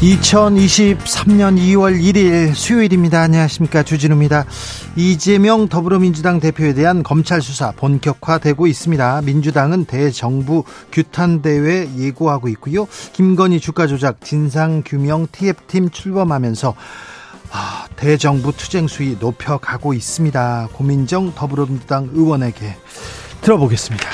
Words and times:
2023년 0.00 1.56
2월 1.58 1.98
1일 1.98 2.54
수요일입니다. 2.54 3.22
안녕하십니까. 3.22 3.82
주진우입니다. 3.82 4.44
이재명 4.94 5.68
더불어민주당 5.68 6.38
대표에 6.38 6.74
대한 6.74 7.02
검찰 7.02 7.40
수사 7.40 7.72
본격화되고 7.72 8.66
있습니다. 8.66 9.22
민주당은 9.22 9.86
대정부 9.86 10.64
규탄대회 10.92 11.88
예고하고 11.96 12.48
있고요. 12.48 12.86
김건희 13.14 13.58
주가조작 13.58 14.20
진상규명 14.20 15.28
TF팀 15.32 15.88
출범하면서 15.88 16.74
아, 17.52 17.86
대정부 17.96 18.52
투쟁 18.52 18.88
수위 18.88 19.16
높여가고 19.18 19.94
있습니다. 19.94 20.68
고민정 20.74 21.32
더불어민주당 21.34 22.10
의원에게 22.12 22.76
들어보겠습니다. 23.40 24.08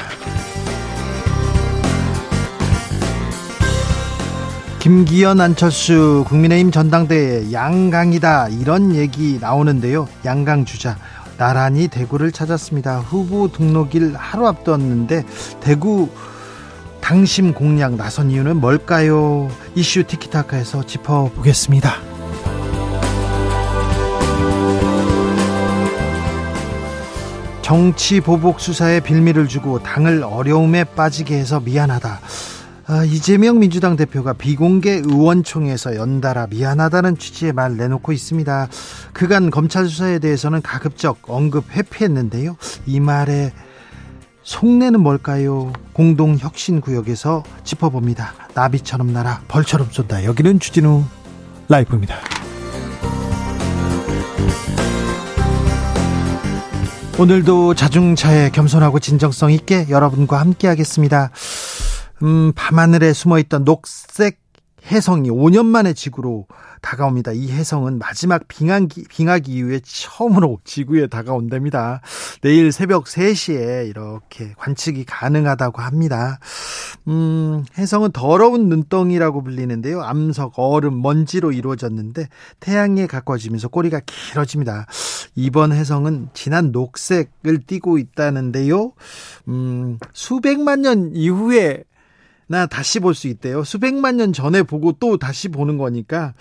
김기현 4.83 5.41
안철수 5.41 6.25
국민의힘 6.27 6.73
전당대회 6.73 7.53
양강이다 7.53 8.49
이런 8.49 8.97
얘기 8.97 9.39
나오는데요. 9.41 10.09
양강 10.25 10.65
주자 10.65 10.97
나란히 11.39 11.87
대구를 11.87 12.33
찾았습니다. 12.33 12.99
후보 12.99 13.47
등록일 13.53 14.17
하루 14.17 14.49
앞두었는데 14.49 15.23
대구 15.61 16.09
당심 17.01 17.55
공략 17.55 17.95
나선 17.95 18.33
이유는 18.33 18.57
뭘까요? 18.57 19.49
이슈 19.77 20.03
티키타카에서 20.03 20.83
짚어보겠습니다. 20.85 21.93
정치 27.63 28.21
보복 28.21 28.59
수사에 28.59 28.99
빌미를 28.99 29.47
주고 29.47 29.81
당을 29.81 30.25
어려움에 30.25 30.83
빠지게 30.83 31.37
해서 31.37 31.61
미안하다. 31.61 32.19
아, 32.93 33.05
이재명 33.05 33.59
민주당 33.59 33.97
대표가 33.97 34.35
비공개 34.35 35.01
의원총회에서 35.03 35.97
연달아 35.97 36.49
미안하다는 36.49 37.17
취지의 37.17 37.55
말 37.55 37.79
내놓고 37.79 38.13
있습니다. 38.13 38.69
그간 39.15 39.51
검찰 39.51 39.87
수사에 39.87 40.19
대해서는 40.19 40.61
가급적 40.61 41.17
언급 41.27 41.71
회피했는데요. 41.71 42.55
이 42.85 43.01
말에 43.01 43.55
속내는 44.43 45.01
뭘까요? 45.01 45.73
공동 45.95 46.37
혁신 46.37 46.83
구역에서 46.83 47.45
짚어봅니다. 47.65 48.35
나비처럼 48.53 49.11
날아 49.11 49.41
벌처럼 49.49 49.89
쏜다. 49.91 50.27
여기는 50.27 50.61
주진우 50.61 51.03
라이브입니다. 51.71 52.17
오늘도 57.19 57.73
자중차에 57.73 58.51
겸손하고 58.51 58.99
진정성 58.99 59.51
있게 59.53 59.87
여러분과 59.89 60.41
함께 60.41 60.69
하겠습니다. 60.69 61.31
음, 62.23 62.53
밤하늘에 62.55 63.13
숨어 63.13 63.39
있던 63.41 63.65
녹색 63.65 64.41
해성이 64.87 65.31
5년 65.31 65.67
만에 65.67 65.93
지구로 65.93 66.47
다가옵니다. 66.81 67.33
이 67.33 67.51
해성은 67.53 67.99
마지막 67.99 68.49
빙하기, 68.49 69.05
빙하기 69.09 69.53
이후에 69.53 69.81
처음으로 69.85 70.59
지구에 70.65 71.07
다가온답니다. 71.07 72.01
내일 72.43 72.73
새벽 72.73 73.05
3시에 73.05 73.89
이렇게 73.89 74.53
관측이 74.57 75.05
가능하다고 75.05 75.81
합니다. 75.81 76.41
음, 77.07 77.65
해성은 77.79 78.11
더러운 78.11 78.69
눈덩이라고 78.69 79.45
불리는데요. 79.45 80.03
암석, 80.03 80.55
얼음, 80.57 81.01
먼지로 81.01 81.53
이루어졌는데 81.53 82.29
태양에 82.59 83.07
가까워지면서 83.07 83.69
꼬리가 83.69 84.01
길어집니다. 84.05 84.87
이번 85.37 85.73
해성은 85.73 86.31
진한 86.35 86.73
녹색을 86.73 87.63
띠고 87.67 87.99
있다는데요. 87.99 88.93
음, 89.47 89.99
수백만 90.13 90.83
년 90.83 91.13
이후에 91.15 91.85
나 92.53 92.67
다시 92.67 93.01
볼 93.01 93.15
수 93.15 93.29
있대요. 93.29 93.65
수백만 93.65 94.19
년 94.19 94.35
전에 94.35 94.63
보고 94.63 94.93
또 94.93 95.17
다시 95.17 95.49
보는 95.49 95.79
거니까 95.79 96.35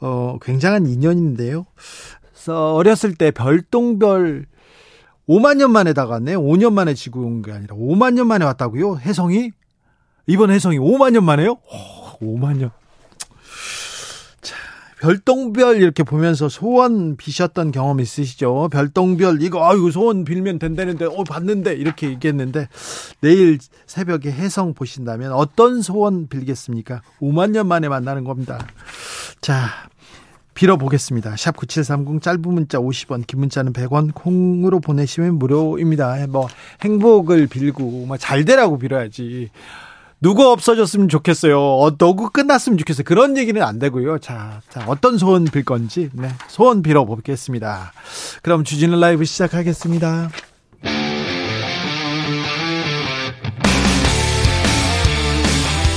어 0.00 0.38
굉장한 0.40 0.86
인연인데요. 0.86 1.66
그래서 2.32 2.74
어렸을 2.74 3.16
때 3.16 3.32
별똥별 3.32 4.46
5만 5.28 5.56
년 5.56 5.72
만에 5.72 5.92
다 5.92 6.06
갔네. 6.06 6.36
5년 6.36 6.72
만에 6.72 6.94
지구 6.94 7.22
온 7.24 7.42
게 7.42 7.50
아니라 7.50 7.74
5만 7.74 8.14
년 8.14 8.28
만에 8.28 8.44
왔다고요? 8.44 8.98
해성이 8.98 9.50
이번 10.28 10.52
해성이 10.52 10.78
5만 10.78 11.10
년 11.14 11.24
만에요? 11.24 11.56
오, 12.20 12.36
5만 12.38 12.58
년. 12.58 12.70
별똥별 15.00 15.82
이렇게 15.82 16.02
보면서 16.02 16.48
소원 16.48 17.16
비셨던 17.16 17.70
경험 17.70 18.00
있으시죠? 18.00 18.68
별똥별 18.72 19.42
이거 19.42 19.68
아이고 19.68 19.90
소원 19.90 20.24
빌면 20.24 20.58
된다는데 20.58 21.04
어 21.04 21.22
봤는데 21.24 21.74
이렇게 21.74 22.08
얘기했는데 22.08 22.68
내일 23.20 23.58
새벽에 23.86 24.30
해성 24.32 24.72
보신다면 24.74 25.32
어떤 25.32 25.82
소원 25.82 26.28
빌겠습니까? 26.28 27.02
5만 27.20 27.50
년 27.50 27.68
만에 27.68 27.88
만나는 27.88 28.24
겁니다. 28.24 28.66
자, 29.42 29.68
빌어보겠습니다. 30.54 31.36
샵 31.36 31.56
9730 31.56 32.22
짧은 32.22 32.40
문자 32.42 32.78
50원, 32.78 33.26
긴 33.26 33.40
문자는 33.40 33.74
100원, 33.74 34.14
콩으로 34.14 34.80
보내시면 34.80 35.34
무료입니다. 35.38 36.26
뭐 36.28 36.48
행복을 36.82 37.46
빌고 37.48 38.06
뭐 38.06 38.16
잘 38.16 38.46
되라고 38.46 38.78
빌어야지. 38.78 39.50
누구 40.20 40.48
없어졌으면 40.50 41.08
좋겠어요. 41.08 41.60
어, 41.60 41.96
누구 41.96 42.30
끝났으면 42.30 42.78
좋겠어요. 42.78 43.04
그런 43.04 43.36
얘기는 43.36 43.60
안 43.62 43.78
되고요. 43.78 44.18
자, 44.18 44.62
자 44.70 44.84
어떤 44.86 45.18
소원 45.18 45.44
빌 45.44 45.64
건지 45.64 46.08
네, 46.14 46.28
소원 46.48 46.82
빌어 46.82 47.04
보겠습니다. 47.04 47.92
그럼 48.42 48.64
주진우 48.64 48.98
라이브 48.98 49.24
시작하겠습니다. 49.24 50.30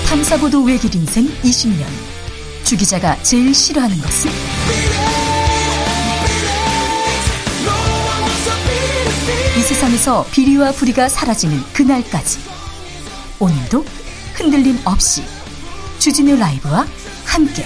탐사보도 0.09 0.63
외길 0.63 0.94
인생 0.96 1.25
20년. 1.44 1.86
주 2.66 2.75
기자가 2.75 3.16
제일 3.24 3.53
싫어하는 3.53 3.96
것은? 3.97 4.31
이 9.57 9.62
세상에서 9.62 10.25
비리와 10.31 10.72
부리가 10.74 11.07
사라지는 11.07 11.57
그날까지. 11.74 12.40
오늘도 13.40 13.86
흔들림 14.40 14.80
없이 14.86 15.22
주진우 16.00 16.38
라이브와 16.38 16.88
함께 17.26 17.66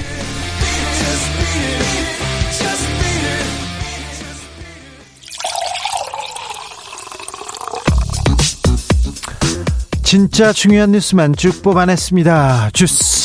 진짜 10.03 10.51
중요한 10.51 10.91
뉴스만 10.91 11.35
쭉 11.35 11.61
뽑아냈습니다. 11.61 12.71
주스 12.73 13.22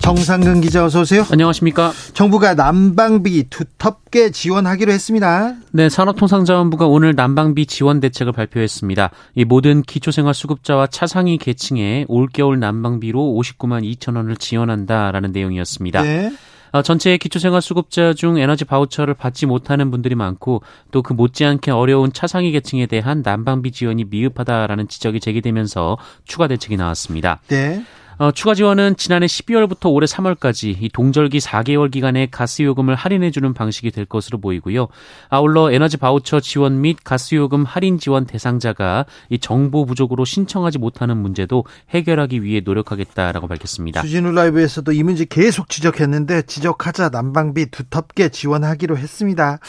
정상근 0.00 0.60
기자 0.62 0.84
어서 0.84 1.02
오세요. 1.02 1.24
안녕하십니까. 1.30 1.92
정부가 2.14 2.54
난방비 2.54 3.44
두텁게 3.50 4.30
지원하기로 4.30 4.90
했습니다. 4.90 5.54
네, 5.72 5.88
산업통상자원부가 5.88 6.86
오늘 6.86 7.14
난방비 7.14 7.66
지원 7.66 8.00
대책을 8.00 8.32
발표했습니다. 8.32 9.10
이 9.36 9.44
모든 9.44 9.82
기초생활수급자와 9.82 10.88
차상위 10.88 11.38
계층에 11.38 12.06
올겨울 12.08 12.58
난방비로 12.58 13.20
59만 13.20 13.84
2천 13.96 14.16
원을 14.16 14.36
지원한다라는 14.36 15.32
내용이었습니다. 15.32 16.02
네. 16.02 16.32
어, 16.72 16.82
전체 16.82 17.16
기초생활수급자 17.16 18.14
중 18.14 18.38
에너지 18.38 18.64
바우처를 18.64 19.14
받지 19.14 19.44
못하는 19.44 19.90
분들이 19.90 20.14
많고 20.14 20.62
또 20.92 21.02
그 21.02 21.12
못지않게 21.12 21.72
어려운 21.72 22.12
차상위 22.12 22.52
계층에 22.52 22.86
대한 22.86 23.22
난방비 23.24 23.72
지원이 23.72 24.04
미흡하다라는 24.04 24.88
지적이 24.88 25.20
제기되면서 25.20 25.98
추가 26.26 26.46
대책이 26.46 26.76
나왔습니다. 26.76 27.40
네. 27.48 27.84
어, 28.20 28.30
추가 28.32 28.54
지원은 28.54 28.98
지난해 28.98 29.24
12월부터 29.24 29.90
올해 29.90 30.04
3월까지 30.04 30.76
이 30.78 30.90
동절기 30.90 31.38
4개월 31.38 31.90
기간에 31.90 32.28
가스 32.30 32.60
요금을 32.60 32.94
할인해 32.94 33.30
주는 33.30 33.54
방식이 33.54 33.90
될 33.90 34.04
것으로 34.04 34.38
보이고요. 34.38 34.88
아울러 35.30 35.72
에너지 35.72 35.96
바우처 35.96 36.40
지원 36.40 36.82
및 36.82 36.98
가스 37.02 37.34
요금 37.34 37.64
할인 37.64 37.98
지원 37.98 38.26
대상자가 38.26 39.06
이 39.30 39.38
정보 39.38 39.86
부족으로 39.86 40.26
신청하지 40.26 40.76
못하는 40.76 41.16
문제도 41.16 41.64
해결하기 41.88 42.42
위해 42.42 42.60
노력하겠다라고 42.62 43.48
밝혔습니다. 43.48 44.02
주진우 44.02 44.32
라이브에서도 44.32 44.92
이 44.92 45.02
문제 45.02 45.24
계속 45.24 45.70
지적했는데 45.70 46.42
지적하자 46.42 47.08
난방비 47.08 47.70
두텁게 47.70 48.28
지원하기로 48.28 48.98
했습니다. 48.98 49.60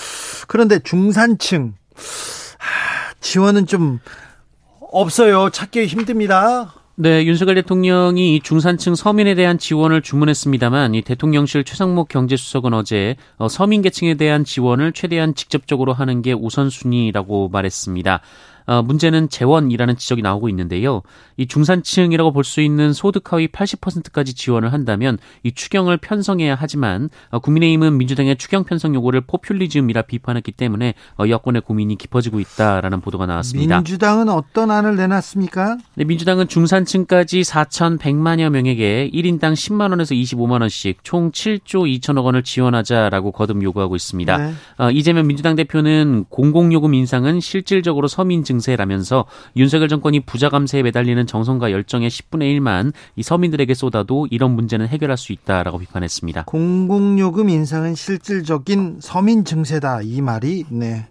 그런데 0.50 0.80
중산층 0.80 1.75
지원은 3.21 3.65
좀 3.65 4.01
없어요. 4.92 5.51
찾기 5.51 5.86
힘듭니다. 5.86 6.81
네, 6.95 7.25
윤석열 7.25 7.55
대통령이 7.55 8.41
중산층 8.41 8.95
서민에 8.95 9.33
대한 9.33 9.57
지원을 9.57 10.01
주문했습니다만 10.01 10.93
이 10.93 11.01
대통령실 11.01 11.63
최상목 11.63 12.09
경제수석은 12.09 12.73
어제 12.73 13.15
어, 13.38 13.47
서민 13.47 13.81
계층에 13.81 14.15
대한 14.15 14.43
지원을 14.43 14.91
최대한 14.91 15.33
직접적으로 15.33 15.93
하는 15.93 16.21
게 16.21 16.33
우선순위라고 16.33 17.47
말했습니다. 17.47 18.19
어, 18.71 18.81
문제는 18.81 19.27
재원이라는 19.27 19.97
지적이 19.97 20.21
나오고 20.21 20.47
있는데요. 20.47 21.01
이 21.35 21.45
중산층이라고 21.45 22.31
볼 22.31 22.45
수 22.45 22.62
있는 22.62 22.94
소득 22.94 23.31
하위 23.33 23.47
80%까지 23.47 24.33
지원을 24.33 24.71
한다면 24.73 25.18
이 25.44 25.51
추경을 25.51 25.97
편성해야 25.97 26.56
하지만 26.57 27.09
어, 27.29 27.39
국민의힘은 27.39 27.97
민주당의 27.97 28.38
추경 28.38 28.63
편성 28.63 28.95
요구를 28.95 29.21
포퓰리즘이라 29.21 30.03
비판했기 30.03 30.53
때문에 30.53 30.94
어, 31.19 31.25
여권의 31.27 31.63
고민이 31.63 31.97
깊어지고 31.97 32.39
있다라는 32.39 33.01
보도가 33.01 33.25
나왔습니다. 33.25 33.77
민주당은 33.77 34.29
어떤 34.29 34.71
안을 34.71 34.95
내놨습니까? 34.95 35.77
네, 35.95 36.06
민주당은 36.06 36.47
중산층까지 36.47 37.41
4,100만여 37.41 38.50
명에게 38.50 39.12
1인당 39.13 39.53
10만 39.53 39.89
원에서 39.91 40.15
25만 40.15 40.62
원씩 40.62 41.03
총 41.03 41.31
7조 41.31 42.00
2천억 42.00 42.23
원을 42.23 42.44
지원하자라고 42.44 43.33
거듭 43.33 43.62
요구하고 43.63 43.95
있습니다. 43.97 44.38
네. 44.38 44.53
어, 44.77 44.91
이재명 44.91 45.27
민주당 45.27 45.56
대표는 45.57 46.25
공공요금 46.29 46.94
인상은 46.94 47.41
실질적으로 47.41 48.07
서민 48.07 48.44
증 48.45 48.60
세라면서 48.61 49.25
윤석열 49.55 49.89
정권이 49.89 50.21
부자 50.21 50.49
감세에 50.49 50.83
매달리는 50.83 51.25
정성과 51.27 51.71
열정의 51.71 52.09
10분의 52.09 52.59
1만 52.59 52.93
이 53.15 53.23
서민들에게 53.23 53.73
쏟아도 53.73 54.27
이런 54.31 54.51
문제는 54.51 54.87
해결할 54.87 55.17
수 55.17 55.33
있다라고 55.33 55.79
비판했습니다. 55.79 56.45
공공요금 56.45 57.49
인상은 57.49 57.95
실질적인 57.95 58.99
서민 59.01 59.43
증세다 59.43 60.01
이 60.03 60.21
말이 60.21 60.65
네. 60.69 61.07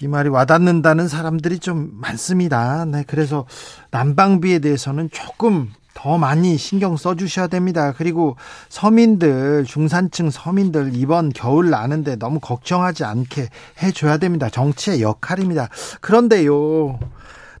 이 0.00 0.08
말이 0.08 0.28
와닿는다는 0.28 1.08
사람들이 1.08 1.58
좀 1.58 1.90
많습니다. 1.94 2.84
네, 2.84 3.04
그래서 3.06 3.46
난방비에 3.90 4.58
대해서는 4.58 5.10
조금 5.10 5.70
더 5.96 6.18
많이 6.18 6.58
신경 6.58 6.96
써 6.98 7.14
주셔야 7.14 7.46
됩니다. 7.46 7.92
그리고 7.96 8.36
서민들, 8.68 9.64
중산층 9.64 10.30
서민들 10.30 10.90
이번 10.94 11.32
겨울 11.32 11.70
나는데 11.70 12.16
너무 12.16 12.38
걱정하지 12.38 13.04
않게 13.04 13.48
해 13.82 13.92
줘야 13.92 14.18
됩니다. 14.18 14.50
정치의 14.50 15.00
역할입니다. 15.00 15.70
그런데요. 16.02 16.98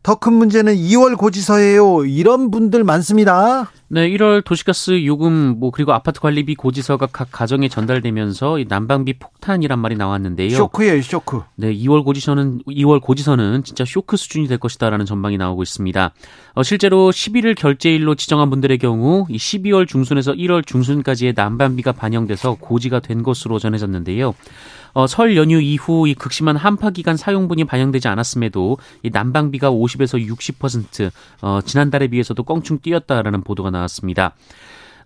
더 0.06 0.14
큰 0.14 0.34
문제는 0.34 0.76
2월 0.76 1.16
고지서예요. 1.18 2.04
이런 2.04 2.52
분들 2.52 2.84
많습니다. 2.84 3.72
네, 3.88 4.08
1월 4.10 4.44
도시가스 4.44 5.04
요금 5.04 5.58
뭐 5.58 5.72
그리고 5.72 5.92
아파트 5.92 6.20
관리비 6.20 6.54
고지서가 6.54 7.06
각 7.06 7.28
가정에 7.32 7.68
전달되면서 7.68 8.58
난방비 8.68 9.18
폭탄이란 9.18 9.80
말이 9.80 9.96
나왔는데요. 9.96 10.50
쇼크예요, 10.50 11.02
쇼크. 11.02 11.42
네, 11.56 11.74
2월 11.74 12.04
고지서는 12.04 12.62
2월 12.68 13.00
고지서는 13.00 13.64
진짜 13.64 13.84
쇼크 13.84 14.16
수준이 14.16 14.46
될 14.46 14.58
것이다라는 14.58 15.06
전망이 15.06 15.38
나오고 15.38 15.64
있습니다. 15.64 16.12
어, 16.54 16.62
실제로 16.62 17.10
11일 17.10 17.56
결제일로 17.56 18.14
지정한 18.14 18.48
분들의 18.48 18.78
경우 18.78 19.26
이 19.28 19.36
12월 19.36 19.88
중순에서 19.88 20.34
1월 20.34 20.64
중순까지의 20.64 21.32
난방비가 21.34 21.90
반영돼서 21.90 22.58
고지가 22.60 23.00
된 23.00 23.24
것으로 23.24 23.58
전해졌는데요. 23.58 24.34
어, 24.96 25.06
설 25.06 25.36
연휴 25.36 25.60
이후 25.60 26.08
이 26.08 26.14
극심한 26.14 26.56
한파 26.56 26.88
기간 26.88 27.18
사용분이 27.18 27.64
반영되지 27.64 28.08
않았음에도 28.08 28.78
이 29.02 29.10
난방비가 29.10 29.70
50에서 29.70 30.26
60% 30.26 31.10
어, 31.42 31.60
지난달에 31.62 32.06
비해서도 32.08 32.42
껑충 32.44 32.78
뛰었다라는 32.78 33.42
보도가 33.42 33.70
나왔습니다. 33.70 34.34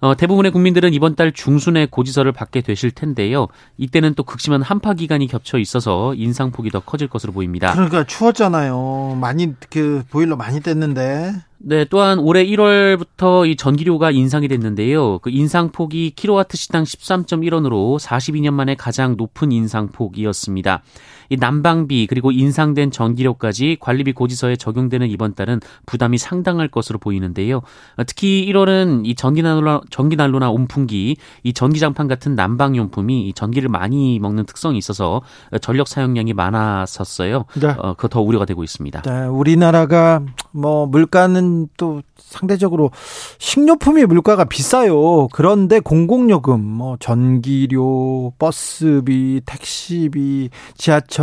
어, 0.00 0.14
대부분의 0.16 0.50
국민들은 0.50 0.94
이번 0.94 1.14
달 1.14 1.30
중순에 1.30 1.86
고지서를 1.86 2.32
받게 2.32 2.62
되실 2.62 2.90
텐데요. 2.90 3.48
이때는 3.76 4.14
또 4.14 4.22
극심한 4.22 4.62
한파 4.62 4.94
기간이 4.94 5.26
겹쳐 5.26 5.58
있어서 5.58 6.14
인상폭이 6.14 6.70
더 6.70 6.80
커질 6.80 7.08
것으로 7.08 7.32
보입니다. 7.32 7.72
그러니까 7.72 8.04
추웠잖아요. 8.04 9.18
많이 9.20 9.54
그 9.68 10.02
보일러 10.10 10.36
많이 10.36 10.60
뗐는데. 10.60 11.42
네, 11.58 11.84
또한 11.84 12.18
올해 12.18 12.46
1월부터 12.46 13.46
이 13.46 13.54
전기료가 13.54 14.10
인상이 14.10 14.48
됐는데요. 14.48 15.18
그 15.18 15.28
인상폭이 15.28 16.12
킬로와트 16.16 16.56
시당 16.56 16.84
13.1원으로 16.84 17.98
42년 17.98 18.54
만에 18.54 18.74
가장 18.76 19.16
높은 19.18 19.52
인상폭이었습니다. 19.52 20.82
이 21.30 21.36
난방비 21.36 22.08
그리고 22.08 22.32
인상된 22.32 22.90
전기료까지 22.90 23.78
관리비 23.80 24.12
고지서에 24.12 24.56
적용되는 24.56 25.08
이번 25.08 25.34
달은 25.34 25.60
부담이 25.86 26.18
상당할 26.18 26.68
것으로 26.68 26.98
보이는데요. 26.98 27.62
특히 28.06 28.44
1월은 28.50 29.06
이 29.06 29.14
전기난로나 29.14 29.80
전기난로나 29.90 30.50
온풍기, 30.50 31.16
이 31.44 31.52
전기장판 31.52 32.08
같은 32.08 32.34
난방용품이 32.34 33.28
이 33.28 33.32
전기를 33.32 33.68
많이 33.68 34.18
먹는 34.18 34.44
특성이 34.44 34.76
있어서 34.76 35.22
전력 35.62 35.86
사용량이 35.86 36.34
많았었어요. 36.34 37.44
네. 37.60 37.68
어, 37.78 37.94
그거 37.94 38.08
더 38.08 38.20
우려가 38.20 38.44
되고 38.44 38.64
있습니다. 38.64 39.02
네, 39.02 39.26
우리나라가 39.26 40.20
뭐 40.50 40.86
물가는 40.86 41.68
또 41.76 42.02
상대적으로 42.16 42.90
식료품이 43.38 44.04
물가가 44.06 44.44
비싸요. 44.44 45.28
그런데 45.28 45.78
공공요금, 45.78 46.60
뭐 46.60 46.96
전기료, 46.98 48.32
버스비, 48.38 49.42
택시비, 49.46 50.50
지하철 50.76 51.19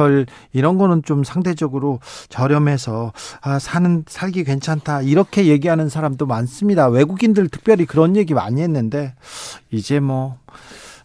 이런 0.54 0.78
거는 0.78 1.04
좀 1.04 1.24
상대적으로 1.24 2.00
저렴해서 2.30 3.14
아, 3.42 3.60
사는 3.60 4.04
살기 4.08 4.44
괜찮다 4.44 5.02
이렇게 5.02 5.48
얘기하는 5.48 5.90
사람도 5.90 6.26
많습니다. 6.26 6.88
외국인들 6.88 7.50
특별히 7.50 7.86
그런 7.86 8.16
얘기 8.16 8.34
많이 8.34 8.62
했는데 8.62 9.14
이제 9.72 10.00
뭐 10.00 10.38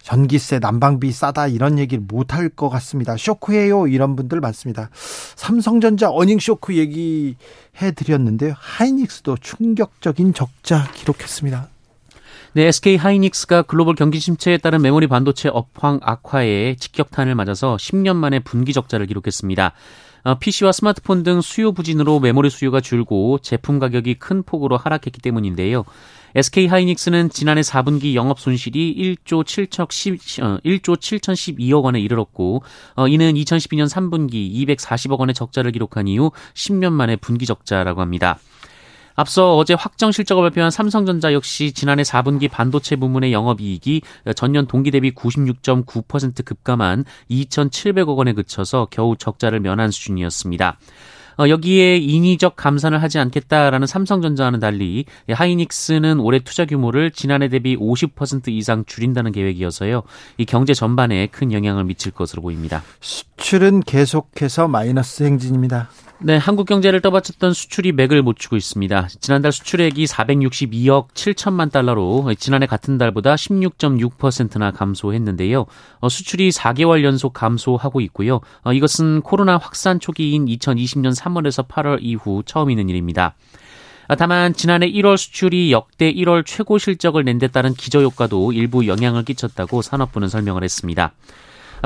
전기세, 0.03 0.59
난방비 0.59 1.13
싸다 1.13 1.47
이런 1.47 1.79
얘기를 1.79 2.05
못할 2.07 2.49
것 2.49 2.69
같습니다. 2.69 3.17
쇼크해요 3.17 3.87
이런 3.87 4.17
분들 4.17 4.41
많습니다. 4.41 4.91
삼성전자 5.37 6.11
어닝 6.11 6.39
쇼크 6.41 6.77
얘기해 6.77 7.93
드렸는데요. 7.95 8.55
하이닉스도 8.59 9.37
충격적인 9.41 10.35
적자 10.35 10.91
기록했습니다. 10.93 11.69
네, 12.55 12.67
SK 12.67 12.97
하이닉스가 12.97 13.63
글로벌 13.63 13.95
경기 13.95 14.21
침체에 14.21 14.59
따른 14.59 14.83
메모리 14.83 15.07
반도체 15.07 15.49
업황 15.49 16.01
악화에 16.03 16.75
직격탄을 16.75 17.35
맞아서 17.35 17.77
10년 17.77 18.17
만에 18.17 18.41
분기 18.41 18.75
적자를 18.75 19.07
기록했습니다. 19.07 19.73
PC와 20.39 20.69
어, 20.69 20.73
스마트폰 20.73 21.23
등 21.23 21.41
수요 21.41 21.73
부진으로 21.73 22.21
메모리 22.21 22.51
수요가 22.51 22.83
줄고 22.83 23.39
제품 23.39 23.79
가격이 23.79 24.17
큰 24.17 24.43
폭으로 24.43 24.77
하락했기 24.77 25.23
때문인데요. 25.23 25.85
SK 26.35 26.67
하이닉스는 26.67 27.31
지난해 27.31 27.63
4분기 27.63 28.15
영업 28.15 28.39
손실이 28.39 29.17
1조 29.25 29.45
7천 29.45 30.63
1조 30.63 30.97
7,012억 30.99 31.85
원에 31.85 32.01
이르렀고 32.01 32.63
어, 32.97 33.09
이는 33.09 33.33
2012년 33.33 33.89
3분기 33.89 34.67
240억 34.77 35.19
원의 35.19 35.35
적자를 35.35 35.73
기록한 35.73 36.07
이후 36.07 36.33
10년 36.53 36.93
만에 36.93 37.17
분기 37.17 37.47
적자라고 37.47 38.03
합니다. 38.03 38.39
앞서 39.15 39.57
어제 39.57 39.75
확정 39.75 40.13
실적을 40.13 40.43
발표한 40.45 40.71
삼성전자 40.71 41.33
역시 41.33 41.73
지난해 41.73 42.03
4분기 42.03 42.51
반도체 42.51 42.97
부문의 42.97 43.33
영업이익이 43.33 44.03
전년 44.37 44.67
동기 44.67 44.91
대비 44.91 45.13
96.9% 45.13 46.45
급감한 46.45 47.05
2,700억 47.31 48.17
원에 48.17 48.33
그쳐서 48.33 48.89
겨우 48.91 49.17
적자를 49.17 49.61
면한 49.61 49.91
수준이었습니다. 49.91 50.79
어, 51.39 51.49
여기에 51.49 51.97
인위적 51.99 52.57
감산을 52.57 53.03
하지 53.03 53.19
않겠다라는 53.19 53.87
삼성전자와는 53.87 54.61
달리 54.61 55.05
하이닉스는 55.31 56.21
올해 56.21 56.41
투자 56.41 56.65
규모를 56.65 57.11
지난해 57.11 57.49
대비 57.49 57.77
50% 57.77 58.49
이상 58.49 58.85
줄인다는 58.85 59.33
계획이어서요. 59.33 60.03
이 60.39 60.45
경제 60.45 60.75
전반에 60.75 61.29
큰 61.29 61.53
영향을 61.53 61.85
미칠 61.85 62.13
것으로 62.13 62.43
보입니다. 62.43 62.83
수출은 63.01 63.81
계속해서 63.81 64.69
마이너스 64.69 65.25
행진입니다. 65.25 65.89
네, 66.25 66.37
한국 66.37 66.69
경제를 66.69 67.01
떠받쳤던 67.01 67.53
수출이 67.53 67.91
맥을 67.93 68.23
못 68.23 68.39
추고 68.39 68.55
있습니다. 68.57 69.09
지난달 69.21 69.51
수출액이 69.51 70.05
462억 70.05 71.09
7천만 71.15 71.73
달러로 71.73 72.33
지난해 72.39 72.67
같은 72.67 72.97
달보다 72.97 73.35
16.6%나 73.35 74.71
감소했는데요. 74.71 75.67
어, 75.99 76.09
수출이 76.09 76.51
4개월 76.51 77.03
연속 77.03 77.33
감소하고 77.33 78.01
있고요. 78.03 78.41
어, 78.63 78.73
이것은 78.73 79.23
코로나 79.23 79.57
확산 79.57 79.99
초기인 79.99 80.47
2020년 80.47 81.13
3월에서 81.17 81.67
8월 81.67 81.99
이후 82.01 82.45
처음 82.47 82.71
있는 82.71 82.89
일입니다. 82.89 83.35
아, 84.07 84.15
다만 84.15 84.53
지난해 84.53 84.89
1월 84.93 85.17
수출이 85.17 85.73
역대 85.73 86.13
1월 86.13 86.45
최고 86.47 86.79
실적을 86.79 87.25
낸 87.25 87.39
데 87.39 87.49
따른 87.49 87.75
기저효과도 87.75 88.53
일부 88.53 88.87
영향을 88.87 89.25
끼쳤다고 89.25 89.83
산업부는 89.83 90.29
설명을 90.29 90.63
했습니다. 90.63 91.13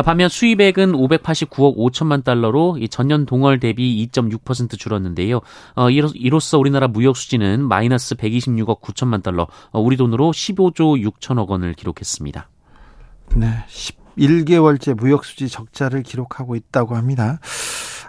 반면 0.03 0.29
수입액은 0.29 0.93
589억 0.93 1.77
5천만 1.77 2.23
달러로 2.23 2.79
전년 2.91 3.25
동월 3.25 3.61
대비 3.61 4.07
2.6% 4.13 4.79
줄었는데요. 4.79 5.41
어, 5.75 5.91
이로 5.91 6.41
써 6.41 6.59
우리나라 6.59 6.87
무역 6.87 7.17
수지는 7.17 7.67
마이너스 7.67 8.15
126억 8.15 8.81
9천만 8.81 9.23
달러, 9.23 9.47
어, 9.71 9.81
우리 9.81 9.97
돈으로 9.97 10.33
15조 10.33 11.11
6천억 11.11 11.49
원을 11.49 11.73
기록했습니다. 11.75 12.49
네, 13.37 13.65
11개월째 14.17 14.95
무역 14.95 15.25
수지 15.25 15.49
적자를 15.49 16.03
기록하고 16.03 16.57
있다고 16.57 16.95
합니다. 16.95 17.41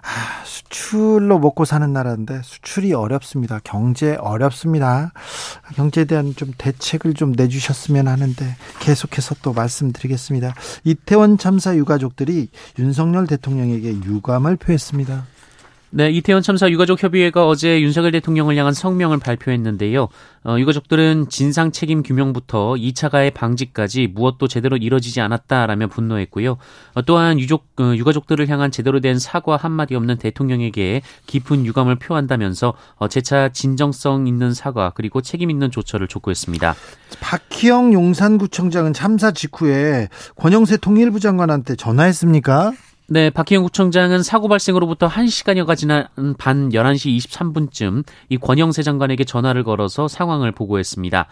아, 0.08 0.42
수출로 0.46 1.38
먹고 1.38 1.66
사는 1.66 1.92
나라인데 1.92 2.42
수출이 2.42 2.94
어렵습니다. 2.94 3.60
경제 3.64 4.16
어렵습니다. 4.16 5.12
경제에 5.76 6.06
대한 6.06 6.34
좀 6.34 6.54
대책을 6.58 7.14
좀 7.14 7.34
내주셨으면 7.34 8.08
하는데 8.08 8.56
계속해서 8.80 9.36
또 9.42 9.52
말씀드리겠습니다. 9.52 10.56
이태원 10.86 11.38
참사 11.38 11.76
유가족들이 11.76 12.50
윤석열 12.80 13.28
대통령에게 13.28 13.90
유감을 14.06 14.56
표했습니다. 14.56 15.26
네, 15.90 16.10
이태원 16.12 16.44
참사 16.44 16.70
유가족 16.70 17.02
협의회가 17.02 17.48
어제 17.48 17.82
윤석열 17.82 18.12
대통령을 18.12 18.58
향한 18.58 18.74
성명을 18.74 19.20
발표했는데요. 19.20 20.10
어, 20.44 20.60
유가족들은 20.60 21.30
진상 21.30 21.72
책임 21.72 22.04
규명부터 22.04 22.74
2차 22.74 23.10
가해 23.10 23.30
방지까지 23.30 24.08
무엇도 24.08 24.50
제대로 24.50 24.76
이뤄지지 24.76 25.22
않았다라며 25.22 25.88
분노했고요. 25.88 26.58
어, 26.94 27.02
또한 27.04 27.40
유족 27.40 27.68
어, 27.80 27.96
유가족들을 27.96 28.50
향한 28.50 28.70
제대로 28.70 29.00
된 29.00 29.18
사과 29.18 29.56
한마디 29.56 29.96
없는 29.96 30.18
대통령에게 30.18 31.04
깊은 31.26 31.66
유감을 31.66 31.96
표한다면서 31.96 32.74
어, 32.96 33.08
재차 33.08 33.50
진정성 33.50 34.28
있는 34.28 34.54
사과 34.54 34.92
그리고 34.94 35.22
책임 35.22 35.50
있는 35.50 35.72
조처를 35.72 36.10
촉구했습니다. 36.10 36.76
박희영 37.22 37.94
용산구청장은 37.94 38.92
참사 38.92 39.32
직후에 39.32 40.10
권영세 40.36 40.78
통일부 40.78 41.22
장관한테 41.22 41.78
전화했습니까? 41.78 42.74
네, 43.10 43.30
박희영 43.30 43.64
구청장은 43.64 44.22
사고 44.22 44.50
발생으로부터 44.50 45.08
1시간여가 45.08 45.78
지난 45.78 46.08
반 46.38 46.70
11시 46.70 47.18
23분쯤 47.18 48.04
이 48.28 48.38
권영세 48.38 48.84
장관에게 48.84 49.24
전화를 49.24 49.64
걸어서 49.64 50.10
상황을 50.10 50.52
보고했습니다. 50.52 51.28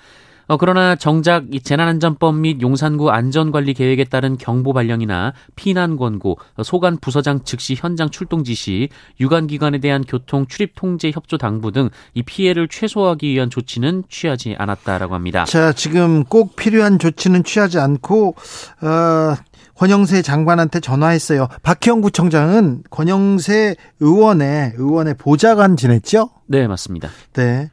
어, 0.47 0.57
그러나 0.57 0.95
정작 0.95 1.53
이 1.53 1.59
재난안전법 1.59 2.35
및 2.35 2.61
용산구 2.61 3.09
안전관리 3.09 3.73
계획에 3.73 4.05
따른 4.05 4.37
경보 4.37 4.73
발령이나 4.73 5.33
피난 5.55 5.97
권고, 5.97 6.37
소관 6.63 6.97
부서장 6.97 7.43
즉시 7.43 7.75
현장 7.75 8.09
출동 8.09 8.43
지시, 8.43 8.89
유관기관에 9.19 9.79
대한 9.79 10.03
교통 10.07 10.45
출입 10.47 10.73
통제 10.75 11.11
협조 11.11 11.37
당부 11.37 11.71
등 11.71 11.89
이 12.13 12.21
피해를 12.23 12.67
최소화하기 12.69 13.27
위한 13.27 13.49
조치는 13.49 14.03
취하지 14.07 14.55
않았다라고 14.57 15.15
합니다. 15.15 15.43
자, 15.45 15.73
지금 15.73 16.23
꼭 16.23 16.55
필요한 16.55 16.99
조치는 16.99 17.43
취하지 17.43 17.79
않고 17.79 18.35
어, 18.81 19.35
권영세 19.75 20.21
장관한테 20.21 20.79
전화했어요. 20.79 21.47
박형 21.61 22.01
구청장은 22.01 22.83
권영세 22.89 23.75
의원의 23.99 24.73
의원의 24.77 25.15
보좌관 25.15 25.75
지냈죠? 25.75 26.29
네, 26.47 26.67
맞습니다. 26.67 27.09
네. 27.33 27.69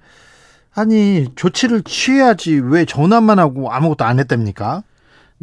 아니 0.75 1.29
조치를 1.37 1.83
취해야지 1.83 2.61
왜 2.63 2.85
전화만 2.85 3.39
하고 3.39 3.71
아무것도 3.73 4.05
안 4.05 4.19
했답니까? 4.19 4.83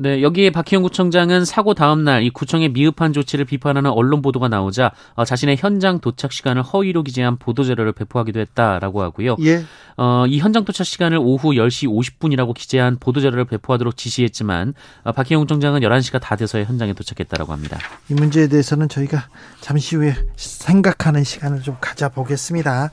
네, 0.02 0.22
여기에 0.22 0.52
박희영 0.52 0.82
구청장은 0.84 1.44
사고 1.44 1.74
다음 1.74 2.06
날 2.06 2.24
이 2.24 2.30
구청의 2.30 2.70
미흡한 2.70 3.12
조치를 3.12 3.44
비판하는 3.44 3.92
언론 3.92 4.22
보도가 4.22 4.48
나오자 4.48 4.92
어, 5.16 5.26
자신의 5.26 5.58
현장 5.58 6.00
도착 6.00 6.32
시간을 6.32 6.62
허위로 6.64 7.04
기재한 7.04 7.38
보도 7.38 7.64
자료를 7.66 7.92
배포하기도 7.92 8.40
했다라고 8.40 9.02
하고요. 9.02 9.36
예. 9.44 9.64
어, 9.98 10.26
이 10.28 10.40
현장 10.40 10.64
도착 10.64 10.86
시간을 10.86 11.18
오후 11.22 11.50
10시 11.52 11.90
50분이라고 11.90 12.54
기재한 12.54 12.98
보도 12.98 13.20
자료를 13.20 13.44
배포하도록 13.46 13.98
지시했지만 13.98 14.74
어, 15.04 15.12
박희영 15.12 15.42
구청장은 15.42 15.82
11시가 15.82 16.22
다 16.22 16.38
돼서야 16.38 16.64
현장에 16.64 16.94
도착했다라고 16.94 17.52
합니다. 17.52 17.78
이 18.10 18.14
문제에 18.14 18.48
대해서는 18.48 18.88
저희가 18.88 19.28
잠시 19.60 19.98
후에 19.98 20.16
생각하는 20.38 21.26
시간을 21.26 21.62
좀 21.62 21.76
가져보겠습니다. 21.82 22.92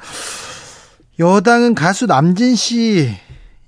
여당은 1.19 1.75
가수 1.75 2.07
남진 2.07 2.57
씨 2.57 3.17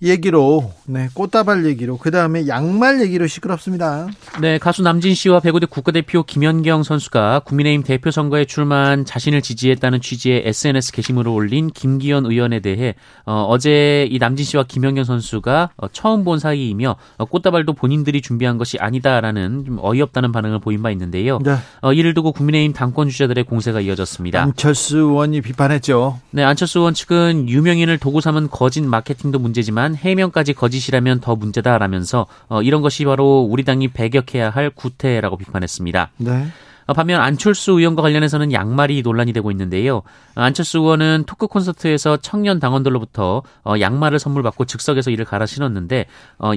얘기로 0.00 0.73
네 0.87 1.09
꽃다발 1.12 1.67
얘기로 1.67 1.99
그 1.99 2.12
다음에 2.12 2.47
양말 2.47 3.00
얘기로 3.00 3.26
시끄럽습니다. 3.26 4.07
네 4.40 4.59
가수 4.59 4.83
남진 4.83 5.14
씨와 5.14 5.40
배구대 5.40 5.67
국가대표 5.67 6.23
김연경 6.23 6.85
선수가 6.85 7.40
국민의힘 7.40 7.83
대표 7.83 8.12
선거에 8.12 8.45
출마한 8.45 9.05
자신을 9.05 9.43
지지했다는 9.43 10.00
취지의 10.00 10.43
SNS 10.47 10.93
게시물을 10.93 11.33
올린 11.33 11.69
김기현 11.69 12.26
의원에 12.26 12.61
대해 12.61 12.95
어, 13.26 13.57
제이 13.59 14.17
남진 14.21 14.47
씨와 14.47 14.64
김연경 14.69 15.02
선수가 15.02 15.71
어, 15.76 15.88
처음 15.88 16.23
본 16.23 16.38
사이이며 16.38 16.95
어, 17.17 17.25
꽃다발도 17.25 17.73
본인들이 17.73 18.23
준비한 18.23 18.57
것이 18.57 18.78
아니다라는 18.78 19.64
좀 19.67 19.78
어이없다는 19.81 20.31
반응을 20.31 20.61
보인 20.61 20.83
바 20.83 20.93
있는데요. 20.93 21.40
네. 21.45 21.57
어, 21.83 21.93
이를 21.93 22.14
두고 22.14 22.31
국민의힘 22.33 22.73
당권 22.73 23.09
주자들의 23.09 23.43
공세가 23.45 23.81
이어졌습니다. 23.81 24.40
안철수 24.40 24.99
의원이 24.99 25.40
비판했죠. 25.40 26.21
네 26.31 26.45
안철수 26.45 26.78
의원 26.78 26.95
측은 26.95 27.49
유명인을 27.49 27.99
도구 27.99 28.21
삼은 28.21 28.49
거짓 28.50 28.83
마케팅도 28.83 29.40
문제지만 29.40 29.88
하지만 29.88 29.95
해명까지 29.95 30.52
거짓이라면 30.52 31.21
더 31.21 31.35
문제다라면서 31.35 32.26
어, 32.49 32.62
이런 32.62 32.83
것이 32.83 33.04
바로 33.04 33.40
우리 33.40 33.64
당이 33.64 33.88
배격해야 33.88 34.50
할 34.50 34.71
구태라고 34.71 35.37
비판했습니다. 35.37 36.11
네. 36.18 36.47
어, 36.87 36.92
반면 36.92 37.21
안철수 37.21 37.73
의원과 37.73 38.02
관련해서는 38.02 38.52
양말이 38.52 39.02
논란이 39.02 39.33
되고 39.33 39.50
있는데요. 39.50 39.99
어, 39.99 40.02
안철수 40.40 40.78
의원은 40.78 41.25
토크 41.26 41.47
콘서트에서 41.47 42.18
청년 42.18 42.61
당원들로부터 42.61 43.42
어, 43.64 43.75
양말을 43.80 44.18
선물 44.18 44.42
받고 44.42 44.66
즉석에서 44.66 45.11
이를 45.11 45.25
갈아 45.25 45.47
신었는데 45.47 46.07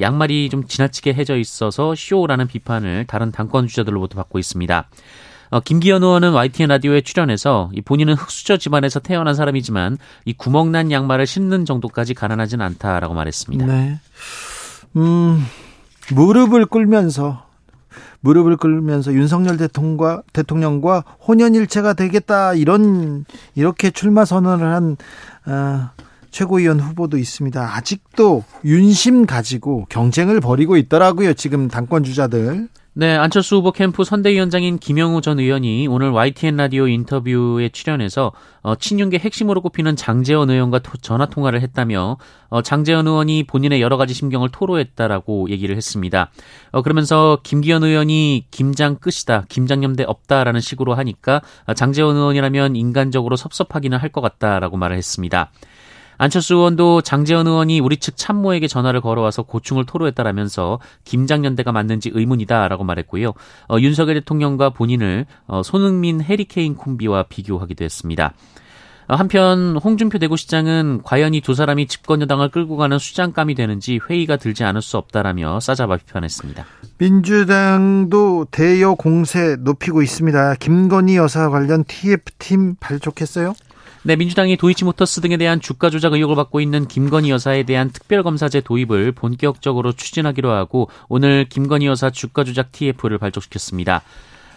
양말이 0.01 0.49
좀 0.49 0.65
지나치게 0.65 1.13
해져 1.13 1.37
있어서 1.37 1.95
쇼라는 1.95 2.47
비판을 2.47 3.05
다른 3.07 3.31
당권 3.31 3.67
주자들로부터 3.67 4.15
받고 4.15 4.39
있습니다. 4.39 4.87
어, 5.51 5.59
김기현 5.59 6.01
의원은 6.01 6.33
YTN 6.33 6.69
라디오에 6.69 7.01
출연해서 7.01 7.71
이 7.73 7.81
본인은 7.81 8.13
흑수저 8.13 8.55
집안에서 8.57 9.01
태어난 9.01 9.35
사람이지만 9.35 9.97
이 10.23 10.33
구멍난 10.33 10.91
양말을 10.91 11.27
신는 11.27 11.65
정도까지 11.65 12.13
가난하진 12.13 12.61
않다라고 12.61 13.13
말했습니다. 13.13 13.65
네. 13.65 13.99
음, 14.95 15.45
무릎을 16.13 16.65
꿇면서 16.65 17.45
무릎을 18.21 18.55
꿇으면서 18.55 19.13
윤석열 19.13 19.57
대통령과 19.57 20.23
대통령과 20.31 21.03
혼연일체가 21.27 21.93
되겠다 21.93 22.53
이런 22.53 23.25
이렇게 23.55 23.91
출마 23.91 24.23
선언을 24.23 24.65
한 24.65 24.97
어, 25.47 25.89
최고위원 26.29 26.79
후보도 26.79 27.17
있습니다. 27.17 27.75
아직도 27.75 28.45
윤심 28.63 29.25
가지고 29.25 29.85
경쟁을 29.89 30.39
벌이고 30.39 30.77
있더라고요. 30.77 31.33
지금 31.33 31.67
당권 31.67 32.05
주자들. 32.05 32.69
네, 32.93 33.15
안철수 33.15 33.55
후보 33.55 33.71
캠프 33.71 34.03
선대위원장인 34.03 34.77
김영우 34.77 35.21
전 35.21 35.39
의원이 35.39 35.87
오늘 35.87 36.09
YTN 36.11 36.57
라디오 36.57 36.89
인터뷰에 36.89 37.69
출연해서 37.69 38.33
어, 38.63 38.75
친윤계 38.75 39.17
핵심으로 39.17 39.61
꼽히는 39.61 39.95
장재원 39.95 40.49
의원과 40.49 40.79
토, 40.79 40.97
전화 40.97 41.25
통화를 41.25 41.61
했다며 41.61 42.17
어, 42.49 42.61
장재원 42.61 43.07
의원이 43.07 43.43
본인의 43.43 43.81
여러 43.81 43.95
가지 43.95 44.13
심경을 44.13 44.49
토로했다라고 44.51 45.49
얘기를 45.51 45.77
했습니다. 45.77 46.31
어, 46.73 46.81
그러면서 46.81 47.39
김기현 47.43 47.85
의원이 47.85 48.47
김장 48.51 48.97
끝이다, 48.97 49.45
김장염대 49.47 50.03
없다라는 50.05 50.59
식으로 50.59 50.93
하니까 50.95 51.41
어, 51.67 51.73
장재원 51.73 52.17
의원이라면 52.17 52.75
인간적으로 52.75 53.37
섭섭하기는 53.37 53.97
할 53.99 54.11
것 54.11 54.19
같다라고 54.19 54.75
말을 54.75 54.97
했습니다. 54.97 55.49
안철수 56.21 56.53
의원도 56.53 57.01
장재현 57.01 57.47
의원이 57.47 57.79
우리 57.79 57.97
측 57.97 58.15
참모에게 58.15 58.67
전화를 58.67 59.01
걸어와서 59.01 59.41
고충을 59.41 59.87
토로했다라면서 59.87 60.79
김장연대가 61.03 61.71
맞는지 61.71 62.11
의문이다라고 62.13 62.83
말했고요. 62.83 63.33
어, 63.67 63.77
윤석열 63.79 64.13
대통령과 64.13 64.69
본인을 64.69 65.25
어, 65.47 65.63
손흥민 65.63 66.21
해리케인 66.21 66.75
콤비와 66.75 67.23
비교하기도 67.23 67.83
했습니다. 67.83 68.33
어, 69.07 69.15
한편 69.15 69.77
홍준표 69.83 70.19
대구시장은 70.19 71.01
과연 71.03 71.33
이 71.33 71.41
두 71.41 71.55
사람이 71.55 71.87
집권 71.87 72.21
여당을 72.21 72.49
끌고 72.49 72.77
가는 72.77 72.99
수장감이 72.99 73.55
되는지 73.55 73.99
회의가 74.07 74.37
들지 74.37 74.63
않을 74.63 74.83
수 74.83 74.97
없다라며 74.97 75.59
싸잡아 75.59 75.97
비판했습니다. 75.97 76.63
민주당도 76.99 78.45
대여 78.51 78.93
공세 78.93 79.55
높이고 79.59 80.03
있습니다. 80.03 80.53
김건희 80.59 81.15
여사 81.15 81.49
관련 81.49 81.83
TF팀 81.83 82.75
발족했어요? 82.79 83.55
네, 84.03 84.15
민주당이 84.15 84.57
도이치모터스 84.57 85.21
등에 85.21 85.37
대한 85.37 85.61
주가 85.61 85.91
조작 85.91 86.13
의혹을 86.13 86.35
받고 86.35 86.59
있는 86.59 86.87
김건희 86.87 87.29
여사에 87.29 87.61
대한 87.63 87.91
특별검사제 87.91 88.61
도입을 88.61 89.11
본격적으로 89.11 89.91
추진하기로 89.91 90.49
하고 90.49 90.89
오늘 91.07 91.45
김건희 91.47 91.85
여사 91.85 92.09
주가 92.09 92.43
조작 92.43 92.71
TF를 92.71 93.19
발족시켰습니다. 93.19 94.01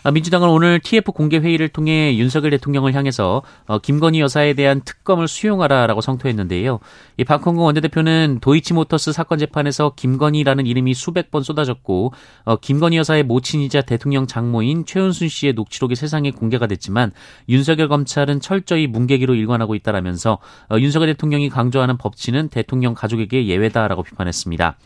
아, 0.07 0.11
민주당은 0.11 0.51
오늘 0.51 0.81
TF 0.81 1.13
공개 1.13 1.39
회의를 1.39 1.71
통해 1.71 2.15
윤석열 2.19 2.51
대통령을 2.51 2.93
향해서 2.93 3.43
어, 3.65 3.79
김건희 3.79 4.21
여사에 4.21 4.53
대한 4.53 4.83
특검을 4.83 5.27
수용하라라고 5.27 6.03
성토했는데요. 6.03 6.79
이 7.17 7.25
박홍근 7.25 7.65
원내대표는 7.65 8.41
도이치모터스 8.43 9.13
사건 9.13 9.39
재판에서 9.39 9.95
김건희라는 9.97 10.67
이름이 10.67 10.93
수백 10.93 11.31
번 11.31 11.43
쏟아졌고 11.43 12.13
어, 12.45 12.57
김건희 12.57 12.99
여사의 12.99 13.23
모친이자 13.23 13.81
대통령 13.81 14.27
장모인 14.27 14.85
최은순 14.85 15.29
씨의 15.29 15.55
녹취록이 15.55 15.97
세상에 15.97 16.33
공개가 16.33 16.67
됐지만 16.67 17.11
윤석열 17.49 17.89
검찰은 17.89 18.41
철저히 18.41 18.87
뭉개기로 18.87 19.35
일관하고 19.35 19.75
있다라면서 19.75 20.37
어, 20.69 20.77
윤석열 20.79 21.09
대통령이 21.15 21.49
강조하는 21.49 21.97
법치는 21.97 22.51
대통령 22.51 22.93
가족에게 22.93 23.47
예외다라고 23.47 24.03
비판했습니다. 24.03 24.77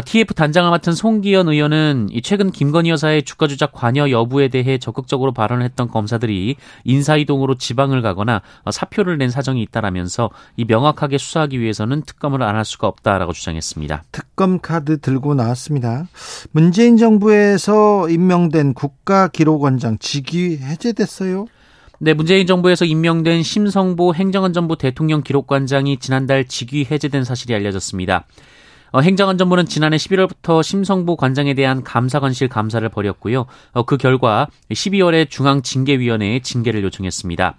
TF 0.00 0.32
어, 0.32 0.34
단장을 0.34 0.70
맡은 0.70 0.94
송기현 0.94 1.48
의원은 1.48 2.08
최근 2.22 2.50
김건희 2.50 2.88
여사의 2.90 3.24
주가 3.24 3.46
조작 3.46 3.72
관여 3.72 4.10
여부에 4.10 4.48
대해 4.48 4.78
적극적으로 4.78 5.32
발언을 5.32 5.64
했던 5.64 5.88
검사들이 5.88 6.56
인사 6.84 7.16
이동으로 7.16 7.56
지방을 7.56 8.00
가거나 8.00 8.40
어, 8.64 8.70
사표를 8.70 9.18
낸 9.18 9.28
사정이 9.28 9.60
있다라면서 9.62 10.30
이 10.56 10.64
명확하게 10.64 11.18
수사하기 11.18 11.60
위해서는 11.60 12.02
특검을 12.02 12.42
안 12.42 12.52
할 12.52 12.64
수가 12.64 12.86
없다라고 12.86 13.32
주장했습니다. 13.32 14.04
특검 14.12 14.60
카드 14.60 15.00
들고 15.00 15.34
나왔습니다. 15.34 16.06
문재인 16.52 16.96
정부에서 16.96 18.08
임명된 18.08 18.74
국가기록원장 18.74 19.98
직위 19.98 20.58
해제됐어요? 20.58 21.46
네, 21.98 22.14
문재인 22.14 22.46
정부에서 22.46 22.84
임명된 22.84 23.42
심성보 23.42 24.14
행정안전부 24.14 24.76
대통령 24.76 25.22
기록관장이 25.22 25.98
지난달 25.98 26.46
직위 26.46 26.86
해제된 26.90 27.24
사실이 27.24 27.54
알려졌습니다. 27.54 28.26
어, 28.92 29.00
행정안전부는 29.00 29.66
지난해 29.66 29.96
11월부터 29.96 30.62
심성부 30.62 31.16
관장에 31.16 31.54
대한 31.54 31.82
감사관실 31.82 32.48
감사를 32.48 32.86
벌였고요. 32.90 33.46
어, 33.72 33.82
그 33.84 33.96
결과 33.96 34.48
12월에 34.70 35.28
중앙징계위원회에 35.30 36.40
징계를 36.40 36.82
요청했습니다. 36.84 37.56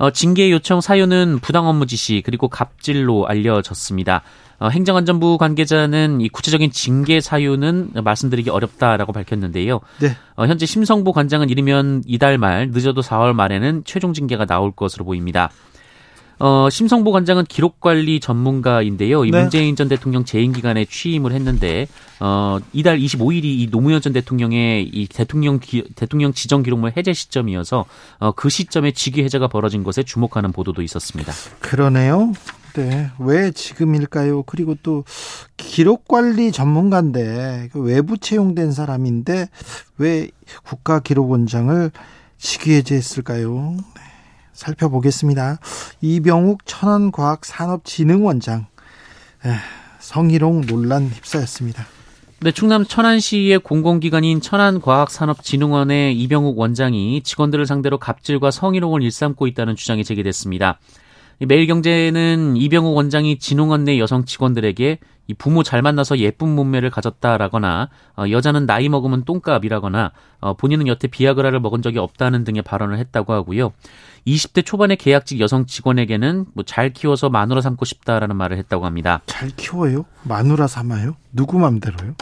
어, 0.00 0.10
징계 0.10 0.50
요청 0.50 0.80
사유는 0.80 1.40
부당 1.40 1.66
업무 1.66 1.86
지시 1.86 2.22
그리고 2.24 2.48
갑질로 2.48 3.26
알려졌습니다. 3.26 4.22
어, 4.58 4.68
행정안전부 4.68 5.38
관계자는 5.38 6.20
이 6.20 6.28
구체적인 6.28 6.70
징계 6.70 7.20
사유는 7.20 7.92
말씀드리기 8.04 8.50
어렵다라고 8.50 9.12
밝혔는데요. 9.12 9.80
네. 10.00 10.16
어, 10.36 10.46
현재 10.46 10.66
심성보 10.66 11.12
관장은 11.12 11.48
이르면 11.48 12.02
이달 12.06 12.36
말 12.36 12.68
늦어도 12.70 13.00
4월 13.00 13.32
말에는 13.34 13.82
최종 13.84 14.12
징계가 14.12 14.44
나올 14.44 14.72
것으로 14.72 15.06
보입니다. 15.06 15.50
어, 16.40 16.70
심성보 16.70 17.12
관장은 17.12 17.44
기록 17.44 17.80
관리 17.80 18.18
전문가인데요. 18.18 19.26
이 19.26 19.30
네. 19.30 19.42
문재인 19.42 19.76
전 19.76 19.88
대통령 19.88 20.24
재임 20.24 20.52
기간에 20.52 20.86
취임을 20.86 21.32
했는데 21.32 21.86
어, 22.18 22.58
이달 22.72 22.98
25일이 22.98 23.44
이 23.44 23.68
노무현 23.70 24.00
전 24.00 24.14
대통령의 24.14 24.88
이 24.90 25.06
대통령 25.06 25.60
기, 25.60 25.84
대통령 25.94 26.32
지정 26.32 26.62
기록물 26.62 26.94
해제 26.96 27.12
시점이어서 27.12 27.84
어, 28.18 28.32
그 28.32 28.48
시점에 28.48 28.92
직위 28.92 29.22
해제가 29.22 29.48
벌어진 29.48 29.84
것에 29.84 30.02
주목하는 30.02 30.52
보도도 30.52 30.80
있었습니다. 30.80 31.30
그러네요. 31.60 32.32
네. 32.72 33.10
왜 33.18 33.50
지금일까요? 33.50 34.44
그리고 34.44 34.76
또 34.82 35.04
기록 35.58 36.08
관리 36.08 36.52
전문가인데 36.52 37.68
그 37.72 37.80
외부 37.80 38.16
채용된 38.16 38.72
사람인데 38.72 39.48
왜 39.98 40.28
국가 40.64 41.00
기록원장을 41.00 41.90
직위 42.38 42.74
해제했을까요? 42.76 43.76
네. 44.60 44.60
살펴보겠습니다. 44.60 45.58
이병욱 46.00 46.66
천안과학산업진흥원장 46.66 48.66
네. 49.44 49.54
성희롱 49.98 50.62
논란 50.62 51.06
휩싸였습니다. 51.06 51.86
네, 52.42 52.52
충남 52.52 52.86
천안시의 52.86 53.58
공공기관인 53.58 54.40
천안과학산업진흥원의 54.40 56.18
이병욱 56.20 56.58
원장이 56.58 57.22
직원들을 57.22 57.66
상대로 57.66 57.98
갑질과 57.98 58.50
성희롱을 58.50 59.02
일삼고 59.02 59.46
있다는 59.46 59.76
주장이 59.76 60.04
제기됐습니다. 60.04 60.78
매일경제는 61.40 62.56
이병욱 62.56 62.96
원장이 62.96 63.38
진흥원 63.38 63.84
내 63.84 63.98
여성 63.98 64.26
직원들에게 64.26 64.98
이 65.26 65.34
부모 65.34 65.62
잘 65.62 65.80
만나서 65.80 66.18
예쁜 66.18 66.54
몸매를 66.54 66.90
가졌다라거나 66.90 67.88
어, 68.16 68.24
여자는 68.30 68.66
나이 68.66 68.88
먹으면 68.88 69.24
똥값이라거나 69.24 70.12
어, 70.40 70.54
본인은 70.54 70.86
여태 70.86 71.08
비아그라를 71.08 71.60
먹은 71.60 71.82
적이 71.82 71.98
없다는 71.98 72.44
등의 72.44 72.62
발언을 72.62 72.98
했다고 72.98 73.32
하고요. 73.32 73.72
20대 74.26 74.64
초반의 74.64 74.96
계약직 74.96 75.40
여성 75.40 75.66
직원에게는 75.66 76.46
뭐 76.54 76.64
잘 76.70 76.92
키워서 76.92 77.30
마누라 77.30 77.60
삼고 77.62 77.84
싶다라는 77.84 78.36
말을 78.36 78.56
했다고 78.58 78.86
합니다. 78.86 79.20
잘 79.26 79.48
키워요? 79.56 80.04
마누라 80.22 80.66
삼아요? 80.66 81.16
누구 81.32 81.58
맘대로요? 81.58 82.14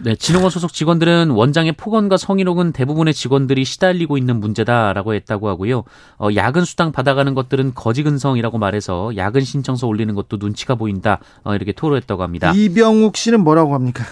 네, 0.00 0.16
진흥원 0.16 0.50
소속 0.50 0.72
직원들은 0.72 1.30
원장의 1.30 1.72
폭언과 1.72 2.16
성희롱은 2.16 2.72
대부분의 2.72 3.14
직원들이 3.14 3.64
시달리고 3.64 4.16
있는 4.18 4.40
문제다라고 4.40 5.14
했다고 5.14 5.48
하고요. 5.48 5.84
어, 6.18 6.28
야근 6.34 6.64
수당 6.64 6.90
받아가는 6.90 7.34
것들은 7.34 7.74
거지근성이라고 7.74 8.58
말해서 8.58 9.16
야근 9.16 9.42
신청서 9.42 9.86
올리는 9.86 10.12
것도 10.14 10.38
눈치가 10.40 10.74
보인다 10.74 11.18
어, 11.44 11.54
이렇게 11.54 11.70
토로했다고 11.72 12.22
합니다. 12.22 12.52
이병욱 12.54 13.16
씨는 13.16 13.44
뭐라고 13.44 13.74
합니까? 13.74 14.04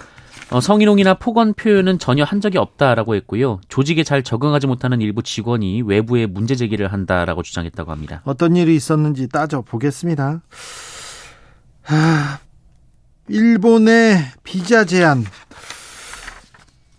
어, 0.51 0.59
성희롱이나 0.59 1.13
폭언 1.15 1.53
표현은 1.53 1.97
전혀 1.97 2.23
한 2.25 2.41
적이 2.41 2.57
없다라고 2.57 3.15
했고요. 3.15 3.61
조직에 3.69 4.03
잘 4.03 4.21
적응하지 4.21 4.67
못하는 4.67 4.99
일부 4.99 5.23
직원이 5.23 5.81
외부에 5.81 6.25
문제 6.25 6.55
제기를 6.55 6.91
한다라고 6.91 7.41
주장했다고 7.41 7.91
합니다. 7.91 8.21
어떤 8.25 8.55
일이 8.57 8.75
있었는지 8.75 9.29
따져 9.29 9.61
보겠습니다. 9.61 10.41
아, 11.87 12.39
일본의 13.29 14.17
비자 14.43 14.83
제한 14.83 15.23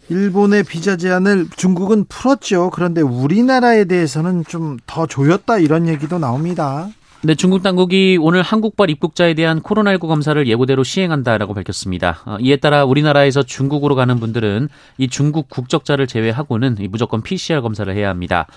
일본의 0.09 0.65
비자 0.65 0.97
제한을 0.97 1.49
중국은 1.55 2.07
풀었죠. 2.09 2.71
그런데 2.71 3.01
우리나라에 3.03 3.85
대해서는 3.85 4.45
좀 4.49 4.79
더 4.87 5.07
조였다 5.07 5.59
이런 5.59 5.89
얘기도 5.89 6.19
나옵니다. 6.19 6.89
네, 7.25 7.37
중국 7.37 7.63
당국이 7.63 8.19
오늘 8.21 8.43
한국발 8.43 8.91
입국자에 8.91 9.35
대한 9.35 9.61
코로나19 9.63 10.09
검사를 10.09 10.45
예고대로 10.45 10.83
시행한다라고 10.83 11.55
밝혔습니다. 11.55 12.21
어, 12.27 12.37
이에 12.41 12.57
따라 12.57 12.85
우리나라에서 12.85 13.45
중국으로 13.45 13.95
가는 13.95 14.19
분들은 14.19 14.69
이 14.99 15.07
중국 15.07 15.49
국적자를 15.49 16.09
제외하고는 16.09 16.79
무조건 16.91 17.23
PCR 17.23 17.61
검사를 17.61 17.95
해야 17.95 18.09
합니다. 18.09 18.49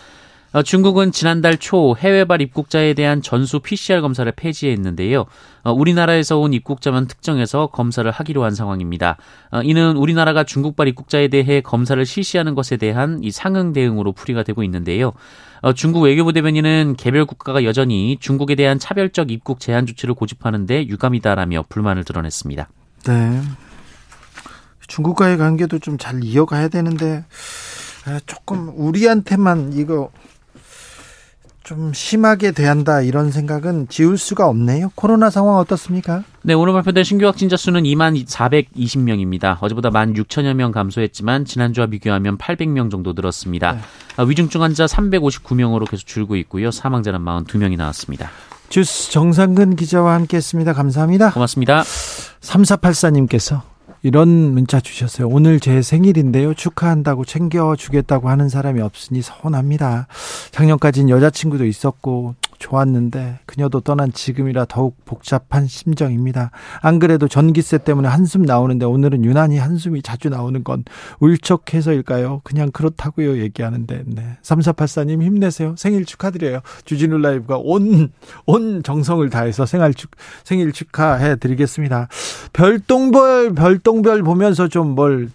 어, 0.55 0.63
중국은 0.63 1.11
지난달 1.11 1.57
초 1.57 1.97
해외발 1.97 2.39
입국자에 2.39 2.93
대한 2.93 3.21
전수 3.21 3.59
PCR 3.59 3.99
검사를 3.99 4.31
폐지했는데요. 4.31 5.25
어, 5.63 5.73
우리나라에서 5.73 6.39
온 6.39 6.53
입국자만 6.53 7.07
특정해서 7.07 7.67
검사를 7.67 8.09
하기로 8.09 8.45
한 8.45 8.55
상황입니다. 8.55 9.17
어, 9.51 9.61
이는 9.63 9.97
우리나라가 9.97 10.45
중국발 10.45 10.87
입국자에 10.87 11.27
대해 11.27 11.59
검사를 11.59 12.05
실시하는 12.05 12.55
것에 12.55 12.77
대한 12.77 13.19
이 13.21 13.31
상응 13.31 13.73
대응으로 13.73 14.13
풀이가 14.13 14.43
되고 14.43 14.63
있는데요. 14.63 15.11
중국 15.75 16.03
외교부 16.03 16.31
대변인은 16.31 16.95
개별 16.97 17.25
국가가 17.25 17.65
여전히 17.65 18.15
중국에 18.21 18.55
대한 18.55 18.79
차별적 18.79 19.31
입국 19.31 19.59
제한 19.59 19.85
조치를 19.85 20.13
고집하는데 20.15 20.87
유감이다라며 20.87 21.65
불만을 21.67 22.05
드러냈습니다. 22.05 22.69
네. 23.07 23.41
중국과의 24.87 25.37
관계도 25.37 25.79
좀 25.79 25.97
잘 25.97 26.23
이어가야 26.23 26.69
되는데 26.69 27.25
아, 28.05 28.19
조금 28.25 28.71
우리한테만 28.75 29.73
이거 29.73 30.11
좀 31.65 31.93
심하게 31.93 32.51
대한다 32.51 33.01
이런 33.01 33.31
생각은 33.31 33.87
지울 33.89 34.19
수가 34.19 34.47
없네요. 34.47 34.91
코로나 34.93 35.31
상황 35.31 35.57
어떻습니까? 35.57 36.23
네, 36.43 36.53
오늘 36.53 36.73
발표된 36.73 37.03
신규 37.03 37.25
확진자 37.25 37.57
수는 37.57 37.83
2만 37.83 38.23
420명입니다. 38.23 39.57
어제보다 39.59 39.89
1만 39.89 40.13
6천여 40.13 40.53
명 40.53 40.71
감소했지만 40.71 41.45
지난주와 41.45 41.87
비교하면 41.87 42.37
800명 42.37 42.91
정도 42.91 43.13
늘었습니다. 43.13 43.71
네. 43.71 43.79
아, 44.15 44.23
위중증 44.23 44.61
환자 44.61 44.85
359명으로 44.85 45.89
계속 45.89 46.05
줄고 46.05 46.35
있고요. 46.35 46.69
사망자는 46.69 47.19
42명이 47.21 47.77
나왔습니다. 47.77 48.29
주스 48.69 49.11
정상근 49.11 49.75
기자와 49.75 50.13
함께했습니다. 50.13 50.73
감사합니다. 50.73 51.31
고맙습니다. 51.31 51.81
3484님께서 52.41 53.74
이런 54.05 54.53
문자 54.53 54.79
주셨어요. 54.79 55.27
오늘 55.27 55.59
제 55.59 55.81
생일인데요. 55.81 56.53
축하한다고 56.53 57.25
챙겨주겠다고 57.25 58.29
하는 58.29 58.49
사람이 58.49 58.79
없으니 58.79 59.23
서운합니다. 59.23 60.05
작년까지는 60.51 61.09
여자친구도 61.09 61.65
있었고 61.65 62.35
좋았는데 62.57 63.39
그녀도 63.45 63.81
떠난 63.81 64.11
지금이라 64.11 64.65
더욱 64.65 64.97
복잡한 65.05 65.67
심정입니다. 65.67 66.51
안 66.81 66.99
그래도 66.99 67.27
전기세 67.27 67.77
때문에 67.77 68.07
한숨 68.07 68.41
나오는데 68.41 68.85
오늘은 68.85 69.23
유난히 69.23 69.57
한숨이 69.57 70.01
자주 70.01 70.29
나오는 70.29 70.63
건 70.63 70.83
울적해서일까요? 71.19 72.41
그냥 72.43 72.71
그렇다고요 72.71 73.39
얘기하는데 73.39 74.03
네. 74.07 74.37
3484님 74.41 75.21
힘내세요. 75.21 75.75
생일 75.77 76.05
축하드려요. 76.05 76.61
주진우 76.85 77.17
라이브가 77.19 77.57
온, 77.57 78.11
온 78.45 78.83
정성을 78.83 79.29
다해서 79.29 79.65
생일, 79.65 79.93
축, 79.93 80.11
생일 80.43 80.71
축하해 80.71 81.35
드리겠습니다. 81.37 82.07
별똥별 82.53 83.53
별똥 83.53 83.95
별똥별 83.95 84.23
보면서 84.23 84.67
좀 84.67 84.95
뭘 84.95 85.29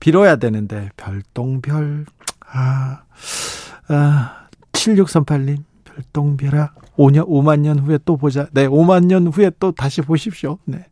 빌어야 0.00 0.36
되는데 0.36 0.90
별똥별 0.96 2.06
아, 2.52 3.02
아 3.88 4.46
7638님 4.72 5.62
별똥별아 5.94 6.72
5년 6.96 7.28
5만 7.28 7.60
년 7.60 7.78
후에 7.78 7.98
또 8.04 8.16
보자. 8.16 8.46
네, 8.52 8.66
5만 8.66 9.06
년 9.06 9.26
후에 9.26 9.50
또 9.58 9.72
다시 9.72 10.00
보십시오. 10.00 10.58
네. 10.64 10.84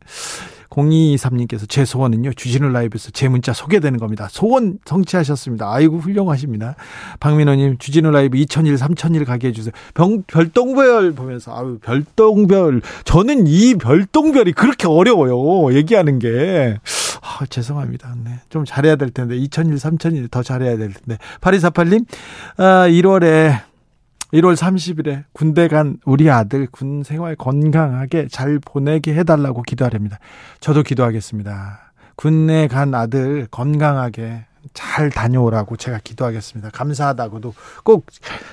0223님께서 0.73 1.69
제 1.69 1.85
소원은요, 1.85 2.33
주진우 2.33 2.69
라이브에서 2.69 3.11
제 3.11 3.27
문자 3.27 3.53
소개되는 3.53 3.99
겁니다. 3.99 4.27
소원 4.31 4.79
성취하셨습니다. 4.85 5.71
아이고, 5.71 5.99
훌륭하십니다. 5.99 6.75
박민호님, 7.19 7.77
주진우 7.77 8.09
라이브 8.09 8.37
2001, 8.37 8.75
3000일 8.75 9.25
가게 9.25 9.49
해주세요. 9.49 9.71
병, 9.93 10.23
별똥별 10.23 11.13
보면서, 11.13 11.55
아유, 11.55 11.77
별똥별. 11.83 12.81
저는 13.05 13.45
이 13.45 13.75
별똥별이 13.75 14.53
그렇게 14.53 14.87
어려워요. 14.87 15.75
얘기하는 15.75 16.17
게. 16.17 16.79
아, 17.21 17.45
죄송합니다. 17.45 18.15
네. 18.23 18.39
좀 18.49 18.65
잘해야 18.65 18.95
될 18.95 19.11
텐데. 19.11 19.37
2001, 19.37 19.75
3000일 19.75 20.31
더 20.31 20.41
잘해야 20.41 20.77
될 20.77 20.91
텐데. 20.91 21.17
8248님, 21.41 22.05
아, 22.57 22.87
1월에 22.87 23.72
1월 24.33 24.55
30일에 24.55 25.25
군대 25.31 25.67
간 25.67 25.97
우리 26.05 26.29
아들 26.31 26.65
군 26.65 27.03
생활 27.03 27.35
건강하게 27.35 28.27
잘 28.29 28.57
보내게 28.59 29.13
해달라고 29.13 29.61
기도하렵니다. 29.61 30.17
저도 30.59 30.81
기도하겠습니다. 30.81 31.93
군에 32.15 32.67
간 32.67 32.95
아들 32.95 33.47
건강하게 33.51 34.45
잘 34.73 35.09
다녀오라고 35.09 35.75
제가 35.75 35.99
기도하겠습니다. 36.03 36.69
감사하다고도 36.71 37.53
꼭 37.83 38.05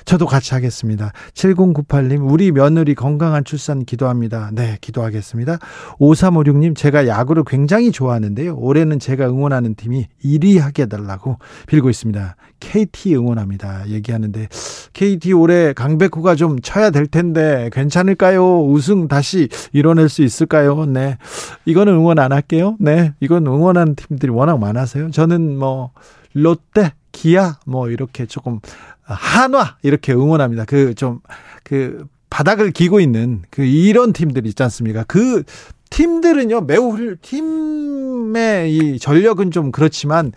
저도 0.05 0.27
같이 0.27 0.55
하겠습니다. 0.55 1.13
7098님, 1.35 2.31
우리 2.31 2.51
며느리 2.53 2.95
건강한 2.95 3.45
출산 3.45 3.85
기도합니다. 3.85 4.51
네, 4.53 4.79
기도하겠습니다. 4.81 5.59
5356님, 6.01 6.77
제가 6.77 7.07
야구를 7.07 7.45
굉장히 7.47 7.93
좋아하는데요. 7.93 8.57
올해는 8.57 8.99
제가 8.99 9.29
응원하는 9.29 9.75
팀이 9.75 10.09
1위 10.25 10.59
하게 10.59 10.83
해달라고 10.83 11.39
빌고 11.67 11.91
있습니다. 11.91 12.37
KT 12.59 13.15
응원합니다. 13.17 13.89
얘기하는데, 13.89 14.49
KT 14.93 15.33
올해 15.33 15.73
강백호가 15.73 16.35
좀 16.35 16.61
쳐야 16.61 16.91
될 16.91 17.07
텐데, 17.07 17.71
괜찮을까요? 17.73 18.65
우승 18.67 19.09
다시 19.09 19.49
이뤄낼 19.73 20.09
수 20.09 20.23
있을까요? 20.23 20.85
네. 20.87 21.17
이거는 21.65 21.95
응원 21.95 22.19
안 22.19 22.33
할게요. 22.33 22.77
네. 22.81 23.15
이건 23.21 23.47
응원하는 23.47 23.95
팀들이 23.95 24.31
워낙 24.31 24.59
많아서요. 24.59 25.11
저는 25.11 25.57
뭐, 25.57 25.93
롯데, 26.33 26.93
기아 27.13 27.59
뭐 27.67 27.91
이렇게 27.91 28.27
조금 28.27 28.61
한화 29.03 29.77
이렇게 29.83 30.13
응원합니다. 30.13 30.65
그 30.65 30.95
좀그 30.95 31.21
그 31.65 32.07
바닥을 32.31 32.71
기고 32.71 33.01
있는 33.01 33.43
그 33.51 33.63
이런 33.63 34.13
팀들 34.13 34.47
있지 34.47 34.63
않습니까? 34.63 35.05
그 35.07 35.43
팀들은요 35.91 36.63
매우 36.63 36.93
훌 36.93 37.17
팀의 37.21 38.75
이 38.75 38.99
전력은 39.01 39.51
좀 39.51 39.73
그렇지만 39.73 40.33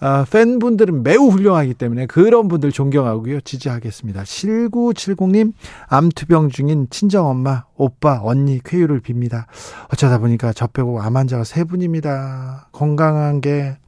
어, 0.00 0.24
팬분들은 0.30 1.02
매우 1.02 1.30
훌륭하기 1.30 1.74
때문에 1.74 2.04
그런 2.04 2.46
분들 2.48 2.72
존경하고요 2.72 3.40
지지하겠습니다. 3.40 4.22
7970님 4.22 5.54
암투병 5.88 6.50
중인 6.50 6.88
친정 6.90 7.26
엄마 7.26 7.64
오빠 7.76 8.20
언니 8.22 8.60
쾌유를 8.62 9.00
빕니다. 9.00 9.46
어쩌다 9.90 10.18
보니까 10.18 10.52
저 10.52 10.66
빼고 10.66 11.00
암 11.00 11.16
환자가 11.16 11.44
세 11.44 11.64
분입니다. 11.64 12.68
건강한 12.72 13.40
게 13.40 13.78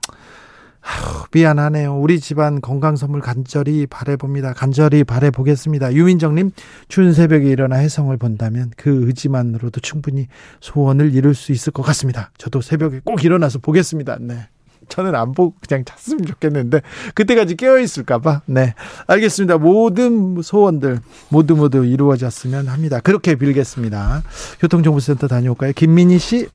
아휴, 0.83 1.25
미안하네요. 1.33 1.99
우리 1.99 2.21
집안 2.21 2.61
건강 2.61 2.97
선물 2.97 3.21
간절히 3.21 3.87
바래봅니다. 3.87 4.55
간절히 4.55 5.05
바래보겠습니다. 5.05 5.95
유민정님, 5.95 6.53
추운 6.89 7.13
새벽에 7.13 7.49
일어나 7.49 7.77
해성을 7.77 8.17
본다면 8.17 8.71
그 8.77 9.07
의지만으로도 9.07 9.81
충분히 9.81 10.27
소원을 10.61 11.15
이룰 11.15 11.35
수 11.35 11.53
있을 11.53 11.73
것 11.73 11.83
같습니다. 11.83 12.31
저도 12.39 12.61
새벽에 12.61 13.01
꼭 13.05 13.25
일어나서 13.25 13.59
보겠습니다. 13.59 14.19
네. 14.21 14.49
저는 14.89 15.15
안 15.15 15.33
보고 15.33 15.55
그냥 15.69 15.85
잤으면 15.85 16.27
좋겠는데 16.27 16.81
그때까지 17.15 17.55
깨어 17.55 17.79
있을까봐. 17.79 18.43
네, 18.47 18.75
알겠습니다. 19.07 19.59
모든 19.59 20.43
소원들 20.43 20.99
모두 21.29 21.55
모두 21.55 21.85
이루어졌으면 21.85 22.67
합니다. 22.67 22.99
그렇게 22.99 23.37
빌겠습니다. 23.37 24.23
교통정보센터 24.61 25.29
다녀올까요, 25.29 25.73
김민희 25.75 26.19
씨? 26.19 26.49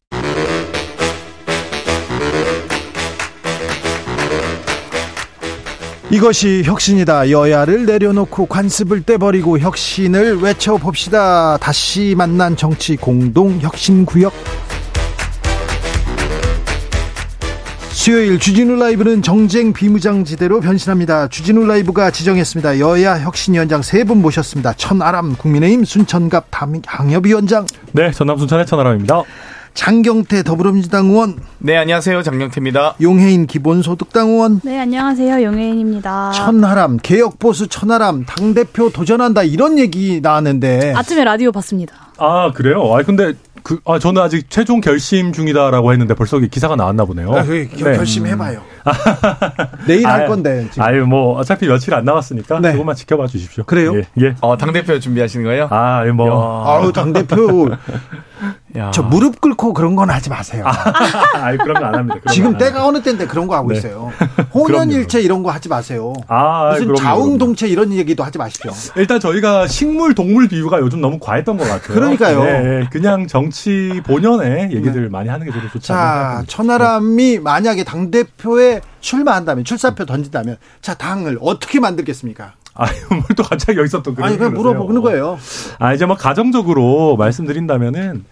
이것이 6.11 6.61
혁신이다. 6.63 7.31
여야를 7.31 7.85
내려놓고 7.85 8.45
관습을 8.45 9.03
떼버리고 9.03 9.59
혁신을 9.59 10.37
외쳐봅시다. 10.37 11.57
다시 11.57 12.13
만난 12.15 12.55
정치 12.55 12.95
공동 12.95 13.59
혁신구역. 13.59 14.31
수요일 17.89 18.37
주진우 18.37 18.75
라이브는 18.75 19.23
정쟁 19.23 19.73
비무장지대로 19.73 20.59
변신합니다. 20.59 21.27
주진우 21.27 21.65
라이브가 21.65 22.11
지정했습니다. 22.11 22.77
여야 22.79 23.19
혁신위원장 23.19 23.81
세 23.81 24.03
분 24.03 24.21
모셨습니다. 24.21 24.73
천아람 24.73 25.35
국민의힘 25.35 25.83
순천갑 25.85 26.45
당협위원장. 26.83 27.65
네, 27.93 28.11
전남 28.11 28.37
순천의 28.37 28.67
천아람입니다. 28.67 29.23
장경태 29.75 30.43
더불어민주당 30.43 31.07
의원. 31.07 31.35
네, 31.59 31.75
안녕하세요. 31.75 32.23
장경태입니다. 32.23 32.95
용해인 33.01 33.45
기본소득당 33.45 34.29
의원. 34.29 34.61
네, 34.63 34.79
안녕하세요. 34.79 35.43
용해인입니다. 35.43 36.31
천하람, 36.31 36.97
개혁보수 36.97 37.67
천하람, 37.67 38.25
당대표 38.25 38.89
도전한다 38.89 39.43
이런 39.43 39.77
얘기 39.77 40.21
나왔는데. 40.21 40.93
아침에 40.95 41.25
라디오 41.25 41.51
봤습니다. 41.51 41.93
아, 42.17 42.51
그래요? 42.53 42.95
아, 42.95 43.03
근데 43.03 43.33
그, 43.63 43.79
아, 43.85 43.99
저는 43.99 44.21
아직 44.21 44.49
최종 44.49 44.79
결심 44.79 45.33
중이다라고 45.33 45.91
했는데 45.91 46.13
벌써 46.13 46.39
기사가 46.39 46.75
나왔나 46.77 47.03
보네요. 47.03 47.35
아, 47.35 47.43
그, 47.43 47.67
네. 47.69 47.97
결심 47.97 48.25
해봐요. 48.27 48.61
내일 49.87 50.07
할 50.07 50.27
건데. 50.27 50.67
지금. 50.71 50.83
아유, 50.83 51.05
뭐, 51.05 51.37
어차피 51.37 51.67
며칠 51.67 51.93
안 51.93 52.05
남았으니까. 52.05 52.59
네. 52.59 52.71
조금만 52.73 52.95
지켜봐 52.95 53.27
주십시오. 53.27 53.63
그래요? 53.65 53.95
예. 53.97 54.05
예. 54.21 54.35
어, 54.41 54.57
당 54.57 54.71
대표 54.73 54.99
준비하시는 54.99 55.45
거예요? 55.45 55.67
아, 55.71 56.03
뭐. 56.13 56.65
아우, 56.67 56.91
당대표. 56.91 57.69
저 58.91 59.01
무릎 59.01 59.39
꿇고 59.39 59.73
그런 59.73 59.95
건 59.95 60.09
하지 60.09 60.29
마세요. 60.29 60.65
아, 60.67 61.55
그런 61.55 61.79
거 61.79 61.85
안 61.85 61.95
합니다. 61.95 62.19
지금 62.29 62.57
때가 62.57 62.85
어느 62.85 63.01
때인데 63.01 63.25
그런 63.25 63.47
거 63.47 63.55
하고 63.55 63.69
네. 63.71 63.77
있어요. 63.77 64.11
혼연일체 64.53 65.21
이런 65.21 65.43
거 65.43 65.51
하지 65.51 65.69
마세요. 65.69 66.11
아, 66.27 66.71
무슨 66.71 66.87
그럼요, 66.87 66.99
자웅동체 67.01 67.67
이런 67.69 67.93
얘기도 67.93 68.25
하지 68.25 68.37
마십시오. 68.37 68.71
일단 68.97 69.21
저희가 69.21 69.67
식물 69.67 70.13
동물 70.13 70.49
비유가 70.49 70.79
요즘 70.79 70.99
너무 70.99 71.19
과했던 71.19 71.55
것 71.57 71.63
같아요. 71.63 71.93
그러니까요. 71.95 72.43
네, 72.43 72.87
그냥 72.91 73.27
정치 73.27 74.01
본연의 74.05 74.73
얘기들 74.73 75.03
네. 75.03 75.09
많이 75.09 75.29
하는 75.29 75.45
게 75.45 75.53
저도 75.53 75.69
좋지 75.69 75.93
않을까. 75.93 76.39
자, 76.41 76.43
천하람이 76.47 77.39
만약에 77.39 77.85
당 77.85 78.11
대표 78.11 78.59
에 78.75 78.81
출마한다면 78.99 79.63
출사표 79.63 80.05
던진다면 80.05 80.57
자 80.81 80.93
당을 80.93 81.37
어떻게 81.41 81.79
만들겠습니까? 81.79 82.53
아유, 82.75 82.91
뭘또 83.09 83.43
갑자기 83.43 83.79
여기서 83.79 84.01
또 84.03 84.13
아니 84.19 84.37
그냥 84.37 84.53
물어보는 84.53 85.01
거예요. 85.01 85.37
아 85.79 85.93
이제 85.93 86.05
뭐 86.05 86.15
가정적으로 86.15 87.15
말씀드린다면은 87.17 88.25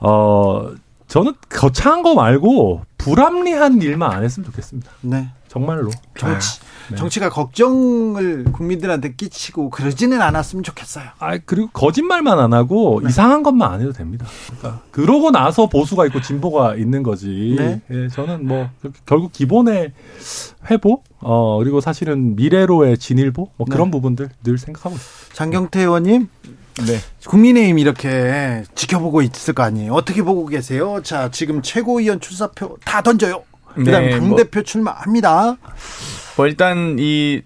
어 0.00 0.70
저는 1.08 1.34
거창한 1.48 2.02
거 2.02 2.14
말고 2.14 2.82
불합리한 2.98 3.82
일만 3.82 4.10
안 4.10 4.24
했으면 4.24 4.46
좋겠습니다. 4.46 4.90
네. 5.02 5.28
정말로. 5.52 5.90
정치, 6.16 6.60
네. 6.88 6.96
정치가 6.96 7.28
걱정을 7.28 8.44
국민들한테 8.52 9.12
끼치고 9.12 9.68
그러지는 9.68 10.22
않았으면 10.22 10.62
좋겠어요. 10.62 11.04
아, 11.18 11.36
그리고 11.44 11.68
거짓말만 11.74 12.38
안 12.38 12.54
하고 12.54 13.00
네. 13.02 13.10
이상한 13.10 13.42
것만 13.42 13.70
안 13.70 13.82
해도 13.82 13.92
됩니다. 13.92 14.24
그러니까 14.46 14.80
그러고 14.90 15.30
나서 15.30 15.68
보수가 15.68 16.06
있고 16.06 16.22
진보가 16.22 16.76
있는 16.76 17.02
거지. 17.02 17.56
네. 17.58 17.82
예, 17.90 18.08
저는 18.08 18.46
뭐 18.46 18.70
결국 19.04 19.32
기본의 19.32 19.92
회복, 20.70 21.04
어, 21.20 21.58
그리고 21.58 21.82
사실은 21.82 22.34
미래로의 22.34 22.96
진일보, 22.96 23.50
뭐 23.58 23.66
그런 23.70 23.88
네. 23.88 23.90
부분들 23.90 24.30
늘 24.42 24.56
생각하고 24.56 24.96
있습니다. 24.96 25.34
장경태 25.34 25.80
의원님. 25.80 26.28
네. 26.86 26.98
국민의힘 27.26 27.78
이렇게 27.78 28.64
지켜보고 28.74 29.20
있을 29.20 29.52
거 29.52 29.62
아니에요. 29.62 29.92
어떻게 29.92 30.22
보고 30.22 30.46
계세요? 30.46 31.02
자, 31.02 31.30
지금 31.30 31.60
최고위원 31.60 32.20
출사표 32.20 32.78
다 32.86 33.02
던져요. 33.02 33.42
그다음 33.74 34.04
네, 34.06 34.10
당대표 34.10 34.60
뭐, 34.60 34.62
출마합니다. 34.62 35.56
뭐 36.36 36.46
일단 36.46 36.96
이 36.98 37.42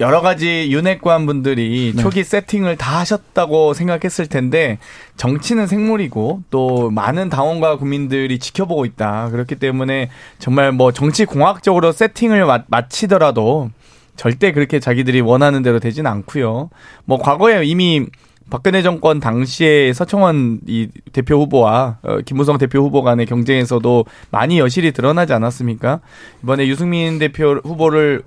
여러 0.00 0.20
가지 0.20 0.68
윤핵관 0.70 1.26
분들이 1.26 1.92
네. 1.94 2.02
초기 2.02 2.22
세팅을 2.22 2.76
다 2.76 3.00
하셨다고 3.00 3.74
생각했을 3.74 4.28
텐데 4.28 4.78
정치는 5.16 5.66
생물이고 5.66 6.44
또 6.50 6.90
많은 6.90 7.28
당원과 7.30 7.78
국민들이 7.78 8.38
지켜보고 8.38 8.84
있다. 8.84 9.30
그렇기 9.30 9.56
때문에 9.56 10.08
정말 10.38 10.70
뭐 10.70 10.92
정치 10.92 11.24
공학적으로 11.24 11.90
세팅을 11.90 12.46
마치더라도 12.68 13.70
절대 14.14 14.52
그렇게 14.52 14.78
자기들이 14.78 15.20
원하는 15.20 15.62
대로 15.62 15.80
되지는 15.80 16.08
않고요. 16.10 16.70
뭐 17.04 17.18
과거에 17.18 17.64
이미 17.64 18.06
박근혜 18.50 18.82
정권 18.82 19.20
당시에 19.20 19.92
서청원 19.92 20.60
이 20.66 20.88
대표 21.12 21.36
후보와 21.36 21.98
어, 22.02 22.18
김무성 22.24 22.56
대표 22.58 22.80
후보 22.80 23.02
간의 23.02 23.26
경쟁에서도 23.26 24.04
많이 24.30 24.58
여실히 24.58 24.92
드러나지 24.92 25.32
않았습니까? 25.32 26.00
이번에 26.42 26.66
유승민 26.66 27.18
대표 27.18 27.60
후보를 27.62 28.22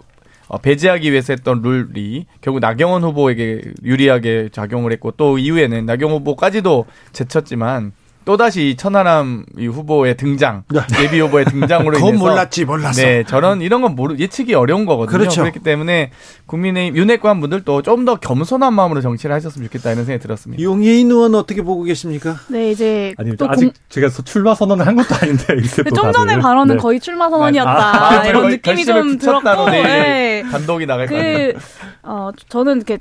어, 0.48 0.58
배제하기 0.58 1.12
위해서 1.12 1.34
했던 1.34 1.62
룰이 1.62 2.26
결국 2.42 2.60
나경원 2.60 3.04
후보에게 3.04 3.62
유리하게 3.84 4.50
작용을 4.52 4.92
했고 4.92 5.12
또 5.12 5.38
이후에는 5.38 5.86
나경원 5.86 6.20
후보까지도 6.20 6.86
제쳤지만 7.14 7.94
또다시 8.26 8.76
천하람 8.78 9.46
후보의 9.58 10.18
등장, 10.18 10.64
예비 11.02 11.20
후보의 11.22 11.46
등장으로 11.46 11.98
인해서 12.00 12.18
몰랐지 12.18 12.66
몰랐어. 12.66 13.02
네, 13.02 13.24
저는 13.24 13.62
이런 13.62 13.82
건 13.82 13.96
모르 13.96 14.16
예측이 14.18 14.54
어려운 14.54 14.86
거거든요. 14.86 15.18
그렇죠. 15.18 15.42
그렇기 15.42 15.60
때문에 15.60 16.12
국민의 16.46 16.90
윤핵관 16.96 17.40
분들도 17.40 17.82
좀 17.84 18.02
더 18.06 18.16
겸손한 18.16 18.74
마음으로 18.74 19.02
정치를 19.02 19.36
하셨으면 19.36 19.68
좋겠다 19.68 19.92
이런 19.92 20.06
생각이 20.06 20.22
들었습니다. 20.24 20.64
용혜인 20.64 21.12
의원 21.12 21.36
어떻게 21.36 21.62
보고 21.62 21.84
계십니까? 21.84 22.38
네, 22.48 22.72
이제 22.72 23.14
아니 23.18 23.38
또 23.38 23.48
아직 23.48 23.66
공... 23.66 23.74
제가 23.90 24.10
출마 24.10 24.56
선언을 24.56 24.88
한 24.88 24.96
것도 24.96 25.16
아닌데 25.22 25.44
이렇게 25.50 25.90
좀 25.92 26.12
전에 26.12 26.40
발언은 26.40 26.78
네. 26.78 26.82
거의 26.82 27.00
출마 27.00 27.30
선언이었다 27.30 28.22
아, 28.22 28.26
이런 28.26 28.50
느낌이 28.50 28.86
좀 28.86 29.18
들었고, 29.18 29.70
네. 29.70 30.44
단독이 30.52 30.86
나갈 30.86 31.06
그, 31.08 31.54
것 31.54 31.62
어, 32.04 32.32
저는 32.50 32.78
이렇게 32.78 32.98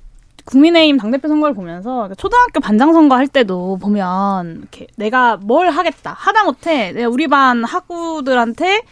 국민의힘 0.50 0.98
당대표 0.98 1.28
선거를 1.28 1.54
보면서 1.54 2.10
초등학교 2.16 2.60
반장 2.60 2.92
선거 2.92 3.16
할 3.16 3.28
때도 3.28 3.78
보면 3.80 4.58
이렇게 4.58 4.88
내가 4.96 5.36
뭘 5.36 5.70
하겠다 5.70 6.14
하다못해 6.18 6.92
내가 6.92 7.08
우리 7.08 7.28
반 7.28 7.64
학우들한테 7.64 8.82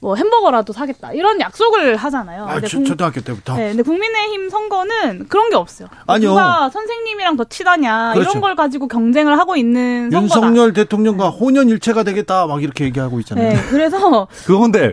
뭐 0.00 0.14
햄버거라도 0.14 0.74
사겠다 0.74 1.12
이런 1.14 1.40
약속을 1.40 1.96
하잖아요. 1.96 2.44
아, 2.46 2.60
초, 2.60 2.84
초등학교 2.84 3.22
때부터. 3.22 3.56
네, 3.56 3.68
근데 3.68 3.82
국민의힘 3.82 4.50
선거는 4.50 5.26
그런 5.28 5.48
게 5.48 5.56
없어요. 5.56 5.88
아니요. 6.06 6.30
누가 6.30 6.68
선생님이랑 6.68 7.36
더 7.36 7.44
치다냐 7.44 8.12
그렇죠. 8.12 8.30
이런 8.30 8.40
걸 8.42 8.54
가지고 8.54 8.86
경쟁을 8.88 9.38
하고 9.38 9.56
있는 9.56 10.10
윤석열 10.12 10.28
선거다. 10.28 10.72
대통령과 10.74 11.30
네. 11.30 11.38
혼연일체가 11.38 12.02
되겠다 12.02 12.46
막 12.46 12.62
이렇게 12.62 12.84
얘기하고 12.84 13.20
있잖아요. 13.20 13.54
네, 13.54 13.62
그래서 13.70 14.28
그건데 14.44 14.92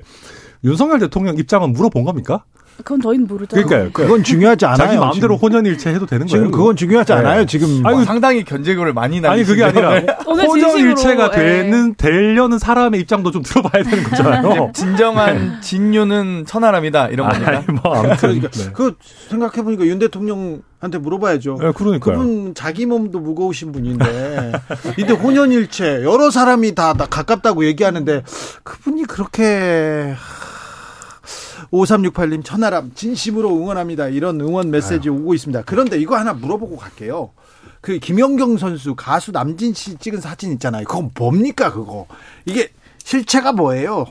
윤석열 0.64 1.00
대통령 1.00 1.38
입장은 1.38 1.74
물어본 1.74 2.06
겁니까? 2.06 2.46
그건 2.78 3.02
저희는 3.02 3.28
모르죠. 3.28 3.56
그러니까 3.56 3.90
그건 3.92 4.24
중요하지 4.24 4.66
않아요. 4.66 4.78
자기 4.78 4.98
마음대로 4.98 5.38
혼연일체 5.38 5.92
해도 5.94 6.06
되는 6.06 6.26
거예요. 6.26 6.46
지금 6.46 6.52
그건 6.52 6.76
중요하지 6.76 7.14
네. 7.14 7.20
않아요. 7.20 7.46
지금 7.46 7.86
아니, 7.86 8.04
상당히 8.04 8.44
견제구를 8.44 8.94
많이 8.94 9.22
나 9.22 9.32
아니 9.32 9.44
그게 9.44 9.64
아니라 9.64 10.00
혼연일체가 10.26 11.32
네. 11.32 11.38
되는 11.38 11.96
되려는 11.96 12.60
사람의 12.60 13.00
입장도 13.02 13.32
좀 13.32 13.42
들어봐야 13.44 13.84
되는 13.84 14.04
거잖아요. 14.04 14.72
진정한 14.74 15.62
진유는 15.62 16.46
천하람이다 16.48 17.10
이런 17.10 17.30
겁니다. 17.30 17.52
아니, 17.52 17.80
뭐 17.82 17.96
아무튼 17.96 18.18
그러니까 18.18 18.50
네. 18.50 18.70
그 18.74 18.96
생각해 19.30 19.64
보니까 19.64 19.86
윤 19.86 20.00
대통령 20.00 20.62
한테 20.80 20.98
물어봐야죠. 20.98 21.58
네, 21.62 21.72
그러니까 21.74 22.12
그분 22.12 22.54
자기 22.54 22.86
몸도 22.86 23.20
무거우신 23.20 23.72
분인데 23.72 24.52
이데 24.98 25.14
혼연일체 25.14 26.04
여러 26.04 26.30
사람이 26.30 26.76
다, 26.76 26.94
다 26.94 27.06
가깝다고 27.10 27.66
얘기하는데 27.66 28.24
그분이 28.64 29.04
그렇게 29.06 30.14
5368님 31.74 32.44
천하람 32.44 32.92
진심으로 32.94 33.50
응원합니다. 33.50 34.08
이런 34.10 34.40
응원 34.40 34.70
메시지 34.70 35.10
아유. 35.10 35.18
오고 35.18 35.34
있습니다. 35.34 35.64
그런데 35.66 35.98
이거 35.98 36.16
하나 36.16 36.34
물어보고 36.34 36.78
갈게요. 36.78 37.32
그 37.82 37.98
김연경 37.98 38.58
선수 38.58 38.96
가수 38.96 39.32
남진 39.32 39.74
씨 39.74 39.98
찍은 39.98 40.22
사진 40.22 40.54
있잖아요. 40.54 40.86
그건 40.86 41.10
뭡니까 41.18 41.74
그거? 41.74 42.06
이게 42.46 42.70
실체가 43.04 43.52
뭐예요? 43.52 44.06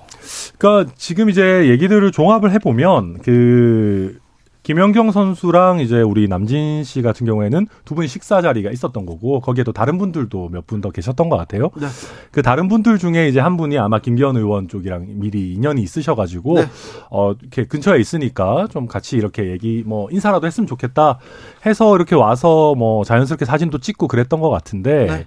그러니까 0.59 0.92
지금 0.98 1.31
이제 1.31 1.68
얘기들을 1.68 2.12
종합을 2.12 2.53
해보면 2.53 3.22
그 3.22 4.18
김연경 4.62 5.11
선수랑 5.11 5.81
이제 5.81 6.01
우리 6.01 6.29
남진 6.29 6.85
씨 6.85 7.03
같은 7.03 7.27
경우에는 7.27 7.66
두 7.85 7.94
분이 7.96 8.07
식사 8.07 8.40
자리가 8.40 8.70
있었던 8.70 9.07
거고 9.07 9.40
거기에 9.40 9.64
도 9.64 9.72
다른 9.72 9.98
분들도 9.98 10.51
몇 10.51 10.66
분 10.66 10.81
더 10.81 10.90
계셨던 10.90 11.29
것 11.29 11.37
같아요. 11.37 11.70
네. 11.77 11.87
그 12.31 12.42
다른 12.42 12.68
분들 12.68 12.98
중에 12.98 13.29
이제 13.29 13.40
한 13.40 13.57
분이 13.57 13.79
아마 13.79 13.98
김기현 13.98 14.37
의원 14.37 14.68
쪽이랑 14.68 15.07
미리 15.20 15.53
인연이 15.55 15.83
있으셔가지고 15.83 16.55
네. 16.55 16.66
어 17.11 17.33
이렇게 17.40 17.64
근처에 17.64 17.98
있으니까 18.01 18.68
좀 18.70 18.87
같이 18.87 19.16
이렇게 19.16 19.51
얘기 19.51 19.83
뭐 19.85 20.09
인사라도 20.11 20.46
했으면 20.46 20.66
좋겠다 20.68 21.18
해서 21.66 21.96
이렇게 21.96 22.14
와서 22.14 22.75
뭐 22.77 23.05
자연스럽게 23.05 23.44
사진도 23.44 23.79
찍고 23.79 24.07
그랬던 24.09 24.40
것 24.40 24.51
같은데. 24.51 25.07
네. 25.07 25.27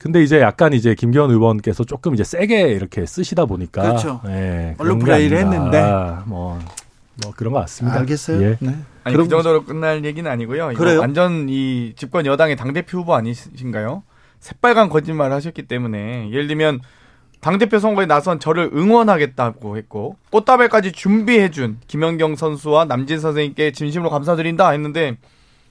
근데 0.00 0.22
이제 0.22 0.40
약간 0.40 0.72
이제 0.72 0.94
김기현 0.94 1.30
의원께서 1.30 1.84
조금 1.84 2.14
이제 2.14 2.24
세게 2.24 2.68
이렇게 2.70 3.04
쓰시다 3.04 3.44
보니까 3.44 3.82
그렇죠. 3.82 4.20
네, 4.24 4.74
언론 4.78 4.98
플레이를 4.98 5.36
했는데 5.36 5.82
뭐 6.24 6.58
뭐 7.22 7.32
그런 7.36 7.52
것 7.52 7.60
같습니다. 7.60 7.98
알겠어요. 8.00 8.42
예. 8.42 8.56
네. 8.60 8.76
아니 9.04 9.16
그 9.16 9.28
정도로 9.28 9.64
끝날 9.64 10.04
얘기는 10.04 10.28
아니고요. 10.30 10.72
그래요? 10.74 11.00
완전 11.00 11.48
이 11.48 11.94
집권 11.96 12.26
여당의 12.26 12.56
당 12.56 12.72
대표 12.72 12.98
후보 12.98 13.14
아니신가요? 13.14 14.02
새빨간 14.40 14.88
거짓말을 14.88 15.34
하셨기 15.36 15.62
때문에 15.62 16.30
예를 16.30 16.46
들면 16.46 16.80
당 17.40 17.58
대표 17.58 17.78
선거에 17.78 18.06
나선 18.06 18.38
저를 18.38 18.70
응원하겠다고 18.74 19.76
했고 19.76 20.16
꽃다발까지 20.30 20.92
준비해준 20.92 21.78
김연경 21.86 22.36
선수와 22.36 22.84
남진 22.84 23.18
선생님께 23.20 23.72
진심으로 23.72 24.10
감사드린다 24.10 24.70
했는데 24.70 25.16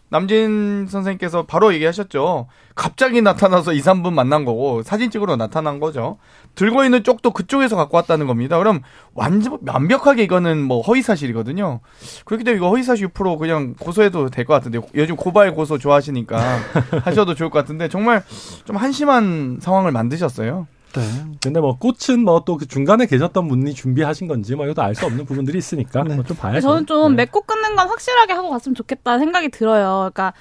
남진 0.09 0.87
선생님께서 0.89 1.45
바로 1.45 1.73
얘기하셨죠. 1.73 2.47
갑자기 2.75 3.21
나타나서 3.21 3.73
2, 3.73 3.79
3분 3.81 4.13
만난 4.13 4.43
거고 4.45 4.81
사진 4.83 5.11
찍으러 5.11 5.35
나타난 5.35 5.79
거죠. 5.79 6.17
들고 6.55 6.83
있는 6.83 7.03
쪽도 7.03 7.31
그쪽에서 7.31 7.75
갖고 7.75 7.97
왔다는 7.97 8.25
겁니다. 8.27 8.57
그럼 8.57 8.81
완전 9.13 9.59
완벽하게 9.65 10.23
이거는 10.23 10.61
뭐 10.63 10.81
허위 10.81 11.01
사실이거든요. 11.01 11.79
그렇기 12.25 12.43
때문에 12.43 12.57
이거 12.57 12.69
허위 12.69 12.83
사실 12.83 13.07
6% 13.09 13.37
그냥 13.39 13.75
고소해도 13.79 14.29
될 14.29 14.45
것 14.45 14.53
같은데 14.55 14.79
요즘 14.95 15.15
고발 15.15 15.53
고소 15.53 15.77
좋아하시니까 15.77 16.37
하셔도 17.05 17.35
좋을 17.35 17.49
것 17.51 17.59
같은데 17.59 17.87
정말 17.87 18.23
좀 18.65 18.77
한심한 18.77 19.59
상황을 19.61 19.91
만드셨어요. 19.91 20.65
네. 20.93 21.02
근데 21.41 21.60
뭐 21.60 21.78
꽃은 21.78 22.23
뭐 22.23 22.39
또 22.45 22.58
그 22.58 22.67
중간에 22.67 23.06
계셨던 23.06 23.47
분이 23.47 23.73
준비하신 23.73 24.28
건지 24.28 24.56
뭐 24.56 24.65
이것도 24.65 24.82
알 24.82 24.95
수 24.95 25.06
없는 25.06 25.25
부분들이 25.25 25.58
있으니까 25.58 26.04
네. 26.04 26.15
뭐좀 26.15 26.36
봐야죠. 26.38 26.62
저는 26.62 26.86
좀 26.86 27.15
네. 27.15 27.23
맺고 27.23 27.41
끊는 27.41 27.75
건 27.75 27.88
확실하게 27.88 28.34
하고 28.34 28.49
갔으면 28.49 28.75
좋겠다 28.75 29.19
생각이 29.19 29.49
들어요. 29.49 30.10
그러니까 30.13 30.34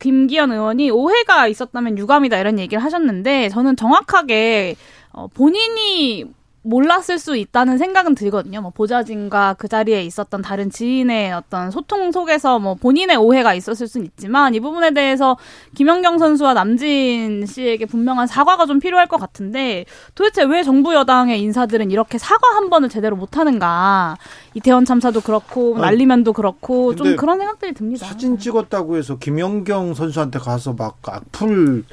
김기현 0.00 0.52
의원이 0.52 0.90
오해가 0.90 1.46
있었다면 1.48 1.98
유감이다 1.98 2.38
이런 2.38 2.58
얘기를 2.58 2.82
하셨는데 2.82 3.48
저는 3.50 3.76
정확하게 3.76 4.76
어, 5.12 5.26
본인이 5.28 6.24
몰랐을 6.64 7.18
수 7.18 7.36
있다는 7.36 7.76
생각은 7.78 8.14
들거든요. 8.14 8.62
뭐 8.62 8.70
보좌진과 8.70 9.56
그 9.58 9.68
자리에 9.68 10.02
있었던 10.02 10.40
다른 10.40 10.70
지인의 10.70 11.32
어떤 11.32 11.70
소통 11.70 12.10
속에서 12.10 12.58
뭐 12.58 12.74
본인의 12.74 13.16
오해가 13.16 13.54
있었을 13.54 13.86
수는 13.86 14.06
있지만 14.06 14.54
이 14.54 14.60
부분에 14.60 14.92
대해서 14.92 15.36
김연경 15.74 16.18
선수와 16.18 16.54
남진 16.54 17.44
씨에게 17.46 17.84
분명한 17.84 18.26
사과가 18.26 18.64
좀 18.64 18.80
필요할 18.80 19.06
것 19.06 19.20
같은데 19.20 19.84
도대체 20.14 20.42
왜 20.44 20.62
정부 20.62 20.94
여당의 20.94 21.40
인사들은 21.40 21.90
이렇게 21.90 22.16
사과 22.16 22.56
한 22.56 22.70
번을 22.70 22.88
제대로 22.88 23.14
못 23.14 23.36
하는가? 23.36 24.16
이태원 24.54 24.86
참사도 24.86 25.20
그렇고 25.20 25.78
난리면도 25.78 26.32
그렇고 26.32 26.96
좀 26.96 27.16
그런 27.16 27.38
생각들이 27.38 27.74
듭니다. 27.74 28.06
사진 28.06 28.38
찍었다고 28.38 28.96
해서 28.96 29.18
김연경 29.18 29.92
선수한테 29.92 30.38
가서 30.38 30.72
막 30.72 30.96
악플 31.02 31.84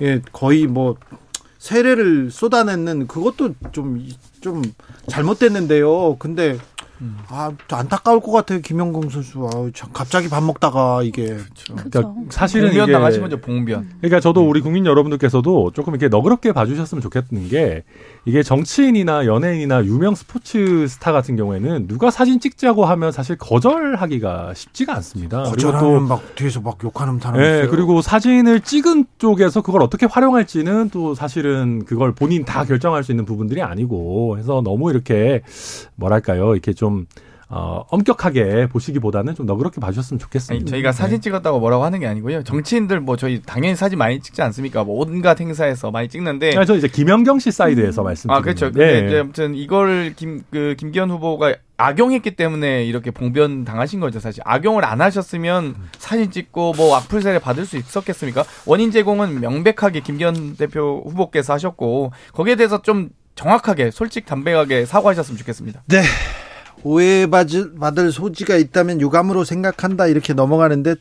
예, 0.00 0.22
거의 0.32 0.66
뭐 0.66 0.96
세례를 1.64 2.30
쏟아내는 2.30 3.06
그것도 3.06 3.54
좀, 3.72 4.06
좀 4.42 4.60
잘못됐는데요. 5.08 6.16
근데 6.18 6.58
아, 7.28 7.52
안타까울 7.70 8.20
것 8.20 8.32
같아요, 8.32 8.60
김영공 8.60 9.10
선수. 9.10 9.48
아, 9.52 9.70
참, 9.74 9.90
갑자기 9.92 10.28
밥 10.28 10.42
먹다가 10.42 11.02
이게. 11.02 11.26
그렇죠. 11.26 11.74
그러니까 11.74 12.14
사실은 12.30 12.68
봉변 12.70 12.92
당하신 12.92 13.22
거죠, 13.22 13.40
봉변. 13.40 13.88
그러니까 13.98 14.20
저도 14.20 14.48
우리 14.48 14.60
국민 14.60 14.86
여러분들께서도 14.86 15.72
조금 15.72 15.94
이렇게 15.94 16.08
너그럽게 16.08 16.52
봐주셨으면 16.52 17.02
좋겠는 17.02 17.48
게 17.48 17.84
이게 18.24 18.42
정치인이나 18.42 19.26
연예인이나 19.26 19.84
유명 19.84 20.14
스포츠 20.14 20.86
스타 20.88 21.12
같은 21.12 21.36
경우에는 21.36 21.88
누가 21.88 22.10
사진 22.10 22.40
찍자고 22.40 22.84
하면 22.84 23.12
사실 23.12 23.36
거절하기가 23.36 24.54
쉽지가 24.54 24.94
않습니다. 24.96 25.42
거절하면 25.42 26.08
막 26.08 26.34
뒤에서 26.34 26.60
막 26.60 26.78
욕하는 26.84 27.18
사람 27.18 27.40
네, 27.40 27.58
있어요. 27.58 27.70
그리고 27.70 28.00
사진을 28.02 28.60
찍은 28.60 29.06
쪽에서 29.18 29.62
그걸 29.62 29.82
어떻게 29.82 30.06
활용할지는 30.06 30.90
또 30.90 31.14
사실은 31.14 31.84
그걸 31.84 32.14
본인 32.14 32.44
다 32.44 32.64
결정할 32.64 33.02
수 33.02 33.12
있는 33.12 33.24
부분들이 33.24 33.62
아니고 33.62 34.38
해서 34.38 34.62
너무 34.62 34.90
이렇게 34.90 35.42
뭐랄까요, 35.96 36.52
이렇게 36.52 36.72
좀 36.72 36.93
어, 37.48 37.84
엄격하게 37.90 38.68
보시기보다는 38.68 39.34
좀 39.34 39.46
너그럽게 39.46 39.80
봐주셨으면 39.80 40.18
좋겠습니다. 40.18 40.62
아니, 40.62 40.70
저희가 40.70 40.90
네. 40.90 40.96
사진 40.96 41.20
찍었다고 41.20 41.60
뭐라고 41.60 41.84
하는 41.84 42.00
게 42.00 42.06
아니고요. 42.06 42.42
정치인들 42.42 43.00
뭐 43.00 43.16
저희 43.16 43.42
당연히 43.42 43.76
사진 43.76 43.98
많이 43.98 44.20
찍지 44.20 44.42
않습니까? 44.42 44.82
뭐 44.82 45.00
온갖 45.00 45.40
행사에서 45.40 45.90
많이 45.90 46.08
찍는데. 46.08 46.56
아, 46.56 46.64
저 46.64 46.74
이제 46.74 46.88
김연경 46.88 47.38
씨 47.38 47.52
사이드에서 47.52 48.02
음. 48.02 48.04
말씀드리는. 48.04 48.36
아, 48.36 48.42
그렇죠. 48.42 48.72
근데 48.72 49.02
네. 49.02 49.06
이제 49.06 49.18
아무튼 49.20 49.54
이걸 49.54 50.14
김, 50.16 50.42
그, 50.50 50.74
김기현 50.78 51.10
후보가 51.10 51.54
악용했기 51.76 52.34
때문에 52.34 52.84
이렇게 52.86 53.10
봉변 53.10 53.64
당하신 53.64 54.00
거죠, 54.00 54.20
사실. 54.20 54.42
악용을 54.46 54.84
안 54.84 55.00
하셨으면 55.00 55.76
사진 55.98 56.30
찍고 56.30 56.72
뭐 56.76 56.96
악플 56.96 57.20
세례 57.20 57.38
받을 57.38 57.66
수 57.66 57.76
있었겠습니까? 57.76 58.44
원인 58.64 58.90
제공은 58.90 59.40
명백하게 59.40 60.00
김기현 60.00 60.56
대표 60.56 61.04
후보께서 61.06 61.52
하셨고, 61.52 62.12
거기에 62.32 62.56
대해서 62.56 62.80
좀 62.80 63.10
정확하게, 63.34 63.90
솔직 63.90 64.24
담백하게 64.26 64.86
사과하셨으면 64.86 65.36
좋겠습니다. 65.38 65.82
네. 65.88 66.02
오해받을 66.84 68.12
소지가 68.12 68.56
있다면 68.56 69.00
유감으로 69.00 69.44
생각한다 69.44 70.06
이렇게 70.06 70.34
넘어가는데 70.34 70.94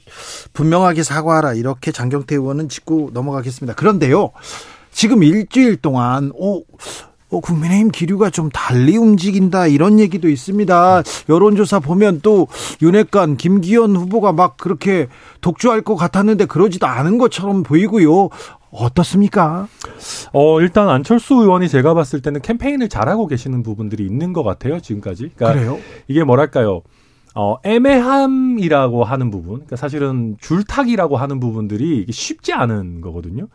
분명하게 0.54 1.04
사과하라 1.04 1.54
이렇게 1.54 1.92
장경태 1.92 2.36
의원은 2.36 2.70
짚고 2.70 3.12
넘어가겠습니다. 3.14 3.76
그런데요. 3.76 4.32
지금 4.92 5.24
일주일 5.24 5.78
동안 5.78 6.32
오 6.36 6.64
어, 7.30 7.40
국민의힘 7.40 7.90
기류가 7.90 8.30
좀 8.30 8.50
달리 8.50 8.96
움직인다 8.96 9.66
이런 9.68 10.00
얘기도 10.00 10.30
있습니다. 10.30 11.04
여론조사 11.30 11.80
보면 11.80 12.20
또 12.22 12.48
윤핵관 12.82 13.38
김기현 13.38 13.96
후보가 13.96 14.34
막 14.34 14.58
그렇게 14.58 15.08
독주할 15.42 15.82
것 15.82 15.96
같았는데 15.96 16.46
그러지도 16.46 16.86
않은 16.86 17.18
것처럼 17.18 17.64
보이고요. 17.64 18.30
어떻습니까? 18.74 19.68
어, 20.34 20.60
일단 20.62 20.90
안철수 20.90 21.36
의원이 21.36 21.70
제가 21.70 21.94
봤을 21.94 22.22
때는 22.22 22.42
캠페인을 22.42 22.90
잘하고 22.90 23.28
계시는 23.28 23.64
부분들이 23.64 24.06
있는 24.06 24.34
것 24.34 24.44
같아요, 24.44 24.80
지금까지. 24.80 25.32
그러니까 25.36 25.54
그래요? 25.54 25.80
이게 26.08 26.24
뭐랄까요. 26.24 26.82
어, 27.36 27.56
애매함이라고 27.64 29.04
하는 29.04 29.32
부분, 29.32 29.54
그러니까 29.54 29.76
사실은 29.76 30.36
줄타기라고 30.40 31.18
하는 31.18 31.40
부분들이 31.40 32.06
쉽지 32.12 32.54
않은 32.54 33.02
거거든요. 33.02 33.48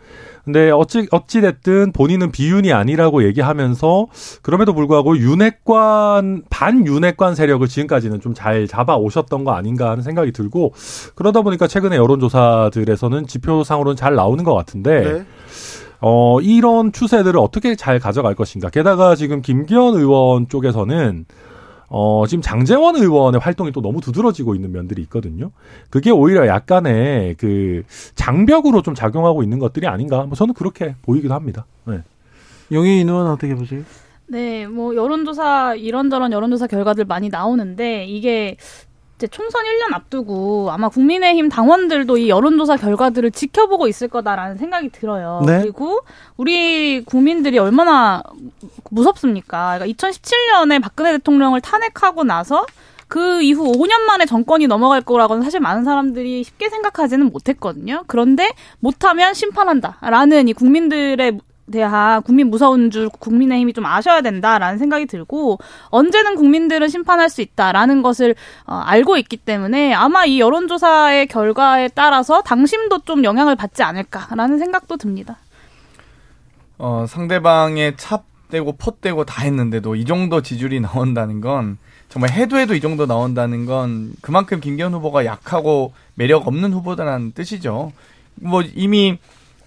근데 0.44 0.70
어찌, 0.70 1.06
어찌됐든 1.10 1.92
본인은 1.92 2.32
비윤이 2.32 2.72
아니라고 2.72 3.22
얘기하면서 3.24 4.06
그럼에도 4.42 4.72
불구하고 4.72 5.18
윤핵관, 5.18 6.44
반윤핵관 6.48 7.34
세력을 7.34 7.66
지금까지는 7.68 8.20
좀 8.20 8.34
잘 8.38 8.68
잡아 8.68 8.96
오셨던 8.96 9.42
거 9.42 9.52
아닌가 9.52 9.90
하는 9.90 10.02
생각이 10.02 10.30
들고 10.32 10.72
그러다 11.16 11.42
보니까 11.42 11.66
최근에 11.66 11.96
여론조사들에서는 11.96 13.26
지표상으로는 13.26 13.96
잘 13.96 14.14
나오는 14.14 14.44
것 14.44 14.54
같은데 14.54 15.00
네. 15.00 15.24
어, 16.00 16.40
이런 16.40 16.92
추세들을 16.92 17.38
어떻게 17.40 17.74
잘 17.74 17.98
가져갈 17.98 18.34
것인가. 18.36 18.70
게다가 18.70 19.16
지금 19.16 19.42
김기현 19.42 19.94
의원 19.94 20.48
쪽에서는 20.48 21.24
어, 21.88 22.26
지금 22.26 22.42
장재원 22.42 22.96
의원의 22.96 23.40
활동이 23.40 23.72
또 23.72 23.80
너무 23.80 24.00
두드러지고 24.00 24.54
있는 24.54 24.72
면들이 24.72 25.02
있거든요. 25.02 25.50
그게 25.90 26.10
오히려 26.10 26.46
약간의 26.46 27.36
그 27.38 27.82
장벽으로 28.14 28.82
좀 28.82 28.94
작용하고 28.94 29.42
있는 29.42 29.58
것들이 29.58 29.86
아닌가. 29.86 30.24
뭐 30.24 30.34
저는 30.34 30.54
그렇게 30.54 30.94
보이기도 31.02 31.34
합니다. 31.34 31.64
네. 31.86 32.02
용혜인 32.70 33.08
의원 33.08 33.28
어떻게 33.28 33.54
보세요? 33.54 33.82
네, 34.26 34.66
뭐 34.66 34.94
여론조사 34.94 35.74
이런저런 35.76 36.32
여론조사 36.32 36.66
결과들 36.66 37.06
많이 37.06 37.30
나오는데 37.30 38.04
이게 38.04 38.58
이제 39.18 39.26
총선 39.26 39.64
1년 39.64 39.94
앞두고 39.94 40.70
아마 40.70 40.88
국민의힘 40.88 41.48
당원들도 41.48 42.18
이 42.18 42.28
여론조사 42.28 42.76
결과들을 42.76 43.32
지켜보고 43.32 43.88
있을 43.88 44.06
거다라는 44.06 44.58
생각이 44.58 44.90
들어요. 44.90 45.42
네. 45.44 45.60
그리고 45.62 46.02
우리 46.36 47.02
국민들이 47.04 47.58
얼마나 47.58 48.22
무섭습니까? 48.90 49.78
그러니까 49.78 50.08
2017년에 50.08 50.80
박근혜 50.80 51.10
대통령을 51.12 51.60
탄핵하고 51.60 52.22
나서 52.22 52.64
그 53.08 53.42
이후 53.42 53.72
5년 53.72 54.02
만에 54.02 54.24
정권이 54.24 54.68
넘어갈 54.68 55.00
거라고는 55.00 55.42
사실 55.42 55.58
많은 55.58 55.82
사람들이 55.82 56.44
쉽게 56.44 56.68
생각하지는 56.68 57.32
못했거든요. 57.32 58.04
그런데 58.06 58.48
못하면 58.78 59.34
심판한다라는 59.34 60.46
이 60.46 60.52
국민들의 60.52 61.40
대한 61.70 62.22
국민 62.22 62.50
무서운 62.50 62.90
줄 62.90 63.08
국민의힘이 63.08 63.72
좀 63.72 63.86
아셔야 63.86 64.20
된다라는 64.20 64.78
생각이 64.78 65.06
들고 65.06 65.58
언제는 65.90 66.36
국민들은 66.36 66.88
심판할 66.88 67.30
수 67.30 67.42
있다라는 67.42 68.02
것을 68.02 68.34
어, 68.66 68.74
알고 68.74 69.16
있기 69.18 69.36
때문에 69.36 69.94
아마 69.94 70.24
이 70.24 70.40
여론조사의 70.40 71.26
결과에 71.28 71.88
따라서 71.88 72.42
당심도 72.42 73.00
좀 73.00 73.24
영향을 73.24 73.56
받지 73.56 73.82
않을까라는 73.82 74.58
생각도 74.58 74.96
듭니다. 74.96 75.36
어, 76.78 77.06
상대방의 77.08 77.96
찹대고 77.96 78.76
폿대고 78.76 79.24
다 79.24 79.42
했는데도 79.42 79.96
이 79.96 80.04
정도 80.04 80.42
지지율이 80.42 80.80
나온다는 80.82 81.40
건 81.40 81.78
정말 82.08 82.30
해도 82.30 82.56
해도 82.56 82.74
이 82.74 82.80
정도 82.80 83.06
나온다는 83.06 83.66
건 83.66 84.12
그만큼 84.22 84.60
김기현 84.60 84.94
후보가 84.94 85.26
약하고 85.26 85.92
매력 86.14 86.46
없는 86.46 86.72
후보다라는 86.72 87.32
뜻이죠. 87.32 87.92
뭐 88.36 88.62
이미 88.62 89.18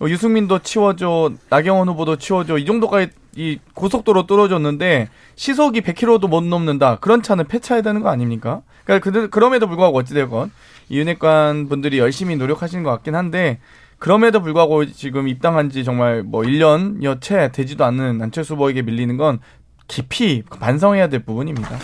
유승민도 0.10 0.60
치워줘, 0.60 1.32
나경원 1.50 1.88
후보도 1.90 2.18
치워줘 2.18 2.58
이 2.58 2.66
정도까지 2.66 3.10
이 3.36 3.60
고속도로 3.74 4.28
뚫어줬는데 4.28 5.10
시속이 5.36 5.82
100km도 5.82 6.28
못 6.28 6.44
넘는다. 6.44 6.98
그런 6.98 7.22
차는 7.22 7.48
폐차해야 7.48 7.82
되는 7.82 8.02
거 8.02 8.10
아닙니까? 8.10 8.62
그러니까 8.84 9.28
그럼에도 9.28 9.68
불구하고 9.68 9.98
어찌되건 10.00 10.52
이 10.90 10.98
윤핵관 10.98 11.70
분들이 11.70 12.00
열심히 12.00 12.36
노력하시는 12.36 12.84
것 12.84 12.90
같긴 12.90 13.16
한데 13.16 13.60
그럼에도 14.00 14.42
불구하고 14.42 14.86
지금 14.86 15.28
입당한 15.28 15.70
지 15.70 15.84
정말 15.84 16.24
뭐 16.24 16.42
1년여 16.42 17.22
채 17.22 17.52
되지도 17.52 17.86
않는 17.86 18.22
안철수 18.22 18.56
후보에게 18.56 18.82
밀리는 18.82 19.16
건 19.16 19.40
깊이 19.88 20.44
반성해야 20.50 21.08
될 21.08 21.24
부분입니다. 21.24 21.78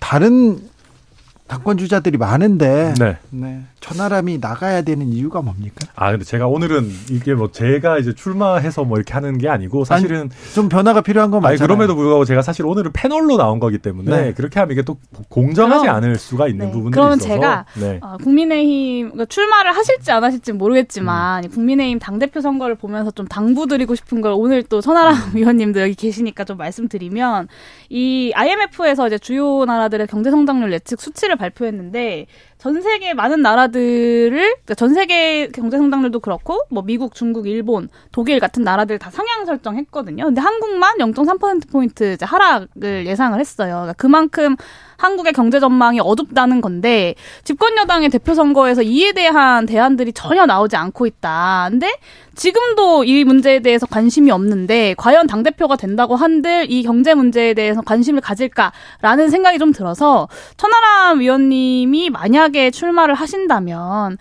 다른 0.00 0.58
당권 1.52 1.76
주자들이 1.76 2.16
많은데 2.16 2.94
네. 2.98 3.18
네. 3.28 3.60
천하람이 3.80 4.38
나가야 4.38 4.80
되는 4.82 5.08
이유가 5.08 5.42
뭡니까? 5.42 5.86
아 5.94 6.10
근데 6.10 6.24
제가 6.24 6.46
오늘은 6.46 6.90
이게 7.10 7.34
뭐 7.34 7.50
제가 7.52 7.98
이제 7.98 8.14
출마해서 8.14 8.84
뭐 8.84 8.96
이렇게 8.96 9.12
하는 9.12 9.36
게 9.36 9.50
아니고 9.50 9.84
사실은 9.84 10.20
아니, 10.20 10.54
좀 10.54 10.70
변화가 10.70 11.02
필요한 11.02 11.30
건 11.30 11.42
맞잖아요. 11.42 11.66
그럼에도 11.66 11.94
불구하고 11.94 12.24
제가 12.24 12.40
사실 12.40 12.64
오늘은 12.64 12.92
패널로 12.92 13.36
나온 13.36 13.60
거기 13.60 13.76
때문에 13.76 14.10
네. 14.10 14.32
그렇게 14.32 14.60
하면 14.60 14.72
이게 14.72 14.80
또 14.80 14.96
공정하지 15.28 15.82
그럼, 15.82 15.96
않을 15.96 16.16
수가 16.16 16.48
있는 16.48 16.66
네. 16.66 16.72
부분들이 16.72 16.92
그러면 16.92 17.18
있어서. 17.18 17.34
제가 17.34 17.66
네. 17.74 17.98
어, 18.00 18.16
국민의힘 18.22 19.10
그러니까 19.10 19.26
출마를 19.26 19.76
하실지 19.76 20.10
안 20.10 20.24
하실지 20.24 20.52
모르겠지만 20.52 21.44
음. 21.44 21.50
국민의힘 21.50 21.98
당 21.98 22.18
대표 22.18 22.40
선거를 22.40 22.76
보면서 22.76 23.10
좀 23.10 23.28
당부드리고 23.28 23.94
싶은 23.94 24.22
걸 24.22 24.32
오늘 24.34 24.62
또 24.62 24.80
천하람 24.80 25.14
음. 25.14 25.36
위원님도 25.36 25.82
여기 25.82 25.94
계시니까 25.94 26.44
좀 26.44 26.56
말씀드리면 26.56 27.48
이 27.90 28.32
IMF에서 28.34 29.06
이제 29.08 29.18
주요 29.18 29.66
나라들의 29.66 30.06
경제 30.06 30.30
성장률 30.30 30.72
예측 30.72 30.98
수치를 30.98 31.36
발표했는데 31.42 32.26
전 32.62 32.80
세계 32.80 33.12
많은 33.12 33.42
나라들을 33.42 34.30
그러니까 34.30 34.74
전 34.74 34.94
세계 34.94 35.48
경제 35.48 35.78
성장률도 35.78 36.20
그렇고 36.20 36.60
뭐 36.70 36.84
미국, 36.84 37.12
중국, 37.12 37.48
일본, 37.48 37.88
독일 38.12 38.38
같은 38.38 38.62
나라들 38.62 39.00
다 39.00 39.10
상향 39.10 39.46
설정했거든요. 39.46 40.26
근데 40.26 40.40
한국만 40.40 40.98
0.3% 40.98 41.68
포인트 41.72 42.16
하락을 42.20 43.04
예상을 43.08 43.40
했어요. 43.40 43.72
그러니까 43.72 43.94
그만큼 43.94 44.54
한국의 44.96 45.32
경제 45.32 45.58
전망이 45.58 45.98
어둡다는 46.00 46.60
건데 46.60 47.16
집권 47.42 47.76
여당의 47.76 48.10
대표 48.10 48.34
선거에서 48.34 48.82
이에 48.82 49.10
대한 49.10 49.66
대안들이 49.66 50.12
전혀 50.12 50.46
나오지 50.46 50.76
않고 50.76 51.06
있다. 51.06 51.66
근데 51.68 51.90
지금도 52.36 53.02
이 53.04 53.24
문제에 53.24 53.58
대해서 53.58 53.86
관심이 53.86 54.30
없는데 54.30 54.94
과연 54.96 55.26
당 55.26 55.42
대표가 55.42 55.74
된다고 55.76 56.14
한들 56.14 56.70
이 56.70 56.84
경제 56.84 57.14
문제에 57.14 57.54
대해서 57.54 57.82
관심을 57.82 58.20
가질까라는 58.20 59.30
생각이 59.30 59.58
좀 59.58 59.72
들어서 59.72 60.28
천하람 60.56 61.20
위원님이 61.20 62.10
만약 62.10 62.51
에 62.54 62.70
출마를 62.70 63.14
하신다면 63.14 64.18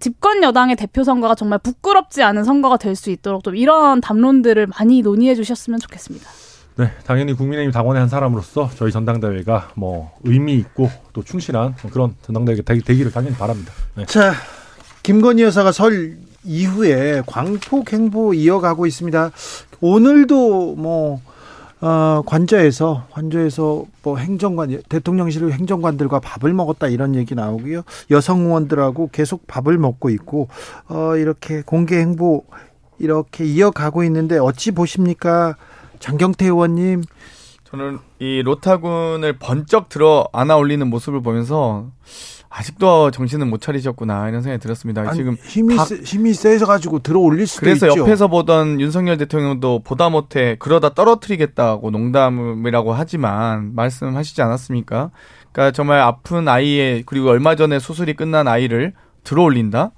집권 0.00 0.42
여당의 0.42 0.76
대표 0.76 1.04
선거가 1.04 1.34
정말 1.34 1.58
부끄럽지 1.58 2.22
않은 2.22 2.44
선거가 2.44 2.76
될 2.78 2.94
수 2.94 3.10
있도록 3.10 3.42
좀 3.42 3.56
이런 3.56 4.00
담론들을 4.00 4.68
많이 4.68 5.02
논의해 5.02 5.34
주셨으면 5.34 5.80
좋겠습니다. 5.80 6.28
네, 6.76 6.90
당연히 7.04 7.34
국민의힘 7.34 7.70
당원의 7.72 8.00
한 8.00 8.08
사람으로서 8.08 8.70
저희 8.76 8.90
전당대회가 8.90 9.70
뭐 9.74 10.12
의미 10.24 10.54
있고 10.54 10.90
또 11.12 11.22
충실한 11.22 11.74
그런 11.92 12.14
전당대회가 12.22 12.62
되기를 12.64 13.12
당연히 13.12 13.36
바랍니다. 13.36 13.72
네. 13.96 14.06
자, 14.06 14.32
김건희 15.02 15.42
여사가 15.42 15.72
설 15.72 16.18
이후에 16.44 17.22
광폭 17.26 17.92
행보 17.92 18.34
이어가고 18.34 18.86
있습니다. 18.86 19.30
오늘도 19.80 20.74
뭐 20.76 21.20
어, 21.84 22.22
관저에서 22.24 23.06
관저에서 23.10 23.84
뭐 24.02 24.16
행정관 24.16 24.80
대통령실 24.88 25.52
행정관들과 25.52 26.18
밥을 26.20 26.54
먹었다 26.54 26.88
이런 26.88 27.14
얘기 27.14 27.34
나오고요. 27.34 27.82
여성 28.10 28.46
의원들하고 28.46 29.10
계속 29.12 29.46
밥을 29.46 29.76
먹고 29.76 30.08
있고 30.08 30.48
어, 30.88 31.14
이렇게 31.16 31.60
공개 31.60 31.98
행보 31.98 32.46
이렇게 32.98 33.44
이어가고 33.44 34.02
있는데 34.04 34.38
어찌 34.38 34.70
보십니까? 34.70 35.56
장경태 35.98 36.46
의원님. 36.46 37.02
저는 37.64 37.98
이 38.18 38.40
로타군을 38.42 39.34
번쩍 39.38 39.90
들어 39.90 40.26
안아 40.32 40.56
올리는 40.56 40.88
모습을 40.88 41.20
보면서 41.20 41.88
아직도 42.56 43.10
정신은 43.10 43.50
못 43.50 43.60
차리셨구나 43.60 44.28
이런 44.28 44.40
생각이 44.40 44.62
들었습니다. 44.62 45.02
아니, 45.02 45.16
지금 45.16 45.36
힘이 45.44 45.74
박... 45.74 45.86
세, 45.86 45.96
힘이 45.96 46.34
세서 46.34 46.66
가지고 46.66 47.00
들어 47.00 47.18
올릴 47.18 47.48
수도 47.48 47.62
그래서 47.62 47.88
있죠. 47.88 48.00
옆에서 48.00 48.28
보던 48.28 48.80
윤석열 48.80 49.16
대통령도 49.16 49.80
보다 49.82 50.08
못해 50.08 50.54
그러다 50.60 50.94
떨어뜨리겠다고 50.94 51.90
농담이라고 51.90 52.92
하지만 52.92 53.74
말씀하시지 53.74 54.40
않았습니까? 54.40 55.10
그러니까 55.50 55.72
정말 55.72 56.00
아픈 56.00 56.46
아이의 56.46 57.02
그리고 57.06 57.30
얼마 57.30 57.56
전에 57.56 57.80
수술이 57.80 58.14
끝난 58.14 58.46
아이를 58.46 58.92
들어 59.24 59.42
올린다. 59.42 59.90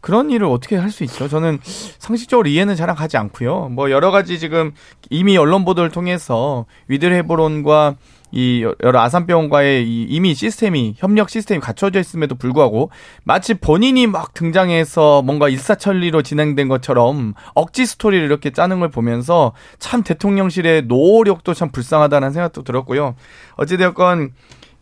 그런 0.00 0.30
일을 0.30 0.46
어떻게 0.48 0.76
할 0.76 0.90
수 0.90 1.04
있죠? 1.04 1.28
저는 1.28 1.60
상식적으로 1.62 2.48
이해는 2.48 2.74
잘 2.74 2.92
가지 2.94 3.18
않고요. 3.18 3.68
뭐 3.68 3.90
여러 3.92 4.10
가지 4.10 4.40
지금 4.40 4.72
이미 5.10 5.36
언론 5.36 5.64
보도를 5.64 5.90
통해서 5.90 6.66
위들 6.88 7.12
헤브론과 7.12 7.96
이 8.32 8.64
여러 8.82 9.00
아산병원과의 9.00 9.86
이 9.88 10.06
이미 10.08 10.34
시스템이 10.34 10.94
협력 10.96 11.30
시스템이 11.30 11.60
갖춰져 11.60 12.00
있음에도 12.00 12.34
불구하고 12.34 12.90
마치 13.24 13.54
본인이 13.54 14.06
막 14.06 14.34
등장해서 14.34 15.22
뭔가 15.22 15.48
일사천리로 15.48 16.22
진행된 16.22 16.68
것처럼 16.68 17.34
억지 17.54 17.86
스토리를 17.86 18.24
이렇게 18.24 18.50
짜는 18.50 18.80
걸 18.80 18.90
보면서 18.90 19.52
참 19.78 20.02
대통령실의 20.02 20.82
노력도 20.82 21.54
참 21.54 21.70
불쌍하다는 21.70 22.32
생각도 22.32 22.62
들었고요. 22.62 23.16
어찌되었건 23.56 24.30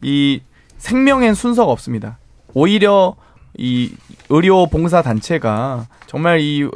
이 0.03 0.41
생명엔 0.77 1.35
순서가 1.35 1.73
없습니다. 1.73 2.19
오히려 2.55 3.17
이 3.57 3.93
의료 4.29 4.67
봉사 4.67 5.03
단체가 5.03 5.87
정말 6.09 6.41
이 6.41 6.69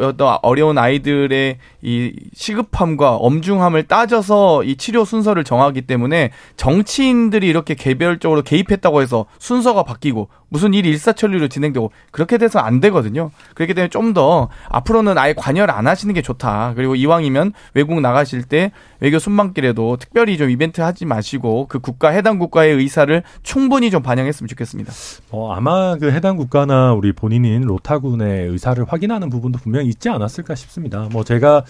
어려운 0.43 0.79
아이들의 0.79 1.59
이 1.83 2.13
시급함과 2.35 3.17
엄중함을 3.17 3.85
따져서 3.85 4.63
이 4.63 4.77
치료 4.77 5.05
순서를 5.05 5.43
정하기 5.43 5.83
때문에 5.83 6.31
정치인들이 6.57 7.49
이렇게 7.49 7.75
개별적으로 7.75 8.43
개입했다고 8.43 9.03
해서 9.03 9.27
순서가 9.41 9.83
바뀌고 9.83 10.29
무슨 10.49 10.75
일이 10.75 10.91
일사천리로 10.91 11.49
진행되고 11.49 11.91
그렇게 12.11 12.37
돼서 12.37 12.59
안 12.59 12.79
되거든요. 12.81 13.31
그렇기 13.55 13.75
때문에 13.75 13.89
좀 13.89 14.13
더 14.13 14.51
앞으로는 14.69 15.17
아예 15.17 15.33
관여를 15.33 15.73
안 15.73 15.87
하시는 15.87 16.13
게 16.13 16.21
좋다. 16.21 16.75
그리고 16.77 16.95
이왕이면 16.95 17.55
외국 17.73 17.99
나가실 18.01 18.43
때 18.43 18.73
외교 19.01 19.19
순방길에도 19.19 19.97
특별히 19.97 20.37
좀 20.37 20.51
이벤트 20.51 20.83
하지 20.83 21.07
마시고 21.07 21.67
그 21.69 21.79
국가 21.79 22.11
해당 22.11 22.39
국가의 22.39 22.75
의사를 22.75 23.23
충분히 23.43 23.91
좀 23.91 24.03
반영했으면 24.03 24.49
좋겠습니다. 24.49 24.93
어, 25.31 25.51
아마 25.55 25.97
그 25.97 26.13
해당 26.13 26.37
국가나 26.37 26.93
우리 26.93 27.13
본인인 27.13 27.63
로타군의 27.63 28.49
의사를 28.49 28.85
확인하는 28.87 29.22
부분도 29.31 29.59
분명히 29.59 29.89
있지 29.89 30.09
않았을까 30.09 30.55
싶습니다. 30.55 31.09
뭐 31.13 31.25
제가 31.25 31.65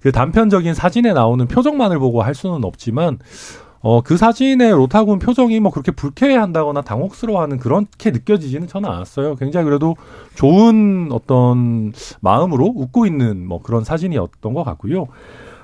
그 0.00 0.12
단편적인 0.12 0.74
사진에 0.74 1.12
나오는 1.12 1.46
표정만을 1.46 1.98
보고 1.98 2.22
할 2.22 2.34
수는 2.34 2.64
없지만 2.64 3.18
어, 3.80 4.00
그 4.00 4.16
사진의 4.16 4.72
로타군 4.72 5.20
표정이 5.20 5.60
뭐 5.60 5.70
그렇게 5.70 5.92
불쾌해한다거나 5.92 6.82
당혹스러워하는 6.82 7.58
그렇게 7.58 8.10
느껴지지는 8.10 8.66
저는 8.66 8.88
않았어요. 8.88 9.36
굉장히 9.36 9.64
그래도 9.64 9.94
좋은 10.34 11.10
어떤 11.12 11.92
마음으로 12.20 12.72
웃고 12.74 13.06
있는 13.06 13.46
뭐 13.46 13.62
그런 13.62 13.84
사진이었던 13.84 14.54
것 14.54 14.64
같고요. 14.64 15.06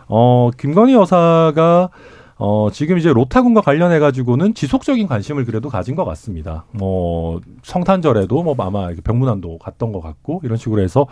어, 0.07 0.51
김건희 0.57 0.95
여사가 0.95 1.90
어, 2.45 2.70
지금 2.72 2.99
이제 2.99 3.12
로타군과 3.12 3.61
관련해 3.61 4.01
가지고는 4.01 4.53
지속적인 4.55 5.07
관심을 5.07 5.45
그래도 5.45 5.68
가진 5.68 5.95
것 5.95 6.05
같습니다. 6.05 6.64
뭐 6.72 7.40
성탄절에도 7.62 8.43
뭐 8.43 8.57
아마 8.59 8.88
병문안도 9.05 9.59
갔던 9.59 9.93
것 9.93 10.01
같고 10.01 10.40
이런 10.43 10.59
식으로 10.59 10.82
해서 10.82 11.07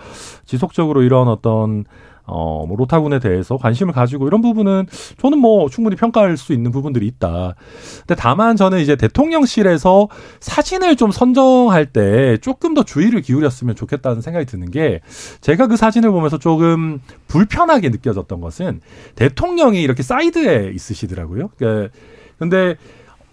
지속적으로 0.45 1.03
이런 1.03 1.28
어떤 1.28 1.85
어, 2.27 2.64
뭐 2.66 2.77
로타군에 2.77 3.18
대해서 3.18 3.57
관심을 3.57 3.93
가지고 3.93 4.27
이런 4.27 4.41
부분은 4.41 4.87
저는 5.21 5.39
뭐 5.39 5.68
충분히 5.68 5.97
평가할 5.97 6.37
수 6.37 6.53
있는 6.53 6.71
부분들이 6.71 7.07
있다. 7.07 7.55
근데 8.01 8.14
다만 8.14 8.57
저는 8.57 8.81
이제 8.81 8.97
대통령실에서 8.97 10.09
사진을 10.41 10.97
좀 10.97 11.11
선정할 11.11 11.87
때 11.87 12.37
조금 12.39 12.75
더 12.75 12.83
주의를 12.83 13.21
기울였으면 13.23 13.75
좋겠다는 13.75 14.21
생각이 14.21 14.47
드는 14.47 14.71
게 14.71 15.01
제가 15.41 15.66
그 15.66 15.77
사진을 15.77 16.11
보면서 16.11 16.39
조금 16.39 17.01
불편하게 17.27 17.89
느껴졌던 17.89 18.41
것은 18.41 18.81
대통령이 19.16 19.83
이렇게 19.83 20.03
사이드에 20.03 20.73
있으시더라고요. 20.75 21.51
그러니까 21.57 21.93
근데 22.39 22.77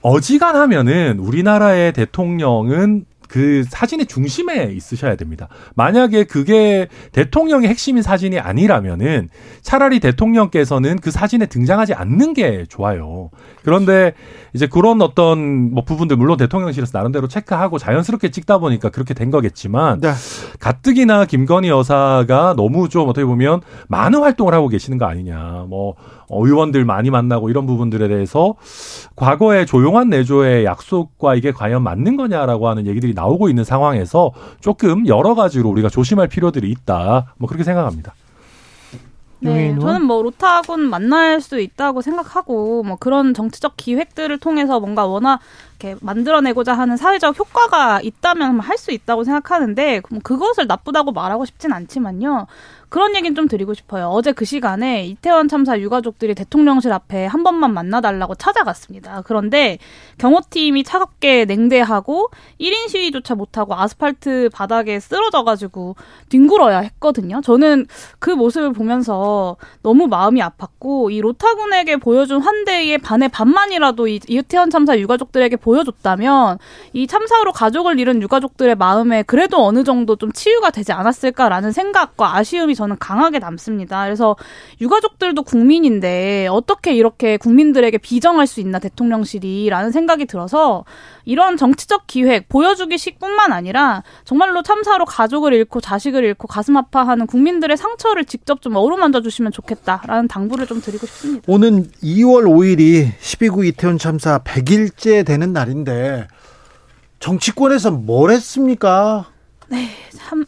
어지간하면은 0.01 1.19
우리나라의 1.19 1.93
대통령은 1.93 3.05
그 3.27 3.63
사진의 3.67 4.05
중심에 4.07 4.71
있으셔야 4.73 5.15
됩니다. 5.15 5.47
만약에 5.75 6.23
그게 6.25 6.87
대통령의 7.11 7.69
핵심인 7.69 8.03
사진이 8.03 8.39
아니라면은 8.39 9.29
차라리 9.61 9.99
대통령께서는 9.99 10.99
그 10.99 11.11
사진에 11.11 11.45
등장하지 11.45 11.93
않는 11.93 12.33
게 12.33 12.65
좋아요. 12.67 13.29
그런데 13.63 14.13
이제 14.53 14.67
그런 14.67 15.01
어떤 15.01 15.73
뭐 15.73 15.83
부분들 15.83 16.17
물론 16.17 16.37
대통령실에서 16.37 16.97
나름대로 16.97 17.27
체크하고 17.27 17.77
자연스럽게 17.77 18.31
찍다 18.31 18.59
보니까 18.59 18.89
그렇게 18.89 19.13
된 19.13 19.31
거겠지만 19.31 20.01
네. 20.01 20.13
가뜩이나 20.59 21.25
김건희 21.25 21.69
여사가 21.69 22.53
너무 22.55 22.89
좀 22.89 23.09
어떻게 23.09 23.25
보면 23.25 23.61
많은 23.87 24.19
활동을 24.21 24.53
하고 24.53 24.67
계시는 24.67 24.97
거 24.97 25.05
아니냐. 25.05 25.65
뭐 25.67 25.95
의원들 26.29 26.85
많이 26.85 27.09
만나고 27.09 27.49
이런 27.49 27.65
부분들에 27.65 28.07
대해서 28.07 28.55
과거에 29.15 29.65
조용한 29.65 30.09
내조의 30.09 30.65
약속과 30.65 31.35
이게 31.35 31.51
과연 31.51 31.83
맞는 31.83 32.17
거냐라고 32.17 32.67
하는 32.67 32.85
얘기들이 32.85 33.13
나오고 33.13 33.49
있는 33.49 33.63
상황에서 33.63 34.31
조금 34.59 35.07
여러 35.07 35.35
가지로 35.35 35.69
우리가 35.69 35.89
조심할 35.89 36.27
필요들이 36.27 36.69
있다. 36.69 37.33
뭐 37.37 37.47
그렇게 37.47 37.63
생각합니다. 37.63 38.13
네, 39.39 39.77
저는 39.79 40.03
뭐 40.03 40.23
로타군 40.23 40.89
만날 40.89 41.41
수 41.41 41.59
있다고 41.59 42.01
생각하고 42.01 42.81
뭐 42.81 42.97
그런 42.99 43.35
정치적 43.35 43.77
기획들을 43.77 44.35
통해서 44.39 44.79
뭔가 44.79 45.05
워낙 45.05 45.39
이렇게 45.79 45.95
만들어내고자 46.01 46.73
하는 46.73 46.97
사회적 46.97 47.37
효과가 47.37 48.01
있다면 48.01 48.59
할 48.59 48.77
수 48.79 48.91
있다고 48.91 49.23
생각하는데 49.23 50.01
뭐 50.09 50.19
그것을 50.23 50.65
나쁘다고 50.65 51.11
말하고 51.11 51.45
싶진 51.45 51.71
않지만요. 51.71 52.47
그런 52.89 53.15
얘기는 53.15 53.35
좀 53.35 53.47
드리고 53.47 53.73
싶어요. 53.73 54.07
어제 54.07 54.31
그 54.31 54.45
시간에 54.45 55.05
이태원 55.05 55.49
참사 55.49 55.77
유가족들이 55.79 56.35
대통령실 56.35 56.93
앞에 56.93 57.25
한 57.25 57.43
번만 57.43 57.73
만나달라고 57.73 58.35
찾아갔습니다. 58.35 59.23
그런데 59.25 59.77
경호팀이 60.19 60.83
차갑게 60.83 61.45
냉대하고 61.45 62.29
1인 62.61 62.87
시위조차 62.87 63.35
못하고 63.35 63.75
아스팔트 63.75 64.49
바닥에 64.53 64.99
쓰러져가지고 64.99 65.95
뒹굴어야 66.29 66.79
했거든요. 66.79 67.41
저는 67.41 67.87
그 68.19 68.29
모습을 68.29 68.71
보면서 68.71 69.57
너무 69.83 70.07
마음이 70.07 70.39
아팠고 70.41 71.11
이 71.11 71.19
로타군에게 71.19 71.97
보여준 71.97 72.41
환대의 72.41 72.99
반의 72.99 73.27
반만이라도 73.29 74.07
이 74.07 74.21
이태원 74.27 74.69
참사 74.69 74.97
유가족들에게 74.97 75.57
보여줬다면 75.57 76.57
이 76.93 77.05
참사로 77.05 77.51
가족을 77.51 77.99
잃은 77.99 78.21
유가족들의 78.21 78.75
마음에 78.75 79.23
그래도 79.23 79.65
어느 79.65 79.83
정도 79.83 80.15
좀 80.15 80.31
치유가 80.31 80.69
되지 80.71 80.93
않았을까라는 80.93 81.73
생각과 81.73 82.37
아쉬움이 82.37 82.76
저는 82.77 82.95
강하게 82.99 83.39
남습니다. 83.39 84.05
그래서 84.05 84.35
유가족들도 84.79 85.43
국민인데 85.43 86.47
어떻게 86.49 86.93
이렇게 86.93 87.35
국민들에게 87.37 87.97
비정할 87.97 88.47
수 88.47 88.61
있나 88.61 88.79
대통령실이라는 88.79 89.91
생각이 89.91 90.25
들어서 90.25 90.85
이런 91.25 91.57
정치적 91.57 92.07
기획 92.07 92.47
보여주기식뿐만 92.47 93.51
아니라 93.51 94.03
정말로 94.23 94.61
참사로 94.61 95.03
가족을 95.03 95.53
잃고 95.53 95.81
자식을 95.81 96.23
잃고 96.23 96.47
가슴 96.47 96.77
아파하는 96.77 97.27
국민들의 97.27 97.75
상처를 97.75 98.23
직접 98.25 98.61
좀 98.61 98.75
어루만져 98.75 99.21
주시면 99.21 99.51
좋겠다라는 99.51 100.27
당부를 100.27 100.67
좀 100.67 100.79
드리고 100.79 101.05
싶습니다. 101.07 101.43
오는 101.47 101.89
2월 102.03 102.45
5일이 102.45 103.11
12구 103.19 103.65
이태원 103.65 103.97
참사 103.97 104.39
100일째 104.39 105.25
되는 105.25 105.51
날인데 105.51 106.27
정치권에서 107.19 107.91
뭘 107.91 108.31
했습니까? 108.31 109.27
네, 109.69 109.89
참 110.15 110.45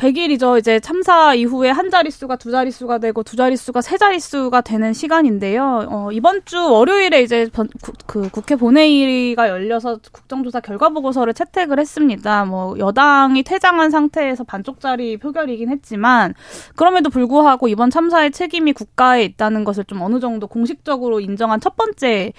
100일이죠. 0.00 0.58
이제 0.58 0.80
참사 0.80 1.34
이후에 1.34 1.68
한 1.68 1.90
자릿수가 1.90 2.36
두 2.36 2.50
자릿수가 2.50 2.98
되고 2.98 3.22
두 3.22 3.36
자릿수가 3.36 3.82
세 3.82 3.98
자릿수가 3.98 4.62
되는 4.62 4.94
시간인데요. 4.94 5.86
어, 5.90 6.08
이번 6.10 6.40
주 6.46 6.56
월요일에 6.56 7.20
이제 7.20 7.48
번, 7.52 7.68
구, 7.82 7.92
그 8.06 8.30
국회 8.30 8.56
본회의가 8.56 9.50
열려서 9.50 9.98
국정조사 10.10 10.60
결과 10.60 10.88
보고서를 10.88 11.34
채택을 11.34 11.78
했습니다. 11.78 12.46
뭐 12.46 12.78
여당이 12.78 13.42
퇴장한 13.42 13.90
상태에서 13.90 14.44
반쪽짜리 14.44 15.18
표결이긴 15.18 15.68
했지만 15.68 16.34
그럼에도 16.76 17.10
불구하고 17.10 17.68
이번 17.68 17.90
참사의 17.90 18.30
책임이 18.30 18.72
국가에 18.72 19.22
있다는 19.24 19.64
것을 19.64 19.84
좀 19.84 20.00
어느 20.00 20.18
정도 20.18 20.46
공식적으로 20.46 21.20
인정한 21.20 21.60
첫 21.60 21.76
번째 21.76 22.32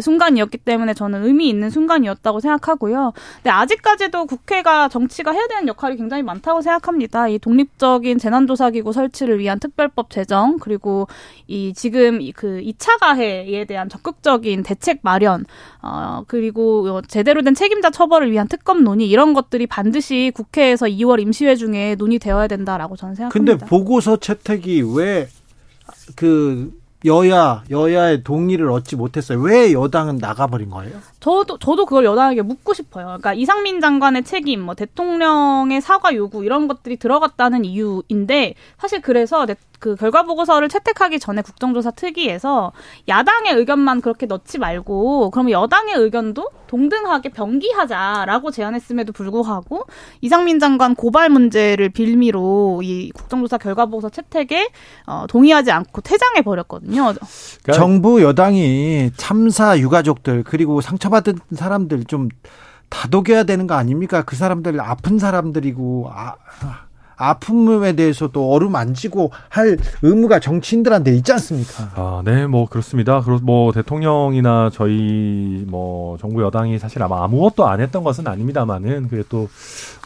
순간이었기 0.00 0.58
때문에 0.58 0.94
저는 0.94 1.26
의미 1.26 1.50
있는 1.50 1.68
순간이었다고 1.68 2.40
생각하고요. 2.40 3.12
근데 3.36 3.50
아직까지도 3.50 4.24
국회가 4.24 4.88
정치가 4.88 5.32
해야 5.32 5.46
되는 5.46 5.68
역할이 5.68 5.96
굉장히 5.96 6.22
많다고 6.22 6.62
생각합니다. 6.62 7.01
합니다. 7.02 7.28
이 7.28 7.38
독립적인 7.38 8.18
재난조사기구 8.18 8.92
설치를 8.92 9.38
위한 9.38 9.58
특별법 9.58 10.10
제정 10.10 10.58
그리고 10.58 11.08
이 11.46 11.72
지금 11.74 12.20
그 12.34 12.60
2차 12.62 12.98
가해에 13.00 13.64
대한 13.64 13.88
적극적인 13.88 14.62
대책 14.62 15.00
마련 15.02 15.44
어 15.82 16.22
그리고 16.26 17.02
제대로 17.02 17.42
된 17.42 17.54
책임자 17.54 17.90
처벌을 17.90 18.30
위한 18.30 18.48
특검 18.48 18.84
논의 18.84 19.08
이런 19.08 19.34
것들이 19.34 19.66
반드시 19.66 20.30
국회에서 20.34 20.86
2월 20.86 21.20
임시회 21.20 21.56
중에 21.56 21.96
논의되어야 21.96 22.46
된다라고 22.46 22.96
저는 22.96 23.14
생각합니다. 23.14 23.52
근데 23.52 23.66
보고서 23.66 24.16
채택이 24.16 24.82
왜 24.94 25.28
그 26.16 26.72
여야 27.04 27.64
여야의 27.70 28.22
동의를 28.22 28.70
얻지 28.70 28.96
못했어요. 28.96 29.40
왜 29.40 29.72
여당은 29.72 30.16
나가버린 30.16 30.70
거예요? 30.70 30.98
저도 31.20 31.58
저도 31.58 31.86
그걸 31.86 32.04
여당에게 32.04 32.42
묻고 32.42 32.74
싶어요. 32.74 33.06
그러니까 33.06 33.34
이상민 33.34 33.80
장관의 33.80 34.24
책임, 34.24 34.62
뭐 34.62 34.74
대통령의 34.74 35.80
사과 35.80 36.14
요구 36.14 36.44
이런 36.44 36.68
것들이 36.68 36.96
들어갔다는 36.96 37.64
이유인데 37.64 38.54
사실 38.78 39.00
그래서 39.00 39.46
그 39.82 39.96
결과 39.96 40.22
보고서를 40.22 40.68
채택하기 40.68 41.18
전에 41.18 41.42
국정조사 41.42 41.90
특위에서 41.90 42.70
야당의 43.08 43.54
의견만 43.54 44.00
그렇게 44.00 44.26
넣지 44.26 44.58
말고 44.58 45.30
그러면 45.30 45.50
여당의 45.50 45.96
의견도 45.96 46.48
동등하게 46.68 47.30
병기하자라고 47.30 48.52
제안했음에도 48.52 49.12
불구하고 49.12 49.84
이상민 50.20 50.60
장관 50.60 50.94
고발 50.94 51.30
문제를 51.30 51.88
빌미로 51.88 52.80
이 52.84 53.10
국정조사 53.10 53.58
결과 53.58 53.86
보고서 53.86 54.08
채택에 54.08 54.70
어, 55.06 55.26
동의하지 55.28 55.72
않고 55.72 56.00
퇴장해 56.00 56.42
버렸거든요. 56.42 56.91
그러니까 57.62 57.72
정부 57.72 58.22
여당이 58.22 59.12
참사 59.16 59.78
유가족들 59.78 60.44
그리고 60.44 60.80
상처받은 60.80 61.38
사람들 61.52 62.04
좀 62.04 62.28
다독여야 62.88 63.44
되는 63.44 63.66
거 63.66 63.74
아닙니까? 63.74 64.22
그 64.22 64.36
사람들 64.36 64.80
아픈 64.80 65.18
사람들이고 65.18 66.10
아, 66.12 66.34
아픔에 67.16 67.94
대해서도 67.94 68.52
어루만지고 68.52 69.30
할 69.48 69.78
의무가 70.02 70.40
정치인들한테 70.40 71.14
있지 71.16 71.32
않습니까? 71.32 71.90
아, 71.94 72.22
네, 72.24 72.46
뭐 72.46 72.68
그렇습니다. 72.68 73.20
그리고 73.20 73.40
뭐 73.44 73.72
대통령이나 73.72 74.70
저희 74.72 75.64
뭐 75.68 76.18
정부 76.18 76.42
여당이 76.42 76.78
사실 76.78 77.02
아마 77.02 77.22
아무것도 77.24 77.66
안 77.66 77.80
했던 77.80 78.02
것은 78.02 78.26
아닙니다만은 78.26 79.08
그게 79.08 79.22
또 79.28 79.48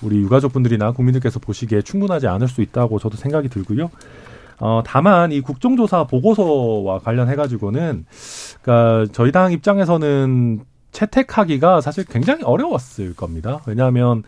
우리 0.02 0.18
유가족분들이나 0.18 0.92
국민들께서 0.92 1.38
보시기에 1.40 1.82
충분하지 1.82 2.26
않을 2.28 2.48
수 2.48 2.60
있다고 2.60 2.98
저도 2.98 3.16
생각이 3.16 3.48
들고요. 3.48 3.90
어, 4.58 4.82
다만 4.84 5.32
이 5.32 5.40
국정조사 5.40 6.04
보고서와 6.04 7.00
관련해 7.00 7.36
가지고는 7.36 8.06
그러니까 8.62 9.12
저희 9.12 9.32
당 9.32 9.52
입장에서는 9.52 10.60
채택하기가 10.92 11.82
사실 11.82 12.04
굉장히 12.04 12.42
어려웠을 12.42 13.14
겁니다. 13.14 13.60
왜냐하면 13.66 14.22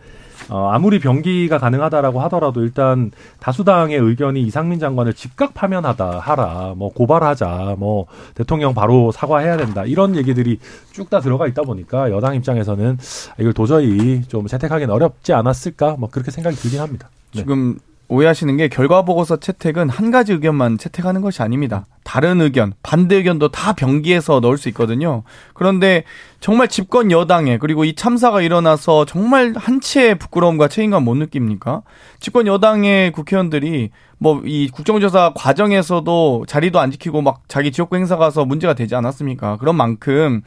어, 0.49 0.69
아무리 0.71 0.99
병기가 0.99 1.57
가능하다라고 1.57 2.21
하더라도 2.21 2.61
일단 2.61 3.11
다수당의 3.39 3.97
의견이 3.97 4.41
이상민 4.43 4.79
장관을 4.79 5.13
즉각 5.13 5.53
파면하다 5.53 6.19
하라, 6.19 6.75
뭐 6.77 6.93
고발하자, 6.93 7.75
뭐 7.77 8.05
대통령 8.35 8.73
바로 8.73 9.11
사과해야 9.11 9.57
된다 9.57 9.83
이런 9.83 10.15
얘기들이 10.15 10.59
쭉 10.91 11.09
다 11.09 11.19
들어가 11.19 11.47
있다 11.47 11.63
보니까 11.63 12.11
여당 12.11 12.35
입장에서는 12.35 12.97
이걸 13.39 13.53
도저히 13.53 14.21
좀 14.27 14.47
채택하기는 14.47 14.93
어렵지 14.93 15.33
않았을까, 15.33 15.97
뭐 15.99 16.09
그렇게 16.09 16.31
생각이 16.31 16.55
들긴 16.55 16.79
합니다. 16.79 17.09
네. 17.33 17.41
지금 17.41 17.79
오해하시는 18.09 18.57
게 18.57 18.67
결과 18.67 19.03
보고서 19.03 19.37
채택은 19.37 19.89
한 19.89 20.11
가지 20.11 20.33
의견만 20.33 20.77
채택하는 20.77 21.21
것이 21.21 21.41
아닙니다. 21.41 21.85
다른 22.03 22.41
의견, 22.41 22.73
반대 22.81 23.15
의견도 23.17 23.49
다 23.49 23.73
병기해서 23.73 24.39
넣을 24.39 24.57
수 24.57 24.67
있거든요. 24.69 25.23
그런데 25.59 26.05
정말 26.39 26.69
집권 26.69 27.11
여당에 27.11 27.57
그리고 27.57 27.83
이 27.83 27.93
참사가 27.93 28.39
일어나서 28.39 29.03
정말 29.03 29.53
한치의 29.57 30.15
부끄러움과 30.15 30.69
책임감 30.69 31.03
못 31.03 31.15
느낍니까? 31.15 31.81
집권 32.21 32.47
여당의 32.47 33.11
국회의원들이 33.11 33.89
뭐 34.19 34.41
이 34.45 34.69
국정조사 34.71 35.33
과정에서도 35.35 36.45
자리도 36.47 36.79
안 36.79 36.91
지키고 36.91 37.21
막 37.21 37.41
자기 37.49 37.73
지역구 37.73 37.97
행사 37.97 38.15
가서 38.15 38.45
문제가 38.45 38.73
되지 38.73 38.95
않았습니까? 38.95 39.57
그런 39.57 39.75
만큼 39.75 40.43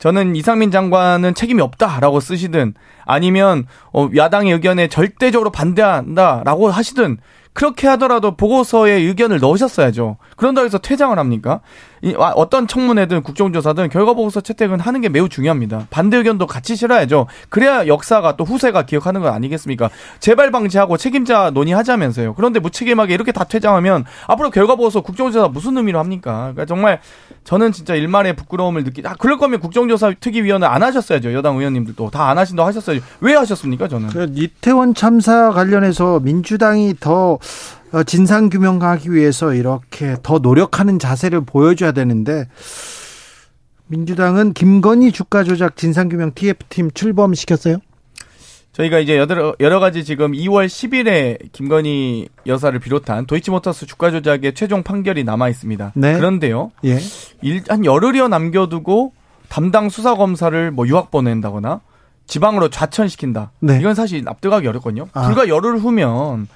저는 0.00 0.34
이상민 0.34 0.72
장관은 0.72 1.34
책임이 1.34 1.62
없다라고 1.62 2.18
쓰시든 2.18 2.74
아니면 3.04 3.66
어 3.92 4.08
야당의 4.16 4.52
의견에 4.52 4.88
절대적으로 4.88 5.50
반대한다라고 5.50 6.70
하시든 6.70 7.18
그렇게 7.56 7.88
하더라도 7.88 8.36
보고서에 8.36 8.92
의견을 8.92 9.40
넣으셨어야죠. 9.40 10.18
그런다고 10.36 10.66
해서 10.66 10.76
퇴장을 10.76 11.18
합니까? 11.18 11.60
아, 12.18 12.32
어떤 12.36 12.66
청문회든 12.68 13.22
국정조사든 13.22 13.88
결과보고서 13.88 14.42
채택은 14.42 14.78
하는 14.78 15.00
게 15.00 15.08
매우 15.08 15.28
중요합니다. 15.28 15.86
반대 15.90 16.18
의견도 16.18 16.46
같이 16.46 16.76
실어야죠. 16.76 17.26
그래야 17.48 17.86
역사가 17.86 18.36
또 18.36 18.44
후세가 18.44 18.82
기억하는 18.86 19.22
거 19.22 19.28
아니겠습니까? 19.30 19.88
재발 20.20 20.50
방지하고 20.50 20.98
책임자 20.98 21.50
논의하자면서요. 21.50 22.34
그런데 22.34 22.60
무책임하게 22.60 23.14
이렇게 23.14 23.32
다 23.32 23.44
퇴장하면 23.44 24.04
앞으로 24.26 24.50
결과보고서 24.50 25.00
국정조사 25.00 25.48
무슨 25.48 25.76
의미로 25.78 25.98
합니까? 25.98 26.52
그러니까 26.52 26.66
정말 26.66 27.00
저는 27.44 27.72
진짜 27.72 27.94
일말의 27.94 28.36
부끄러움을 28.36 28.84
느끼. 28.84 29.02
아 29.06 29.14
그럴 29.18 29.38
거면 29.38 29.60
국정조사 29.60 30.12
특위위원회 30.20 30.66
안 30.66 30.82
하셨어야죠. 30.82 31.32
여당 31.32 31.56
의원님들도 31.56 32.10
다 32.10 32.26
안 32.26 32.38
하신다고 32.38 32.66
하셨어요. 32.66 32.98
왜 33.20 33.34
하셨습니까? 33.36 33.86
저는. 33.86 34.08
그 34.08 34.32
이태원 34.34 34.94
참사 34.94 35.52
관련해서 35.52 36.18
민주당이 36.20 36.94
더 36.98 37.16
어, 37.26 37.38
진상 38.06 38.48
규명하기 38.50 39.12
위해서 39.12 39.54
이렇게 39.54 40.16
더 40.22 40.38
노력하는 40.38 40.98
자세를 40.98 41.42
보여줘야 41.42 41.92
되는데 41.92 42.46
민주당은 43.86 44.52
김건희 44.52 45.12
주가 45.12 45.44
조작 45.44 45.76
진상 45.76 46.08
규명 46.08 46.32
TF팀 46.34 46.90
출범시켰어요? 46.92 47.78
저희가 48.72 48.98
이제 48.98 49.16
여러, 49.16 49.54
여러 49.58 49.80
가지 49.80 50.04
지금 50.04 50.32
2월 50.32 50.66
10일에 50.66 51.50
김건희 51.52 52.28
여사를 52.46 52.78
비롯한 52.78 53.24
도이치모터스 53.26 53.86
주가 53.86 54.10
조작의 54.10 54.54
최종 54.54 54.82
판결이 54.82 55.24
남아 55.24 55.48
있습니다. 55.48 55.92
네. 55.94 56.14
그런데요. 56.14 56.72
예. 56.84 56.98
일, 57.40 57.62
한 57.68 57.86
열흘여 57.86 58.28
남겨두고 58.28 59.14
담당 59.48 59.88
수사 59.88 60.14
검사를 60.14 60.70
뭐 60.72 60.86
유학 60.88 61.10
보낸다거나 61.10 61.80
지방으로 62.26 62.68
좌천시킨다. 62.68 63.52
네. 63.60 63.78
이건 63.78 63.94
사실 63.94 64.22
납득하기 64.24 64.66
어렵거든요. 64.66 65.08
아. 65.14 65.22
불과 65.22 65.48
열흘 65.48 65.78
후면 65.78 66.46